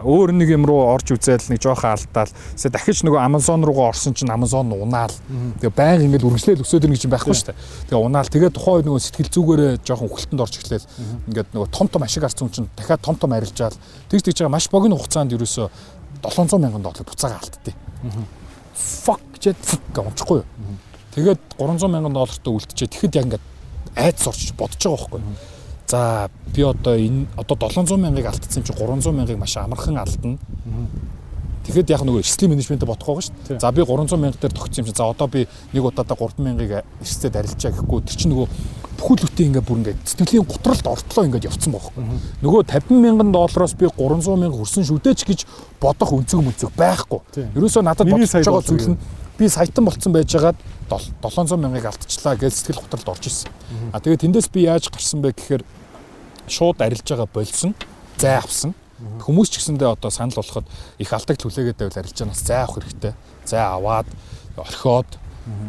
[0.00, 2.32] өөр нэг юм руу орж үзэл нэг жоохон алдаал.
[2.56, 5.12] Тэсээ дахиж нөгөө Amazon руугаа орсон чинь Amazon унаал.
[5.60, 7.58] Тэгээ байнга ингээл үргэлжлээл өсөөд ирнэ гэж юм байхгүй шүү дээ.
[7.92, 8.32] Тэгээ унаал.
[8.32, 10.86] Тэгээ тухайн үед нөгөө сэтгэл зүгээрээ жоохон хөлтөнд орж эхлээл
[11.28, 13.76] ингээд нөгөө том том ашиг арцсан чинь дахиад том том арилжаал.
[14.08, 15.68] Тэгж тэгж байгаа маш богино хугацаанд ерөөсөө
[16.24, 17.76] 700 мянган доллар буцаага алдтыг.
[19.04, 19.60] Fuck гэж
[19.92, 20.46] унчихгүй юу?
[21.14, 22.90] Тэгээд 300 мянган доллартай үлдчихээ.
[22.94, 23.44] Тэгэхэд яг ингээд
[23.96, 25.22] айц орч бодож байгаа байхгүй?
[25.90, 30.38] За би одоо энэ одоо 700 мянгаыг алдсан чи 300 мянгаыг маш амархан алдна.
[31.66, 33.58] Тэгэхэд яг нөгөө эрсдлийн менежментэд бодох байгаа шүү дээ.
[33.58, 36.86] За би 300 мянга дээр тогтсон юм чи за одоо би нэг удаадаа 3 мянгаыг
[37.02, 38.48] эрсдэд арилжаа гэхгүй тэр чинь нөгөө
[38.96, 42.02] бүхэл бүтэн ингээ бүр ингээ сэтгэлийн готролд ортлоо ингээ явцсан байхгүй.
[42.40, 45.40] Нөгөө 50 мянган доллароос би 300 мянга дээ ч гэж
[45.82, 47.20] бодох өнцөг мөнцөг байхгүй.
[47.54, 48.98] Ерөөсөө надад бодож байгаа зүйл нь
[49.40, 50.56] би саятан болцсон байжгаад
[50.98, 53.50] 700 мянгаыг алдчихлаа гэж сэтгэл готролд орж ирсэн.
[53.92, 55.62] А тэгээд тэндээс би яаж гарсан бэ гэхээр
[56.50, 57.74] шууд арилж байгаа болсон,
[58.18, 58.74] зай авсан.
[59.00, 60.66] Хүмүүс ч гэсэндээ одоо санал болоход
[60.98, 63.12] их алдаг түлээгээд байвал арилж байгаанаас зай авах хэрэгтэй.
[63.46, 64.08] Зай аваад
[64.60, 65.08] орхиод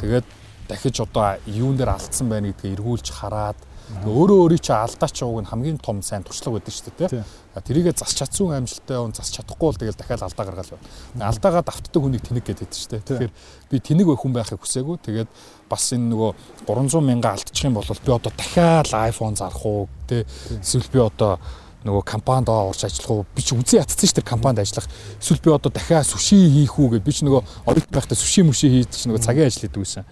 [0.02, 0.27] тэгээд
[0.68, 3.60] дахиж одоо юун дээр алдсан байна гэдгийг эргүүлж хараад
[4.07, 7.23] өөрөө өөрийн чи алдаач ууг нь хамгийн том сайн туршлага байдаг шүү дээ тий.
[7.51, 11.27] Тэрийгэ засч чадсан амжилттай он засч чадахгүй бол тэгэл дахиад алдаа гаргаал байна.
[11.27, 13.03] Алдаагаа давтдаг хүнийг тэнэг гэдэг шүү дээ.
[13.03, 13.33] Тэгэхээр
[13.67, 14.97] би тэнэг хүн байхыг хүсээгүй.
[15.03, 15.29] Тэгээд
[15.67, 16.31] бас энэ нөгөө
[16.71, 20.23] 300 мянга алдчих юм бол би одоо дахиад iPhone зарах уу тий.
[20.63, 21.43] Эсвэл би одоо
[21.83, 24.87] нөгөө компанид орж ажиллах уу би ч үзэн ятцсан шүү дээ компанид ажиллах
[25.17, 28.69] эсвэл би одоо дахиад сүши хийх үү гэж би ч нөгөө оройт байхдаа сүши мүши
[28.69, 30.05] хийж нөгөө цагийн ажил хийдэг байсан.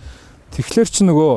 [0.49, 1.31] Тэгэхээр чи нөгөө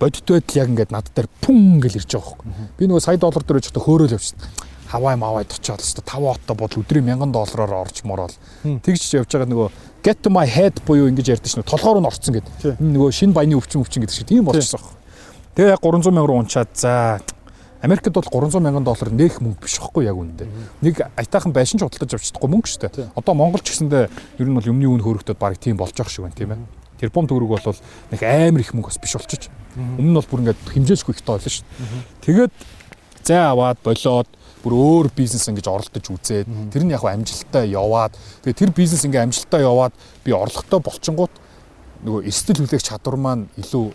[0.00, 2.52] бодит байдал яг ингээд над дээр пүн гэл ирж байгаа хөөхгүй.
[2.80, 4.40] Би нөгөө сая доллар дээр өчтө хөөрөөл явчихсан.
[4.86, 8.34] Хавай мавай очиод өстө 5 отто бодол өдрийн 1000 доллараар орж морол.
[8.62, 9.68] Тэгж явж байгаа нөгөө
[10.06, 12.78] get to my head буюу ингэж ярьдэн шнэ толгоор нь орцсон гэдэг.
[12.78, 14.78] Нөгөө шин баяны өвчин өвчин гэдэг шиг тийм болчихсон.
[15.58, 17.18] Тэгээ яг 300 мянга руу унчаад за
[17.82, 20.48] Америкт бол 300 мянган доллар нээх мөнгө биш байхгүй яг үүндээ.
[20.80, 23.10] Нэг айтаахан байшин ч худалдаж авч чадахгүй мөнгө шүү дээ.
[23.18, 24.06] Одоо Монгол ч гэсэндээ
[24.38, 26.60] ер нь бол юмны үн хөрөгдөд баг тийм болж байгаа шиг байна тийм ээ.
[27.04, 27.76] Тэрбум төгрөг бол
[28.10, 29.52] нэг амар их мөнгө бас биш болчих.
[29.76, 31.66] Өмнө нь бол бүр ингээд хэмжээсгүй ихтэй байлаа шүү.
[32.24, 32.54] Тэгээд
[33.28, 34.28] зай аваад болоод
[34.66, 39.22] бүр өөр бизнес ингэж оролдож үзээд тэр нь яг амжилттай яваад тэгээ тэр бизнес ингээ
[39.30, 39.94] амжилттай яваад
[40.26, 41.34] би орлоготой болчингууд
[42.02, 43.86] нөгөө эрсдэл хүлээх чадвар маань илүү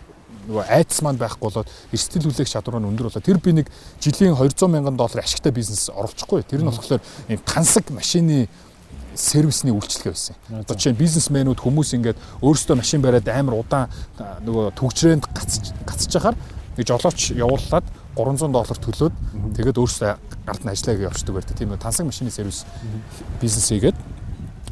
[0.48, 3.68] нөгөө айдас маань байхгүй болоод эрсдэл хүлээх чадвар нь өндөр болоод тэр би нэг
[4.00, 6.42] жилийн 200 мянган доллар ашигтай бизнес оруулчихгүй.
[6.42, 8.48] Тэр нь болохоор ийм тансаг машины
[9.14, 10.36] сервисний үйлчлэгээ байсан.
[10.50, 16.36] Одоо чинь бизнесмэнүүд хүмүүс ингээд өөрсдөө машин бариад амар удаан нөгөө төгжрээнд гацж гацж яхаар
[16.76, 17.86] нэг жолооч явуулаад
[18.16, 19.14] 300 доллар төлөөд
[19.56, 20.16] тэгээд өөрсдөө
[20.46, 21.56] гарт нь ажиллаа гэж явчихдаг байдаг.
[21.58, 22.64] Тийм нэг тансаг машины сервис
[23.40, 23.98] бизнес хийгээд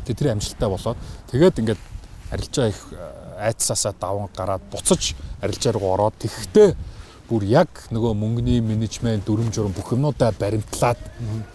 [0.07, 0.99] тэгээд тэр амжилттай болоод
[1.31, 1.81] тэгээд ингээд
[2.31, 2.81] арилжаа их
[3.41, 6.75] айцсаасаа даван гараад буцаж арилжаа руу ороод тэгэхдээ
[7.31, 10.99] бүр яг нөгөө мөнгөний менежмент дүрм журм бүх юмудаа баримтлаад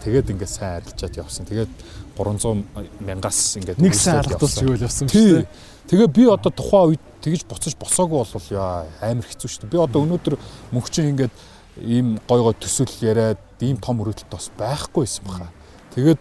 [0.00, 1.44] тэгээд ингээд сайн арилжаад явсан.
[1.44, 1.68] Тэгээд
[2.16, 2.64] 300
[3.04, 5.48] мянгаас ингээд нэг сайн алгадуулж ивэл явсан шүү дээ.
[5.92, 9.72] Тэгээ би одоо тухайн үед тэгж буцаж босоогүй бол яа амар хэцүү шүү дээ.
[9.76, 10.34] Би одоо өнөөдөр
[10.72, 11.34] мөнхчин ингээд
[11.80, 15.48] ийм гой гой төсөл яриад ийм том өрөөдөлт бас байхгүй байсан баха.
[15.94, 16.20] Тэгээд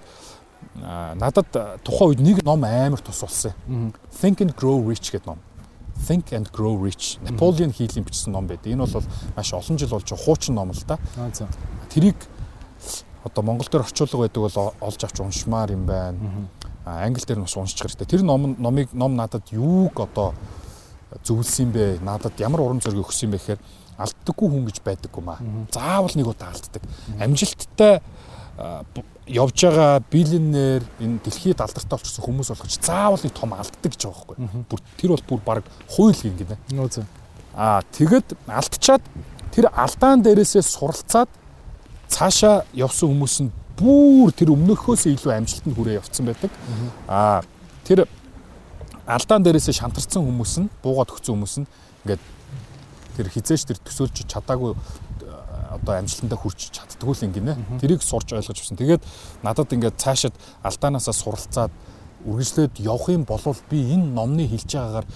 [0.76, 1.48] надад
[1.84, 3.54] тухайн үед нэг ном амар тус болсон.
[4.22, 5.40] Think and Grow Rich гэдэг ном.
[6.08, 7.20] Think and Grow Rich.
[7.24, 8.72] Наполеон Хилийн бичсэн ном байдаг.
[8.72, 9.04] Энэ бол
[9.36, 11.00] маш олон жил болж хуучин ном л да.
[11.90, 12.16] Тэрийг
[13.24, 16.20] одоо Монгол дээр орчуулга байдаг бол олж авч уншмаар юм байна.
[16.86, 18.08] Англи дээр нь бас уншиж хэрэгтэй.
[18.08, 20.36] Тэр ном номыг ном надад юуг одоо
[21.24, 22.00] зөвлөсөн бэ?
[22.04, 23.60] Надад ямар урам зориг өгсөн бэ гэхээр
[23.98, 25.40] алддаггүй хүн гэж байдаггүй маа.
[25.72, 26.84] Заавал нэг удаа алддаг.
[27.20, 28.02] Амжилттай
[29.28, 34.36] явж байгаа биллионер энэ дэлхийд алдартай болчихсон хүмүүс болгоч заавал нэг том алддаг гэж байгаа
[34.36, 34.66] байхгүй.
[34.70, 36.58] Бүр тэр бол бүр баг хууль гинэ.
[36.72, 37.06] Нөө зөө.
[37.56, 39.04] Аа тэгэд алдчихад
[39.52, 41.32] тэр алдаан дээрээсээ суралцаад
[42.08, 46.52] цаашаа явсан хүмүүс нь бүр тэр өмнөхөөс илүү амжилтанд хүрээ явцсан байдаг.
[47.08, 47.44] Аа
[47.84, 48.08] тэр
[49.08, 51.68] алдаан дээрээсээ шантарсан хүмүүс нь буугаад өгсөн хүмүүс нь
[52.06, 52.22] ингээд
[53.16, 54.76] тэр хизээш тэр төсөөлж чадаагүй
[55.76, 57.54] одоо амжилтандаа хүрч чаддгүй л ингэнэ.
[57.82, 58.80] Тэрийг сурч ойлгож авсан.
[58.80, 59.04] Тэгээд
[59.44, 61.72] надад ингээд цаашид алдаанаасаа суралцаад
[62.26, 65.08] үргэлжлээд явах юм бол би энэ номны хэлж байгаагаар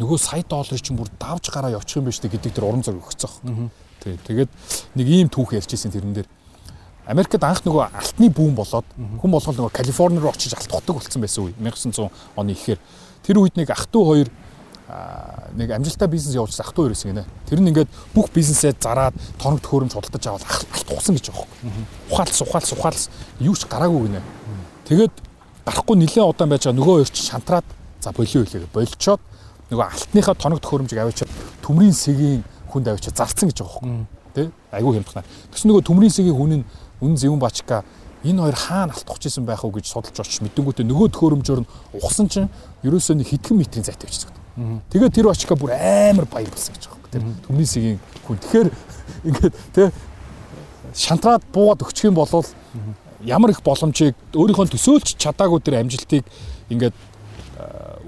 [0.00, 3.04] нөгөө сая долларыг чинь бүр давж гараа явчих юм байна шүү гэдэг тэр урам зориг
[3.04, 3.70] өгцөн.
[4.02, 4.18] Тий.
[4.26, 4.50] Тэгээд
[4.98, 6.28] нэг ийм түүх ярьжсэн тэрэн дээр.
[7.06, 11.22] Америкт анх нөгөө алтны бүүн болоод хүн болгол нөгөө Калифорни руу очиж алт хотдог болсон
[11.22, 12.80] байсан үе 1900 оны ихээр
[13.22, 14.28] тэр үед нэг ах トゥ хоёр
[15.56, 17.24] нэг амжилттай бизнес явуулж ах トゥ ерөөсөн гинэ.
[17.50, 21.86] Тэр нь ингээд бүх бизнесээ зараад тоног төхөөрөмж худалдаж аваад алт ухсан гэж байгаа юм.
[22.10, 23.02] Ухаалс ухаалс ухаалс
[23.42, 24.22] юу ч гараагүй гинэ.
[24.86, 25.14] Тэгээд
[25.66, 27.66] гарахгүй нэлээд удаан байж байгаа нөгөө хоёр ч шантраад
[27.98, 29.20] за болио хэлээ болчоод
[29.74, 31.30] нөгөө алтныхаа тоног төхөөрөмжийг аваачаад
[31.66, 34.06] төмрийн сэгийн хүнд аваачаад зарцсан гэж байгаа юм.
[34.38, 34.54] Тэ?
[34.70, 35.26] Айгүй хямдхнаа.
[35.50, 36.64] Тэгс нөгөө төмрийн сэгийн хүн нь
[37.02, 37.82] үн зэвэн бачка
[38.22, 42.30] энэ хоёр хаана алтгах гэсэн байх уу гэж судалж очиж мэдэнгүүтээ нөгөө төхөөрөмжөөр нь ухсан
[42.30, 42.48] чинь
[42.86, 44.35] ерөөсөө нэг хэдхэн метрийн зайтай байж байгаа.
[44.56, 47.12] Тэгээд тэр очка бүр амар баяр болсон гэж байгаа юм.
[47.12, 48.38] Тэр төмний сэгийн хүн.
[48.40, 48.68] Тэгэхээр
[49.28, 49.92] ингээд тэ
[50.96, 52.30] шантраад буугаад өгчих юм бол
[53.20, 56.24] ямар их боломжийг өөрийнхөө төсөөлж чадаагүй тэр амжилтыг
[56.72, 56.96] ингээд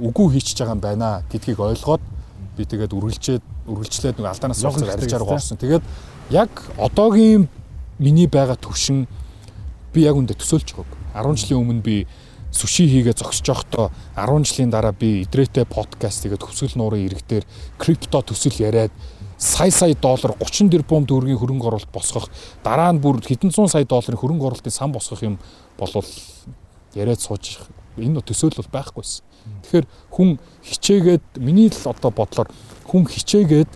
[0.00, 2.02] үгүй хийчихэж байгаа юм байна гэдгийг ойлгоод
[2.56, 5.60] би тэгээд үргэлжлээд үргэлжлээд нэг алдаанаас олцоор арилжаар гоорсон.
[5.60, 5.84] Тэгээд
[6.30, 7.48] яг одоогийн
[7.98, 9.06] миний байгаа төвшин
[9.92, 10.96] би яг үндэ төсөөлж байгааг.
[11.12, 12.06] 10 жилийн өмнө би
[12.58, 13.86] сүши хийгээ зогсож явахдаа
[14.18, 17.44] 10 жилийн дараа би идрээтэй подкаст тэгээд төвсгөл нуурын иргэдээр
[17.78, 18.90] крипто төсөл яриад
[19.38, 22.26] сая сая доллар 30 тэрбум төгрөгийн хөрөнгө оруулалт босгох
[22.66, 25.38] дараа нь бүр хэдэн зуун сая долларын хөрөнгө оруулалтын сан босгох юм
[25.78, 26.06] болвол
[26.98, 27.62] яриад сууж
[27.94, 29.22] энэ төсөөл бол байхгүйсэн.
[29.62, 32.50] Тэгэхээр хүн хичээгээд миний л одоо бодлоор
[32.86, 33.70] хүн хичээгээд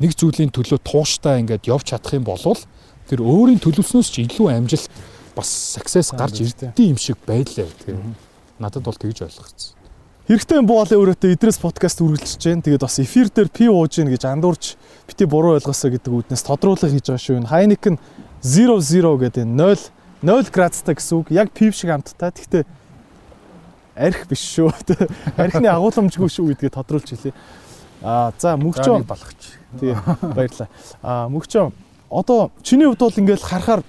[0.00, 2.40] нэг зүйлийн төлөө тууштай ингээд явж чадах юм бол
[3.08, 4.88] тэр өөрийн төлөвснөөс ч илүү амжилт
[5.40, 7.66] бас success гарч ирдээ юм шиг байлаа.
[7.66, 7.98] Тэгэхээр
[8.60, 9.80] надад бол тэгж ойлгогдсон.
[10.30, 12.62] Хэрэгтэй буулын өрөөтэй Идрээс подкаст үргэлжлэж байна.
[12.62, 14.78] Тэгээд бас эфир дээр пи ууж гин гэж андуурч
[15.10, 17.50] бити буруу ойлгосоо гэдэг үүднээс тодруулах хийж байгаа шүү.
[17.50, 17.98] Хайник нь
[18.44, 18.78] 00
[19.26, 19.90] гэдэг 0
[20.22, 21.34] 0 градустай гэсэн үг.
[21.34, 22.30] Яг пив шиг амттай.
[22.30, 22.62] Гэхдээ
[23.96, 24.70] арх биш шүү.
[25.40, 27.34] Архины агуулмжгүй шүү гэдгийг тодруулж хэлье.
[28.04, 29.58] Аа за мөгчөө балгач.
[29.80, 30.68] Тий баярлаа.
[31.02, 31.72] Аа мөгчөө
[32.10, 33.82] одоо чиний хувьд бол ингээл харахаар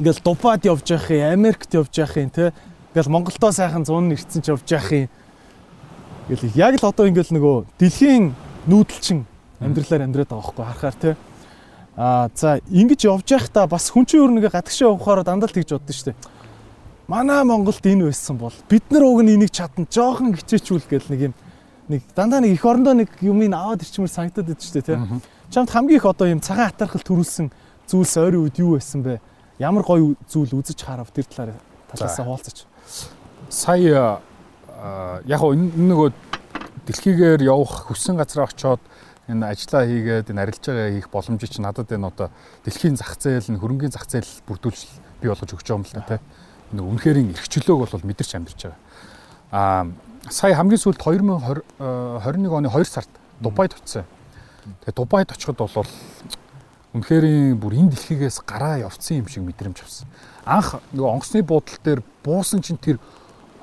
[0.00, 2.52] ингээл Дубайд явж явах юм, Америкт явж явах юм те.
[2.94, 5.08] Ингээл Монголдоо сайхан зун ирсэн ч явж явах юм.
[6.28, 8.34] Ингээл яг л одоо ингээл нөгөө дэлхийн
[8.66, 9.26] нүүдэлчин
[9.60, 11.16] амьдралаар амьдраад байгаа хөөхгүй харахаар те.
[11.96, 15.78] Аа за ингэж явж байхдаа бас хүн чинь өөр нэг гадагшаа явахаар дандаа л тэгж
[15.78, 16.14] боддоо штэ.
[17.06, 21.20] манай Монголд энэ байсан бол бид нар уг нь энийг чадна жоохон хичээчүүл гэл нэг
[21.30, 21.34] юм
[21.88, 25.20] нэг дандаа нэг эх орондоо нэг юмыг аваад ирчмээр санагдаад идэв ч тийм.
[25.52, 27.52] Чамд хамгийн их одоо юм цагаан атархал төрүүлсэн
[27.86, 29.20] зүйлс ойрын үед юу байсан бэ?
[29.58, 31.54] Ямар гоё зүйл үзэж харав тэр талаар
[31.94, 32.66] талаасаа хуваалцаач.
[33.48, 34.18] Сая
[35.24, 36.10] яг энэ нөгөө
[36.90, 38.82] дэлхийгээр явах хүссэн газараа очоод
[39.30, 42.28] энэ ажиллаа хийгээд энэ арилжаагаа хийх боломжийг чи надад энэ одоо
[42.66, 44.80] дэлхийн зах зээл нь хөрөнгөний зах зээл бүрдүүлж
[45.22, 46.22] бий болгож өгч байгаа юм л та тийм.
[46.74, 48.80] Энэ үнэхэрийн эрхчлөөг бол мэдэрч амьдарч байгаа.
[49.54, 49.86] Аа
[50.28, 53.08] сая хамгийн сүүлд 2021 оны 2 сард
[53.40, 54.04] Дубайд очив.
[54.84, 55.88] Тэгээ Дубайд очиход бол
[56.94, 60.06] үнэхэрийн бүр энэ дэлхийгээс гараа явцсан юм шиг мэдрэмж авсан.
[60.46, 63.02] Анх нөгөө онгоцны буудлын дээр буусан чинь тэр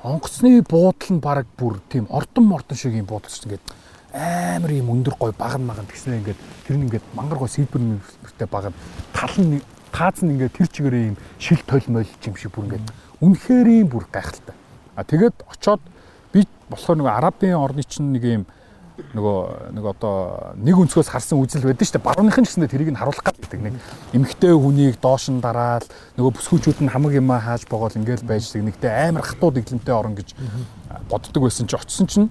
[0.03, 3.63] онгоцны буудлал нь баг бүр тийм ордон мордон шиг юм буудлаж ингээд
[4.11, 8.47] амар юм өндөр гой баган маган тэгснэ ингээд тэр нь ингээд мангар гой сэлбэр мөртэй
[8.51, 8.75] баган
[9.15, 9.63] тал нь
[9.95, 12.85] тааз нь ингээд тэр чигээрээ юм шил толмойл юм шиг бүр ингээд
[13.23, 14.55] үнэхээр юм бүр гайхалтай.
[14.99, 15.79] А тэгээд очоод
[16.35, 18.43] би болохоор нөгөө арабын орны чинь нэг юм
[19.13, 22.07] нөгөө нэг одоо нэг өнцгөөс харсан үзэл байдаг шүү дээ.
[22.07, 23.75] Барууныхын гэсэндээ тэрийг нь харуулах гэдэг нэг
[24.13, 25.85] эмгтэй хүнийг доош нь дараал
[26.17, 30.35] нөгөө бүсгүүчүүд нь хамаг юмаа хааж богоол ингээл байж нэгтэй амар хатууд иглэмтэй орон гэж
[31.09, 32.29] боддог байсан чи очсон чинь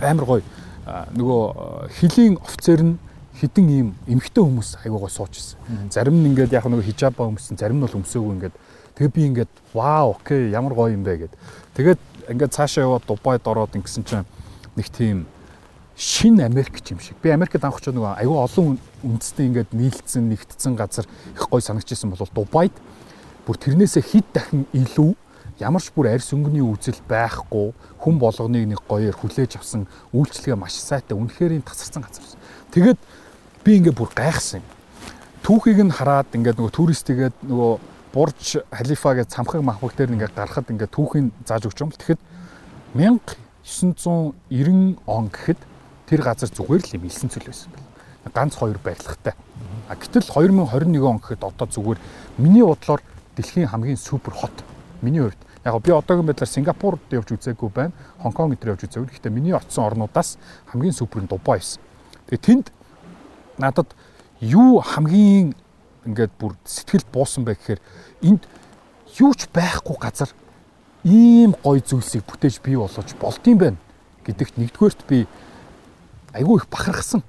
[0.00, 0.44] амар гоё
[0.86, 2.98] нөгөө хилийн офицер нь
[3.36, 5.90] хідэн ийм эмгтэй хүмүүс айгуу гой сууж ирсэн.
[5.92, 8.54] Зарим нь ингээд яг нөгөө хижаба өмсөн, зарим нь бол өмсөөгүй ингээд
[8.96, 11.34] тэгээ би ингээд вау окей ямар гоё юм бэ гэд.
[11.76, 12.00] Тэгээд
[12.32, 14.24] ингээд цаашаа яваад Дубайд ороод ингэсэн чинь
[14.72, 15.26] нэг тийм
[15.96, 17.16] шин Америк юм шиг.
[17.22, 22.12] Би Америкт анх очоод нөгөө айгүй олон үндэстэй ингээд нийлцсэн, нэгтцэн газар их гой санагдчихсан
[22.12, 22.72] бол Дубайд
[23.48, 25.16] бүр тэрнээсээ хэд дахин илүү
[25.56, 27.72] ямар ч бүр арьс өнгөний үзэл байхгүй
[28.04, 32.28] хүн болгоныг нэг гоёор хүлээж авсан үйлчлэгээ маш сайтай үнэхээр тасарсан газар.
[32.76, 33.00] Тэгээд
[33.64, 34.68] би ингээд бүр гайхсан юм.
[35.40, 37.72] Түүхийг нь хараад ингээд нөгөө туристигээд нөгөө
[38.12, 41.92] Бурж Халифа гэж цамхаг махбаг дээр ингээд гарахад ингээд түүхийг зааж өгч юм.
[41.92, 42.20] Тэгэхэд
[42.96, 45.60] 1990 он гэхэд
[46.06, 48.32] тэр газар зүгээр л юм илсэн цөл байсан бэл.
[48.32, 49.34] Ганц хоёр барилгатай.
[49.88, 51.98] А гэтэл 2021 он гэхэд одоо зүгээр
[52.38, 53.02] миний бодлоор
[53.36, 54.54] дэлхийн хамгийн супер хот.
[55.02, 57.92] Миний хувьд яг би одоогийн байдлаар Сингапурд явж үзээгүй байна.
[58.22, 59.18] Хонконг дээр явж үзээгүй.
[59.18, 60.38] Гэхдээ миний очсон орнуудаас
[60.70, 61.82] хамгийн супер нь Дубай байсан.
[62.30, 62.66] Тэгээ тэнд
[63.58, 63.94] надад
[64.40, 65.54] юу хамгийн
[66.06, 67.80] ингээд бүр сэтгэл буусан бэ гэхээр
[68.22, 68.42] энд
[69.18, 70.30] юу ч байхгүй газар
[71.04, 73.78] ийм гоё зүйлсийг бүтээж бий болгож болдсон байна
[74.26, 75.26] гэдэгт нэгдүгээрт би
[76.36, 77.22] айгүй их бахархсан.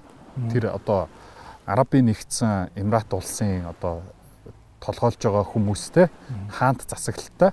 [0.52, 1.08] Тэр одоо
[1.66, 4.04] Арабын нэгдсэн Эмират улсын одоо
[4.80, 6.08] толгойлж байгаа хүмүүстэй
[6.52, 7.52] хаант засаглалтай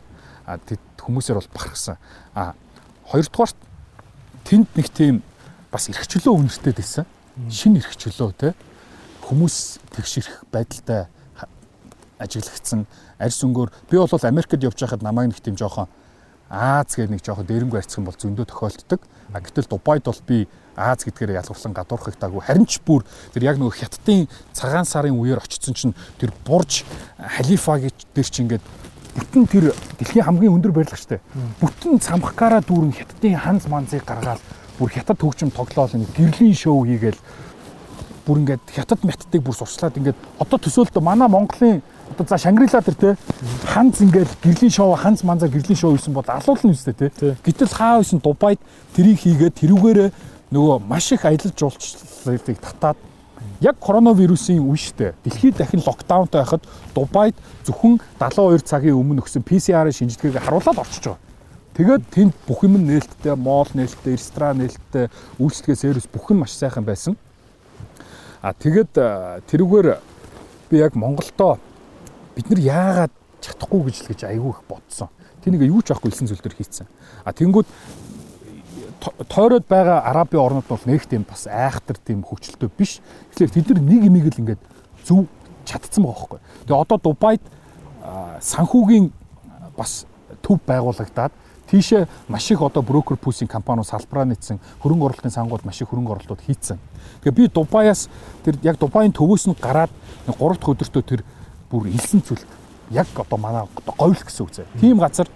[1.00, 1.96] хүмүүсээр бол бахархсан.
[2.34, 2.54] А
[3.08, 3.56] хоёрдугаарт
[4.44, 5.22] тэнд нэг тийм
[5.72, 7.06] бас эрхчлөө үнэртэй байсан.
[7.50, 8.54] Шин эрхчлөө те
[9.24, 11.08] хүмүүс тэгшэрх байдалтай
[12.18, 12.86] ажиглагдсан
[13.18, 15.88] арьс өнгөөр би бол Америкт явж байхад намайг нэг тийм жоохон
[16.50, 19.00] Аз гэх нэг жоохон дээрэнгүй арцсан бол зөндөө тохиолддог.
[19.32, 20.46] А гэтэл Дубайд бол би
[20.76, 22.42] Аз гэдгээр ялгуулсан гадуурхах таагүй.
[22.42, 26.82] Харин ч бүр тэр яг нөгөө хятадын цагаан сарын үеэр очсон чинь тэр бурж
[27.14, 28.64] халифа гэж дээр чи ингээд
[29.14, 29.64] бүтэн тэр
[30.02, 31.22] дэлхийн хамгийн өндөр барилга штэ.
[31.62, 34.42] Бүтэн цамхгаараа дүүрэн хятадын ханз манзыг гаргаад
[34.78, 37.22] бүр хятад хөгжим тоглоол нэг гэрлийн шоу хийгээл
[38.26, 42.94] бүр ингээд хятад мяттыг бүр сурчлаад ингээд одоо төсөөлтө манай Монголын одоо за Шангрила тэр
[42.94, 43.16] те
[43.66, 47.10] ханз ингээд гэрлийн шоу ханз манзаар гэрлийн шоу хийсэн бол алуулна үстэй те.
[47.42, 48.60] Гэтэл хаа байсан Дубайд
[48.94, 50.10] тэрийг хийгээд тэрүүгээрээ
[50.54, 52.96] нөгөө маш их аялал жуулчлалыг татаад
[53.60, 56.62] яг коронавирусын үе штэ дэлхийд дахин локдаунтай байхад
[56.94, 57.34] Дубайд
[57.66, 61.22] зөвхөн 72 цагийн өмнө өгсөн PCR-ын шинжилгээг харуулад орчиж байгаа.
[61.74, 65.10] Тэгээд тэнд бүх юм нээлттэй, моол нээлттэй, ресторан нээлттэй,
[65.42, 67.18] үйлчлэгээ сервис бүх нь маш сайхан байсан.
[68.38, 68.94] А тэгээд
[69.50, 69.88] тэрүүгээр
[70.70, 71.58] би яг Монголдоо
[72.34, 75.08] бид нар яагаад чадахгүй гэж л гэж айгүй их бодсон.
[75.44, 76.88] Тэнийг юу ч авахгүй илсэн зүйл төр хийцэн.
[77.24, 77.68] А тэнгууд
[79.28, 83.00] тойроод байгаа арабын орнууд бол нэг тийм бас айхтар тийм хөвчлөлтөө биш.
[83.36, 84.62] Тэгэхээр тэд нар нэг имийг л ингээд
[85.04, 85.28] зөв
[85.68, 86.40] чадсан байгаа байхгүй.
[86.64, 87.42] Тэгээ одоо Дубайд
[88.40, 89.12] санхүүгийн
[89.76, 90.06] бас
[90.40, 91.32] төв байгуулагдаад
[91.68, 96.12] тийшээ маш их одоо брокер пүүсийн компаниуд салбараа нийцсэн хөрөнгө оруулалтын сангууд маш их хөрөнгө
[96.12, 96.78] оруулалтууд хийцэн.
[97.24, 98.08] Тэгээ би Дубаяас
[98.44, 99.90] тэр яг Дубайн төвөөс нь гараад
[100.28, 101.20] 3 дахь өдөртөө тэр
[101.74, 102.44] бүр илсэн зүйл
[102.94, 103.66] яг одоо манай
[103.98, 104.66] говьл гэсэн үг зэ.
[104.78, 105.26] Тийм газар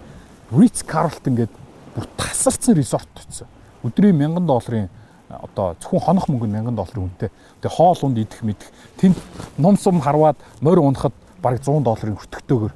[0.55, 1.57] Ritz Carlton гэдэг
[1.95, 3.47] бүр тасарсан резорт төцсөн
[3.83, 4.87] өдрийн 1000 долларын
[5.27, 7.29] одоо зөвхөн хонох мөнгө нь 1000 долларын үнэтэй.
[7.59, 9.17] Тэгээ хоол унд идэх мэдэх тэнд
[9.59, 11.11] ном сум харваад морь унахад
[11.43, 12.73] бараг 100 долларын өртөгтэйгээр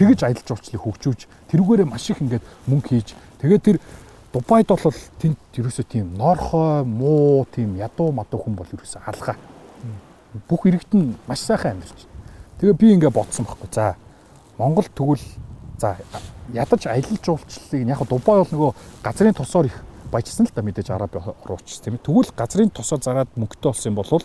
[0.00, 1.20] тэгэж аялал жуулчлалыг хөгжүүлж
[1.52, 3.12] тэрүүгээрээ маш их ингээд мөнгө хийж
[3.44, 3.78] тэгээ тэр
[4.32, 9.36] Дубайд бол тэнд ерөөсөө тийм норхой муу тийм ядуу мадуу хүн бол ерөөсөө алгаа.
[10.48, 12.08] Бүх иргэд нь маш сайхан амьдарч.
[12.62, 13.68] Тэгээ би ингээд бодсон байхгүй.
[13.74, 13.96] За
[14.54, 15.26] Монгол тэгвэл
[15.82, 15.96] За
[16.54, 18.70] ядаж аялал жуулчлалыг яг Дубай бол нөгөө
[19.02, 19.74] газрын тосоор их
[20.12, 22.06] баяжсан л да мэдээж араб орууч тийм ээ.
[22.06, 24.22] Тэгвэл газрын тосоо зараад мөнгөтэй болсон юм бол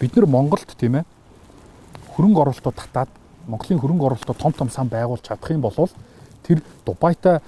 [0.00, 1.04] бид нар Монголд тийм ээ
[2.16, 3.12] хөрөнгө оруулалтууд татаад
[3.44, 5.76] Монголын хөрөнгө оруулалтууд том том сан байгуулж чадах юм бол
[6.40, 7.44] тэр Дубайтай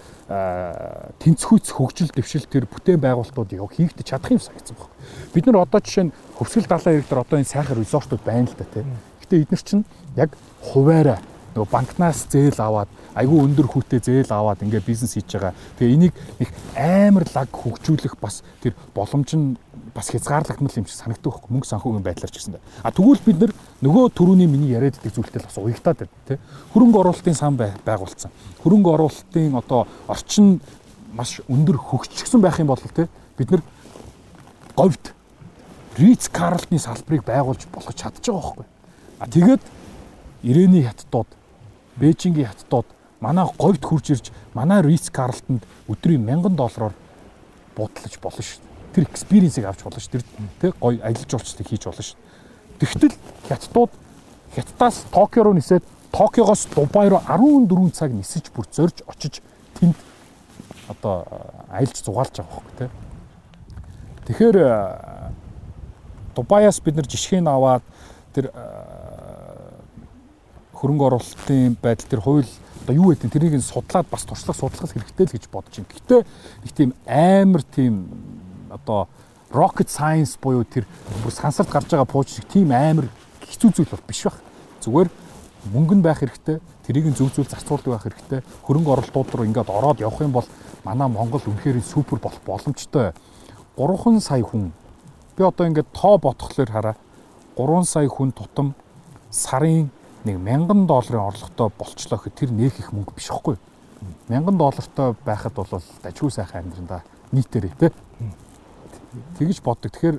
[1.25, 4.93] тэнцвүүц хөгжил дэвшил тэр бүтээн байгуулалтууд яг хийгдэж чадах юм санагдсан байна.
[5.33, 8.57] Бид нар одоо жишээ нь хөвсгөл далайн ирэг дээр одоо энэ сайхан резортууд байна л
[8.57, 8.85] да тийм.
[9.25, 9.85] Гэтэ эдгээр чинь
[10.16, 11.20] яг хуваараа
[11.56, 15.56] нөгөө банкнаас зээл аваад айгүй өндөр хүүтэй зээл аваад ингээ бизнес хийж байгаа.
[15.80, 19.56] Тэгээ энийг их амар лаг хөгжүүлэх бас тэр боломж нь
[19.97, 22.60] бас хязгаарлагдмал юм шиг санагддаг байхгүй мөнгө санхүүгийн байдлаар ч гэсэн.
[22.84, 26.38] А тэгвэл бид нөгөө төрөүний миний яриад идэх зүйлтэй бас уягтаад байна тий.
[26.76, 28.30] Хөрөнгө оруулалтын сан байгуулсан.
[28.60, 30.60] Хөрөнгө оруулалтын одоо орчин
[31.16, 33.09] маш өндөр хөгжчихсэн байх юм бол тий
[33.40, 33.62] бид нар
[34.76, 35.12] говьд
[35.97, 38.66] Риц Карлтны салбарыг байгуулж болгож чадчих байгаа байхгүй.
[39.20, 39.62] А тэгээд
[40.47, 41.27] Ирэний хаттууд
[41.98, 42.86] Бээжингийн хаттууд
[43.18, 46.94] манай говьд хурж ирж манай Риц Карлтанд өдрийн 1000 доллараар
[47.74, 48.94] буудлаж болно шүү дээ.
[48.94, 50.12] Тэр экспириенсийг авч болно шүү.
[50.14, 50.24] Тэр
[50.62, 52.18] тэг гоё аялал жуулчлалыг хийж болно шүү.
[52.78, 53.16] Тэгтэл
[53.48, 53.90] хятадууд
[54.55, 59.43] хятадаас Токио руу нисээд Токиогоос Дубай руу 14 цаг нисэж бүр зорж очиж
[59.81, 59.97] тэнд
[60.89, 61.27] одоо
[61.74, 62.90] аялж зугаалж байгаа байхгүй тий.
[64.31, 64.56] Тэгэхээр
[66.36, 67.82] Дубаяас бид нар жишгийг аваад
[68.35, 68.52] тэр
[70.87, 72.47] хөрөнгө оруулалтын байдал тэр хууль
[72.87, 75.91] одоо юу гэдэг тэрийг нь судлаад бас туршлах судлах хэрэгтэй л гэж бодож байна.
[75.91, 76.21] Гэхдээ
[76.63, 77.95] нэг тийм амар тийм
[78.71, 79.11] одоо
[79.51, 80.87] rocket science буюу тэр
[81.27, 83.11] бүр сансарт гарч байгаа пууч шиг тийм амар
[83.43, 84.39] хэцүү зүйл бол биш байх.
[84.87, 85.11] Зүгээр
[85.75, 86.63] мөнгө нь байх хэрэгтэй.
[86.87, 88.41] Тэрийг нь зөв зөв зарцуулдаг байх хэрэгтэй.
[88.63, 90.47] Хөрөнгө оруулалтууд руу ингээд ороод явах юм бол
[90.87, 93.11] манай Монгол үнэхээр супер болох боломжтой.
[93.75, 94.71] 3 сая хүн.
[95.35, 96.97] Би одоо ингээд тоо бодхолоор хараа.
[97.59, 98.79] 3 сая хүн тутам
[99.31, 99.91] сарын
[100.27, 103.57] нэг 1000 долларын орлоготой болчлоо гэхэд тэр нэх их мөнгө биш байхгүй.
[104.28, 105.70] 1000 доллартай байхад бол
[106.03, 106.98] дажгүй сайхан амьдран да
[107.31, 107.90] нийтээрээ тий.
[109.39, 109.94] Тэгэж боддог.
[109.94, 110.19] Тэгэхээр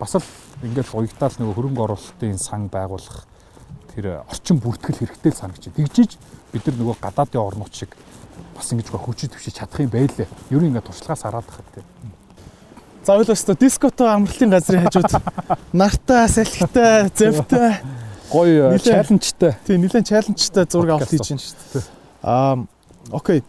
[0.00, 0.24] бас л
[0.64, 3.28] ингээд уягтаал нөгөө хөрөнгө оруулалтын сан байгуулах
[3.92, 5.68] тэр орчин бүртгэл хэрэгтэй санагч.
[5.68, 6.16] Тэгжиж
[6.52, 7.92] бид нар нөгөө гадаадын орнууд шиг
[8.56, 10.28] бас ингэж хөгжиж төвшиж чадах юм байлээ.
[10.48, 11.84] Ер нь ингээд туршлагаас хараад тахад тий.
[13.04, 15.12] За ойлоостой диското амралтын газрын хажууд
[15.72, 18.01] нартай, салхитай, зэвтэй
[18.32, 19.56] гоё чаленжтай.
[19.66, 21.84] Тийм нэлээд чаленжтай зураг авалт хийж байна шүү дээ.
[22.22, 22.56] Аа
[23.12, 23.44] окей.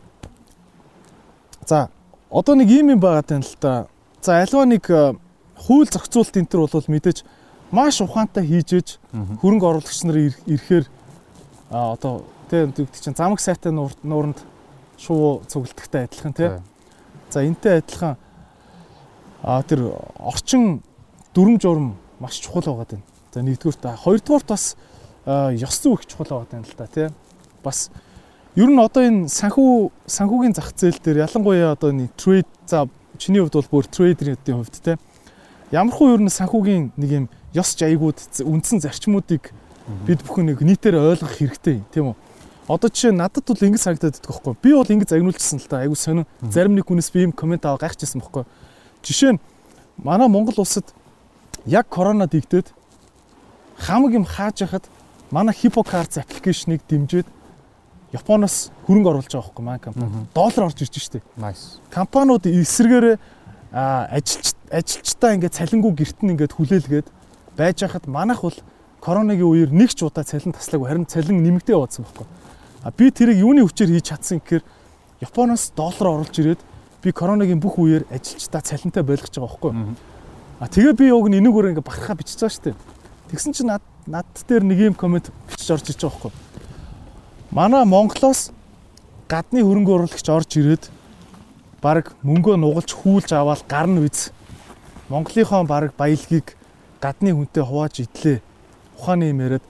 [1.65, 1.89] За
[2.29, 3.87] одоо нэг юм юм байгаа тань л та.
[4.21, 7.23] За альва нэг хууль зохицуулалт энэ төр бол мэдээж
[7.71, 8.99] маш ухаантай хийжээж
[9.39, 10.85] хөрөнгө оруулагч нар ирэхээр
[11.71, 14.43] а одоо тийм чинь замаг сайтай нууранд
[14.97, 16.49] шуу цуглдагтай адилхан тий.
[17.31, 18.17] За энтэй адилхан
[19.41, 20.83] а тэр орчин
[21.33, 23.01] дүрм журм маш чухал байгаа даа.
[23.33, 24.77] За нэгдүгээр та хоёрдугаар бас
[25.25, 27.09] ёс зүй их чухал байгаа юм л да тий.
[27.65, 27.89] Бас
[28.53, 32.85] ер нь одоо энэ санхүү санхүүгийн зах зээл дээр ялангуяа одоо энэ трейд за
[33.17, 34.97] чиний хувьд бол бүр трейдерийн хувьд тий.
[35.73, 37.25] Ямархуу ер нь санхүүгийн нэг юм
[37.57, 39.49] ёс жайгууд үндсэн зарчмуудыг
[40.05, 42.15] бид бүхэн нэг нийтээр ойлгох хэрэгтэй тийм үү.
[42.69, 44.53] Одоо жишээ надад бол ингэ санагдаад байдаг байхгүй.
[44.61, 45.81] Би бол ингэ загнуулчихсан л та.
[45.81, 46.29] Айгу сонин.
[46.45, 48.45] Зарим нэг хүнээс би юм комент аваа гайхчихсан байхгүй.
[49.01, 49.39] Жишээ нь
[49.97, 50.93] манай Монгол улсад
[51.65, 52.71] яг коронад игдээд
[53.77, 54.85] хамаг юм хааж яхад
[55.31, 57.25] манай HippoCards аппликейшнийг дэмжиж
[58.13, 60.27] Японоос хөрөнгө оруулж байгаа байхгүй маань компани.
[60.37, 61.25] Доллар орж ирж штэ.
[61.33, 61.81] Nice.
[61.89, 63.17] Компаниуд эсрэгээр
[63.73, 67.07] ажилч ажилчтай ингээд цалингүй гертэн ингээд хүлээлгээд
[67.57, 68.53] байж хахад манайх бол
[69.01, 72.27] коронагийн үеэр нэг ч удаа цалин таслаагүй харин цалин нэмэгдээ яваадсан байхгүй.
[72.85, 74.63] А би тэрийг юуны хүчээр хийж чадсан гэхээр
[75.25, 76.61] Японоос доллар оруулж ирээд
[77.01, 79.71] би коронагийн бүх үеэр ажилчтай цалинтай байлгаж байгаа байхгүй.
[80.61, 82.77] А тэгээ би уг нь энүүгээр ингээд бахархаа бичиж байгаа штэ.
[83.33, 86.31] Тэгсэн чинь над над дээр нэг юм комент бичиж орж иж байгаа байхгүй.
[87.49, 88.53] Манай Монголоос
[89.25, 90.85] гадны хөрөнгө оруулагч орж ирээд
[91.81, 94.29] баг мөнгөө нугалж хүүлж аваад гарна биз.
[95.09, 96.53] Монголынхон баг баялагийг
[97.01, 98.37] гадны хүнтэй хувааж идлээ.
[99.01, 99.65] Ухааны юм яриад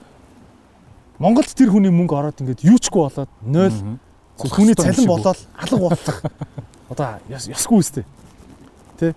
[1.16, 3.96] Монголд тэр хүний мөнгө ороод ингээд юучгүй болоод 0
[4.44, 6.20] хүний цалин болоод алга болох.
[6.92, 8.04] Одоо ясгүй үстэй.
[9.00, 9.14] Тэ?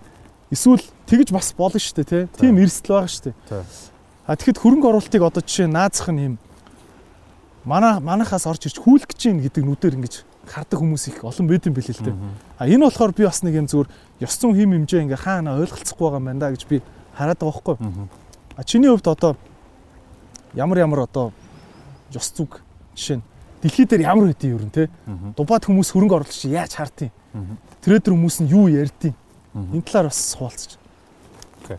[0.48, 2.40] Эсвэл тэгж бас болно шүү дээ, тэ?
[2.40, 3.97] Тийм эрсдэл байгаа шүү дээ.
[4.28, 6.34] А тэгэхэд хөрөнгө оруулалтыг одоо жишээ наазах нь юм
[7.64, 10.14] манай манахаас орж ирж хүүлэх гэж юм гэдэг нүдээр ингэж
[10.44, 12.16] хардаг хүмүүс их олон байд юм билээ л дээ.
[12.60, 13.88] А энэ болохоор би бас нэг юм зүгээр
[14.20, 16.76] ёс зүйн хим хэмжээ ингээ хаана ойлголцохгүй байгаа юм байна да гэж би
[17.16, 17.76] хараад байгаа байхгүй.
[18.56, 19.32] А чиний хувьд одоо
[20.52, 21.32] ямар ямар одоо
[22.12, 22.60] ёс зүг
[22.96, 23.24] жишээ нь
[23.64, 24.88] дэлхий дээр ямар хэдий юу юм те
[25.36, 27.12] дубаад хүмүүс хөрөнгө оруулагч яаж хартыг
[27.80, 29.16] трейдер хүмүүс нь юу ярьдیں۔
[29.56, 30.78] Энэ талаар бас суулцчих.
[31.64, 31.76] Окей.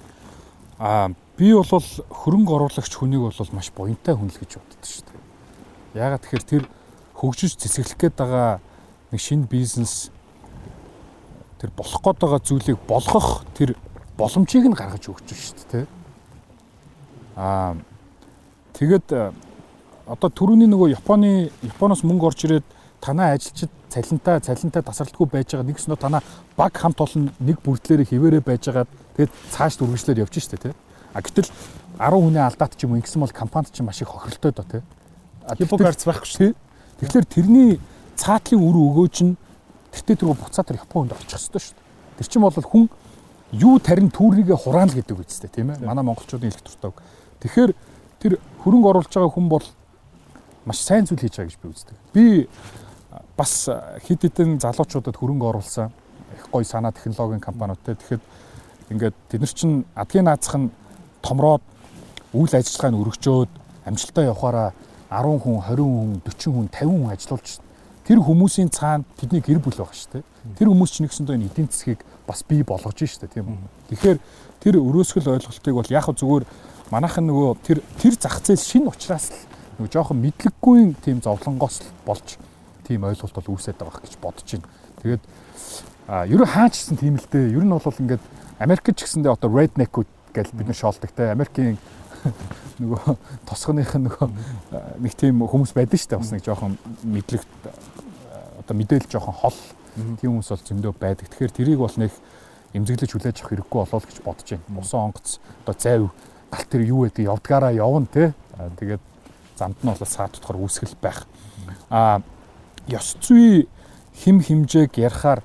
[0.77, 5.23] А би бол хөрөнгө оруулагч хүнийг бол маш буянтай хүн л гэж боддог шүү дээ.
[5.95, 6.63] Яагаад тэгэхээр тэр
[7.15, 8.59] хөгжиж цэцэглэх гээд байгаа
[9.15, 10.11] нэг шинэ бизнес
[11.63, 13.79] тэр болох гээд байгаа зүйлийг болгох тэр
[14.19, 15.87] боломжийг нь гаргаж өгч шүү дээ.
[17.39, 17.79] Аа
[18.75, 19.07] тэгэд
[20.11, 22.67] одоо түрүүний нөгөө Японы Японоос мөнгө орж ирээд
[22.99, 26.23] танаа ажилчид цалинтай цалинтай тасралтгүй байж байгаа нэгс нөө танаа
[26.59, 30.75] баг хамт олон нэг бүрдлээрээ хിവэрэ байж байгаа тэгээд цааш үргэлжлэлээр явж штэ тий.
[31.19, 31.51] А гэтэл
[31.99, 34.81] 10 хүний алдаат ч юм уу ингэсэн бол компанид ч маш их хохиролтой доо тий.
[35.59, 36.55] Хипокарц байхгүй шүү.
[37.03, 37.79] Тэгэхээр тэрний
[38.15, 39.35] цаатлын үр өгөөж нь
[39.91, 41.75] тэртээ тэргөө буцаа тэр Японд очих хэрэгтэй шүү.
[42.23, 42.87] Тэр чинь бол хүн
[43.51, 45.83] юу тарин түүрийгэ хураана гэдэг үстэй тийм ээ.
[45.83, 46.95] Манай монголчуудын хэлэх дуртай.
[47.43, 47.71] Тэгэхээр
[48.23, 48.33] тэр
[48.63, 49.65] хөрөнгө оруулж байгаа хүн бол
[50.63, 51.97] маш сайн зүйл хийж байгаа гэж би үздэг.
[52.13, 52.23] Би
[53.35, 53.67] бас
[54.07, 55.91] хэд хэдэн залуучуудад хөрөнгө оруулсан
[56.35, 57.95] их гоё санаа технологийн компаниудтай.
[57.95, 58.23] Тэгэхэд
[58.91, 60.69] ингээд тэд нар чинь адгийн наацх нь
[61.21, 61.63] томроод
[62.33, 63.51] үйл ажиллагааг нь өргөжөөд
[63.85, 64.69] амжилтаа явахаараа
[65.09, 67.49] 10 хүн, 20 хүн, 40 хүн, 50 хүн ажиллуулж
[68.05, 70.25] тэр хүмүүсийн цаана тэдний гэр бүл байгаа шүү дээ.
[70.57, 73.57] Тэр хүмүүс чинь нэгсэн доо энэ эдийн засгийг бас бий болгож шүү дээ тийм үү.
[73.93, 74.17] Тэгэхээр
[74.65, 76.45] тэр өрөөсгөл ойлголтыг бол яг зүгээр
[76.89, 79.37] манайхан нөгөө тэр тэр зах зээл шин учраас л
[79.77, 82.41] нөгөө жоохон мэдлэггүй тийм зовлонгоос болж
[82.85, 84.69] тийм ойлголт бол үүсээд байгаа гэж бодож байна.
[85.05, 85.23] Тэгээд
[86.09, 87.53] а ерөө хаачсан тийм л дээ.
[87.53, 88.23] Ер нь бол ингээд
[88.57, 91.31] Америкч гэсэндээ одоо redneck-үүд гэж бид нар шоолдог те.
[91.31, 91.77] Америкийн
[92.81, 93.15] нөгөө
[93.49, 94.27] тосгоных нь нөгөө
[95.03, 96.21] нэг тийм хүмүүс байдаг шүү дээ.
[96.21, 97.43] Бас нэг жоохон мэдлэг
[98.63, 99.59] одоо мэдээлэл жоохон хол
[100.19, 101.27] тийм хүмүүс бол зөндөө байдаг.
[101.31, 102.11] Тэгэхээр тэрийг бол нэг
[102.73, 104.79] эмзэглэж хүлээж авах хэрэггүй болоо л гэж бодож байна.
[104.79, 106.03] Усан онгоц одоо зайв
[106.51, 108.33] галт тэр юу гэдэг явдгаараа явна те.
[108.77, 109.03] Тэгээд
[109.57, 111.25] замд нь бол саатдахаар үүсгэл байх.
[111.89, 112.21] А
[112.87, 113.67] ёс зүй
[114.13, 115.41] хим химжээг ярихаар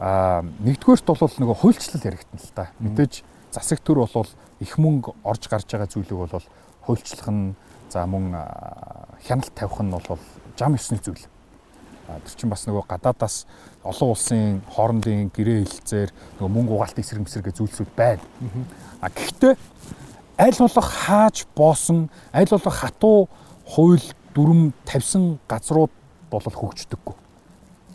[0.00, 2.72] а нэгдүгээрт бол нөгөө хуульчлал яригдана л та.
[2.80, 4.28] Мэдээж засаг төр бол
[4.60, 6.46] их мөнгө орж гарч байгаа зүйлийг бол
[6.86, 7.54] хуульчлах нь
[7.90, 8.34] за мөн
[9.26, 10.18] хяналт тавих нь бол
[10.58, 11.26] жам ёсны зүйл.
[12.10, 13.46] Тэр чинь бас нөгөө гадаадаас
[13.86, 18.22] олон улсын хоорондын гэрээ хилцээр нөгөө мөнгө угаалт эсрэг мэсрэг зүйлсүүд байна.
[19.00, 19.54] А гэхдээ
[20.38, 23.28] аль болох хааж боосон, аль болох хатуу
[23.66, 24.02] хууль
[24.34, 25.90] дүрм тавьсан газрууд
[26.30, 27.14] бол хөгждөггүй.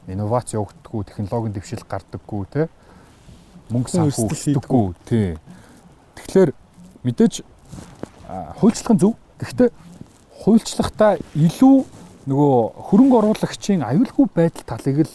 [0.07, 2.68] Инновац явагддаггүй, технологийн дэвшил гардаггүй те.
[3.74, 5.38] Мөнгө санхүүгддэггүй тий.
[6.20, 6.52] Тэгэхээр
[7.06, 7.42] мэдээж
[8.62, 9.14] хуульчлах нь зөв.
[9.42, 9.70] Гэхдээ
[10.46, 11.76] хуульчлахдаа илүү
[12.30, 12.56] нөгөө
[12.90, 15.14] хөрөнгө оруулагчийн аюулгүй байдал талыг л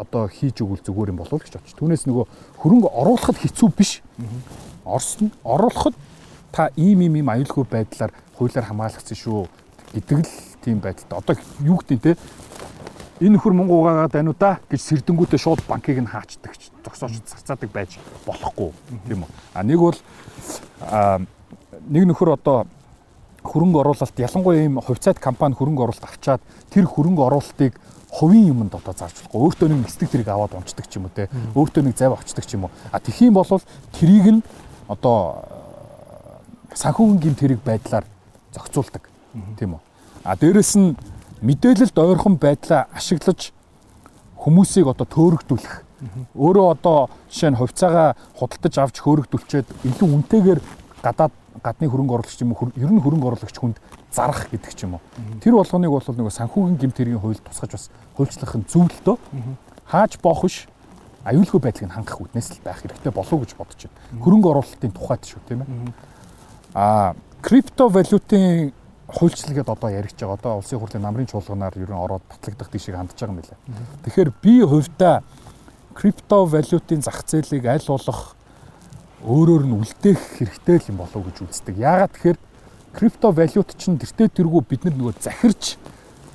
[0.00, 1.76] одоо хийж өгвөл зүгээр юм болов уу гэж бодчих.
[1.76, 2.24] Түүнээс нөгөө
[2.62, 4.00] хөрөнгө оруулахад хэцүү биш.
[4.88, 5.96] Орсон оруулахад
[6.52, 9.48] та ийм ийм ийм аюулгүй байдлаар хуулиар хамгаалагдсан шүү
[9.92, 10.32] гэдэг л
[10.62, 11.18] тийм байдалтай.
[11.18, 12.12] Одоо юу гэдэг те
[13.20, 16.54] энэ нөхөр мөнгө угаагаад байна уу да гэж сэрдэнгүүтээ шууд банкыг нь хаачдаг
[16.84, 18.70] зогсоож зарцаадаг байж болохгүй
[19.06, 19.30] тийм үү.
[19.54, 19.98] А нэг бол
[21.88, 22.66] нэг нөхөр одоо
[23.42, 27.74] хөрөнгө оруулалт ялангуяа ийм хувьцаат компани хөрөнгө оруулалт авчаад тэр хөрөнгө оруулалтыг
[28.10, 29.40] хувийн юмд одоо зарж болохгүй.
[29.40, 31.28] Өөртөө нэг эсдэг тэрийг аваад унцдаг ч юм уу те.
[31.54, 32.72] Өөртөө нэг зав авчдаг ч юм уу.
[32.92, 33.46] А тхиим бол
[33.92, 34.42] трийг нь
[34.88, 35.44] одоо
[36.74, 38.04] санхүүгийн гэмт хэрэг байдлаар
[38.52, 39.08] зохицуулдаг.
[39.58, 39.80] Тийм үү.
[40.24, 40.96] А дээрэс нь
[41.42, 43.52] мэдээлэлд ойрхон байдлаа ашиглаж
[44.38, 45.74] хүмүүсийг одоо төөрөгдүүлэх.
[46.38, 50.60] Өөрөө одоо жишээ нь хувьцаагаа худалдаж авч хөөрөгдүүлчихэд илүү үнэтэйгээр
[51.02, 53.78] гадаад гадны хөрөнгө оруулагч юм уу ер нь хөрөнгө оруулагч хүнд
[54.14, 55.02] зарах гэдэг ч юм уу.
[55.42, 57.84] Тэр болгоныг бол нөгөө санхүүгийн гэмт хэргийн хууль тусгаж бас
[58.14, 59.18] хуульчлах нь зөв л дөө.
[59.90, 60.70] Хааж боох биш
[61.26, 64.22] аюулгүй байдлыг хангах үднэс л байх хэрэгтэй болов уу гэж бодож байна.
[64.22, 65.68] Хөрөнгө оруулалтын тухайд шүү тийм ээ.
[66.78, 68.72] Аа криптовалютын
[69.08, 70.36] хуульчлалгээд одоо яригч байгаа.
[70.36, 73.58] Одоо улсын хурлын намрын чуулганаар ер нь ороод батлагдах тийшээ хандж байгаа юм билээ.
[74.04, 75.22] Тэгэхээр би хувьдаа
[75.96, 78.36] криптовалютын зах зээлийг аль болох
[79.24, 81.74] өөрөөр нь үлдээх хэрэгтэй юм болов уу гэж үздэг.
[81.80, 82.38] Яагаад тэгэхээр
[82.92, 85.80] криптовалют чинь тэртээ тэргүй бид нар нөгөө захирч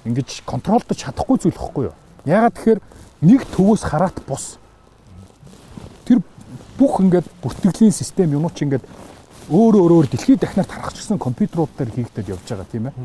[0.03, 1.95] ингэж контролдож чадахгүй зүйл хэвгүй юу?
[2.27, 2.81] Яагаад тэгэхээр
[3.23, 4.59] нэг төвөөс хараат бус.
[6.03, 6.19] Тэр
[6.75, 8.83] бүх ингээд бүртгэлийн систем юмуч ингээд
[9.49, 12.95] өөр өөрөөр дэлхийд дахнаар тархчихсан компьютерууд дээр хийгдэж явж байгаа тийм ээ.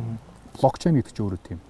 [0.59, 1.61] Блокчейн гэдэг чинь өөрөө тийм.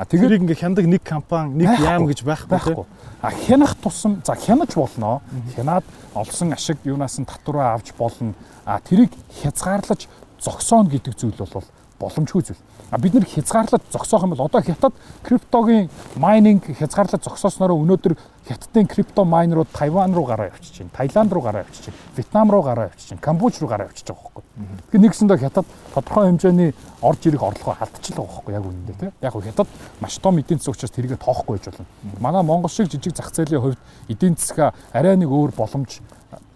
[0.00, 2.88] А тэгээд ингээ хяндаг нэг компани, нэг яам гэж байхгүй.
[3.20, 5.20] А хянах тусам за хянаж болно.
[5.52, 5.84] Хянаад
[6.14, 8.32] олсон ашиг юунаас нь татвараа авч болно.
[8.64, 9.12] А тэрийг
[9.44, 10.08] хязгаарлаж
[10.40, 11.68] зогсооно гэдэг зүйл бол
[12.00, 12.62] боломжгүй зүйл.
[12.98, 14.92] Бид нэр хязгаарлаж зогсоох юм бол одоо хятад
[15.22, 18.16] криптогийн майнинг хязгаарлаж зогсоосноор өнөөдөр
[18.48, 20.90] хятадын крипто майнерууд Тайван руу гараа явчихж байна.
[20.96, 21.98] Таиланд руу гараа явчихж байна.
[22.16, 23.22] Вьетнам руу гараа явчихж байна.
[23.22, 24.44] Камбож руу гараа явчихж байгаа байхгүй.
[24.90, 29.12] Тэгэхээр нэгсэндээ хятад тодорхой хэмжээний орж ирэх орлогоо алдчихлаа байхгүй яг үнэндээ тийм.
[29.22, 29.68] Яг хятад
[30.00, 31.86] маш том эдийн засаг учраас тэрийг тоохгүй байж болно.
[32.18, 36.02] Манай Монгол шиг жижиг зах зээлийн хувьд эдийн засгаа арай нэг өөр боломж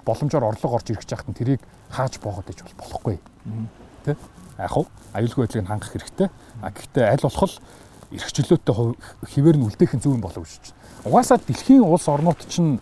[0.04, 3.18] боломжоор орлого орж ирэх жахад нь тэрийг хааж боогод иж болохгүй.
[4.04, 4.16] Тэ?
[4.58, 6.28] Яг хав аюулгүй байдлыг хангах хэрэгтэй.
[6.62, 7.58] А гэхдээ аль болох
[8.14, 8.74] эрхчлөөтэй
[9.34, 10.74] хിവэр нь үлдээх нь зөв юм болов уу гэж.
[11.04, 12.78] Угаасаа дэлхийн улс орнууд чинь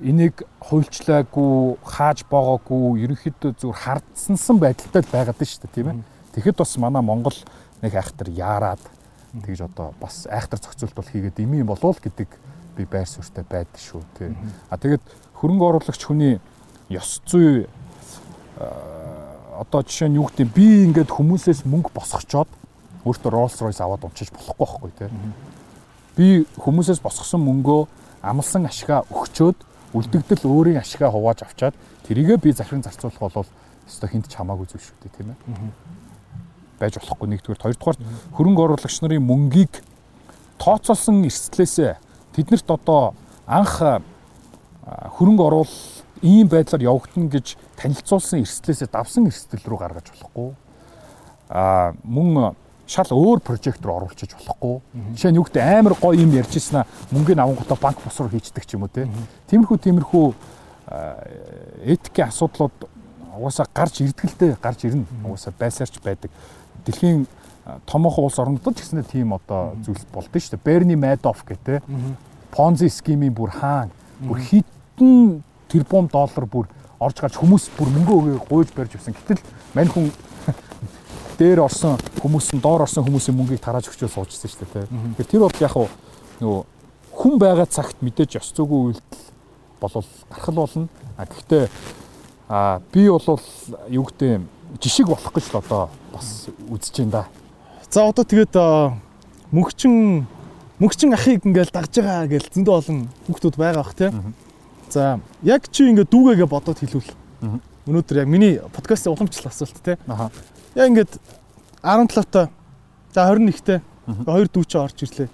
[0.00, 6.02] энийг хуульчлаагүй, хааж боогоогүй, ерөнхийдөө зүгээр хардсансан байдалтай байгаад шүү дээ, тийм ээ.
[6.34, 7.38] Тэгэхэд бас манай Монгол
[7.82, 8.82] нэг айхтар яарад
[9.42, 12.28] тэгж одоо бас айхтар зохицуулт бол хийгээд ими болов гэдэг
[12.76, 14.38] би байр суурьтай байдаг шүү, тийм.
[14.70, 15.02] А тэгээд
[15.42, 16.38] хөрөнгө оруулагч хүний
[16.90, 17.66] ёс зүй
[19.58, 22.48] одоо жишээ нь юу гэдэг би ингээд хүмүүсээс мөнгө босгочоод
[23.02, 25.34] өөртөө Rolls Royce аваад унчиж болохгүй байхгүй тийм.
[26.14, 27.80] Би хүмүүсээс босгосон мөнгөө
[28.22, 29.58] амлсан ашгаа өгчөөд
[29.94, 31.74] үлдэгдэл өөрийн ашгаа хувааж авчаад
[32.06, 33.46] тэрийгээ би захиран зарцуулах бол
[33.88, 35.38] өстой хинт ч хамаагүй зүйл шүү дээ тийм ээ.
[36.78, 37.98] байж болохгүй нэгдүгээр хоёрдугаар
[38.38, 39.82] хөрөнгө оруулагч нарын мөнгийг
[40.62, 41.98] тооцоолсон эрсдлээсээ
[42.36, 43.14] тэднэрт одоо
[43.46, 43.82] анх
[45.18, 45.74] хөрөнгө оруул
[46.22, 50.50] ийм байдлаар явагдана гэж танилцуулсан эрсдлээсээ давсан эрсдэл рүү гаргаж болохгүй.
[51.50, 52.54] Аа мөн
[52.88, 54.80] шал өөр прожект руу оруулчих болохгүй.
[55.14, 58.74] Жишээ нь гэдэг амар гоё юм ярьжсэн аа мөнгөний авангуудаа банк бос руу хийждэг ч
[58.74, 59.04] юм уу те.
[59.52, 60.26] Тиймэрхүү тиймэрхүү
[61.84, 62.76] этикийн асуудлууд
[63.36, 65.04] угаасаа гарч ирдгэлтэй гарч ирнэ.
[65.24, 66.30] Угаасаа байсаарч байдаг.
[66.84, 67.28] Дэлхийн
[67.84, 70.64] томоохон улс орнуудад ч гэсэн тийм одоо зүйл болдсон шүү дээ.
[70.64, 71.84] Берни Мэдоф гэдэг
[72.50, 73.92] Понзи схемийн бүр хаан
[74.24, 76.66] бүр хитэн тэрбум доллар бүр
[76.98, 79.14] орж гарч хүмүүс бүр мөнгө өгөө гуйж барьж авсан.
[79.14, 79.42] Гэтэл
[79.74, 80.10] мань хүн
[81.38, 84.86] дээр орсон хүмүүс нь доор орсон хүмүүсийн мөнгийг тарааж өгчөө суужсэн шүү дээ.
[85.16, 85.74] Тэгэхээр тэр бол яг
[86.42, 86.62] нөгөө
[87.14, 89.24] хүн байгаа цагт мэдээж ёс зүйгүй үйлдэл
[89.80, 90.88] болол гарах болно.
[91.16, 91.64] А гэхдээ
[92.48, 93.40] а би бол
[93.88, 94.42] юу гэдэг
[94.82, 97.24] жишг болох гэж л одоо бас үзэж байна да.
[97.90, 98.54] За одоо тэгээд
[99.50, 100.26] мөнхчин
[100.78, 104.34] мөнхчин ахыг ингээл дагж байгаа гэж зөндөө олон хүүхдүүд байгаа бах тийм.
[104.90, 107.12] За яг чи ингээд дүүгээгээ бодоод хэлвэл.
[107.88, 110.00] Өнөөдөр яг миний подкастын уламжлал асуулт тийм.
[110.08, 110.30] Аха.
[110.74, 111.20] Яа ингээд
[111.82, 112.48] 17-той
[113.12, 113.80] за 21-тэй
[114.24, 115.28] хоёр дүү чи орж ирлээ.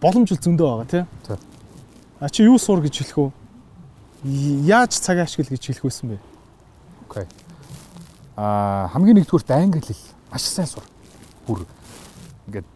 [0.00, 1.04] Боломж л зөндөө байгаа тий.
[2.20, 3.30] А чи юу сур гэж хэлэх үү?
[4.70, 6.18] Яаж цаг ашигла гэж хэлэх байсан бэ?
[7.08, 7.26] Окей.
[8.36, 10.86] А хамгийн нэгдүгürt англи хэл маш сайн сур.
[11.46, 11.66] Бүр
[12.46, 12.68] ингээд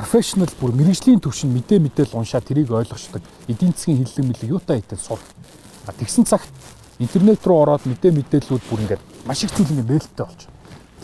[0.00, 3.20] профешнл бүр мэрэгжлийн төвшин мэдээ мэдээл уншаад тэрийг ойлгочдаг
[3.52, 5.20] эдийн засгийн хэллэг мэлэг юутай хитэн сур.
[5.84, 6.48] Тэгсэн цагт
[6.96, 10.48] интернет руу ороод мэдээ мэдээллүүд бүр ингээд маш их зүйл ингээд нээлттэй болж.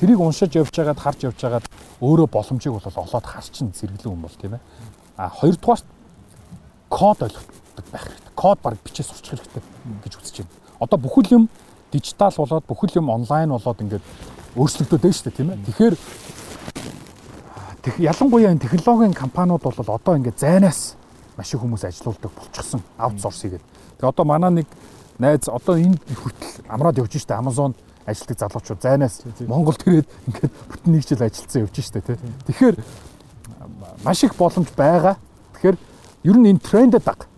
[0.01, 1.67] Тэрийг уншиж явж байгаад харж явж байгаад
[2.01, 4.65] өөрөө боломжийг бол олоод харчин зэрэглэн юм бол тийм ээ.
[5.21, 5.81] А хоёрдугаар
[6.89, 8.33] код ойлгохдаг байх хэрэгтэй.
[8.33, 9.63] Код баг бичээ сурчих хэрэгтэй
[10.05, 10.57] гэж үзэж байна.
[10.81, 11.45] Одоо бүхэл юм
[11.93, 14.05] дижитал болоод бүхэл юм онлайн болоод ингээд
[14.57, 15.65] өөрчлөгдөд байна шүү дээ тийм ээ.
[15.69, 15.95] Тэгэхээр
[17.99, 20.97] ялангуяа энэ технологийн компаниуд бол одоо ингээд зайнаас
[21.37, 23.65] маш их хүмүүс ажилуулдаг болчихсон аутсорс хийгээд.
[24.01, 24.67] Тэгээ одоо манай нэг
[25.19, 27.75] найз одоо энэ хүртэл амраад явж штэ Amazon
[28.07, 32.17] ажилтдаг залуучууд зайнаас Монгол төрээд ингээд бүтэн нэг жил ажилласан явж штэ тий.
[32.47, 32.77] Тэгэхээр
[34.03, 35.17] маш их боломж байгаа.
[35.55, 35.77] Тэгэхээр
[36.25, 37.29] ер нь энэ трендэд даг.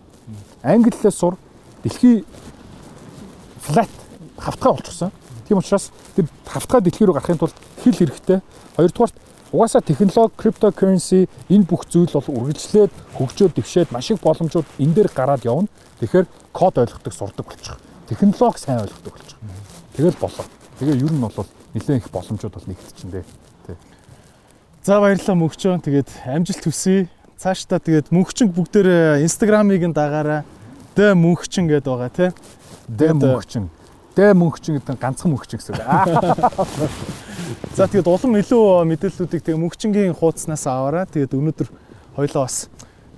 [0.63, 1.37] Англи хэлээ сур
[1.83, 2.25] дэлхий
[3.61, 3.89] флат
[4.37, 5.11] хавтгай болчихсон.
[5.47, 8.41] Тийм учраас тэр хавтгай дэлхий рүү гарахын тулд хэл хэрэгтэй.
[8.75, 9.15] Хоёрдугаарт
[9.51, 15.09] угаасаа технологи, cryptocurrency энэ бүх зүйл бол үргэлжлээд хөгжөөд дэвшээд маш их боломжууд энэ дээр
[15.09, 15.67] гараад явна.
[15.99, 17.77] Тэгэхээр код ойлгохдаг сурдаг болчих.
[18.09, 19.37] Технологи сайн ойлгохдаг болчих.
[19.97, 20.45] Тэгэл болоо.
[20.79, 23.23] Тэгээ ер нь бол нэлээд их боломжууд бол нэгтчихэндээ.
[23.65, 23.75] Тий.
[24.85, 25.81] За баярлалаа мөнхчөө.
[25.81, 27.09] Тэгээд амжилт хүсье.
[27.39, 30.43] Цаашдаа тэгээд мөнхчин бүгдээр инстаграмыг нь дагаараа
[30.95, 32.29] дэ мөнхчин гэдээ байгаа тий.
[32.87, 33.69] Дэ мөнхчин.
[34.15, 35.87] Дэ мөнхчин гэдэг нь ганцхан мөнхчин гэсэн үг.
[37.75, 41.69] За тэгээд улам илүү мэдээллүүдийг тэгээд мөнхчингийн хуудаснаас аваараа тэгээд өнөөдөр
[42.15, 42.69] хоёлоо бас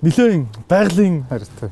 [0.02, 1.24] нилээн байгалийн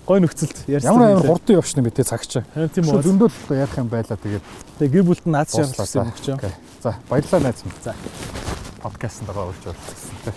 [0.07, 0.95] гой нөхцөлд ярьсан.
[0.95, 2.39] Ямар амар хурдан явчихна бэ те цагч.
[2.47, 3.03] Тийм үү.
[3.03, 4.45] Зөндөл ярих юм байла тэгээд.
[4.78, 6.27] Тэгээ гэр бүлд нь наад шаардлага өгч.
[6.78, 7.74] За баярлалаа найз минь.
[7.82, 7.95] За
[8.78, 10.32] подкастт байгаа үрж болчихсон те.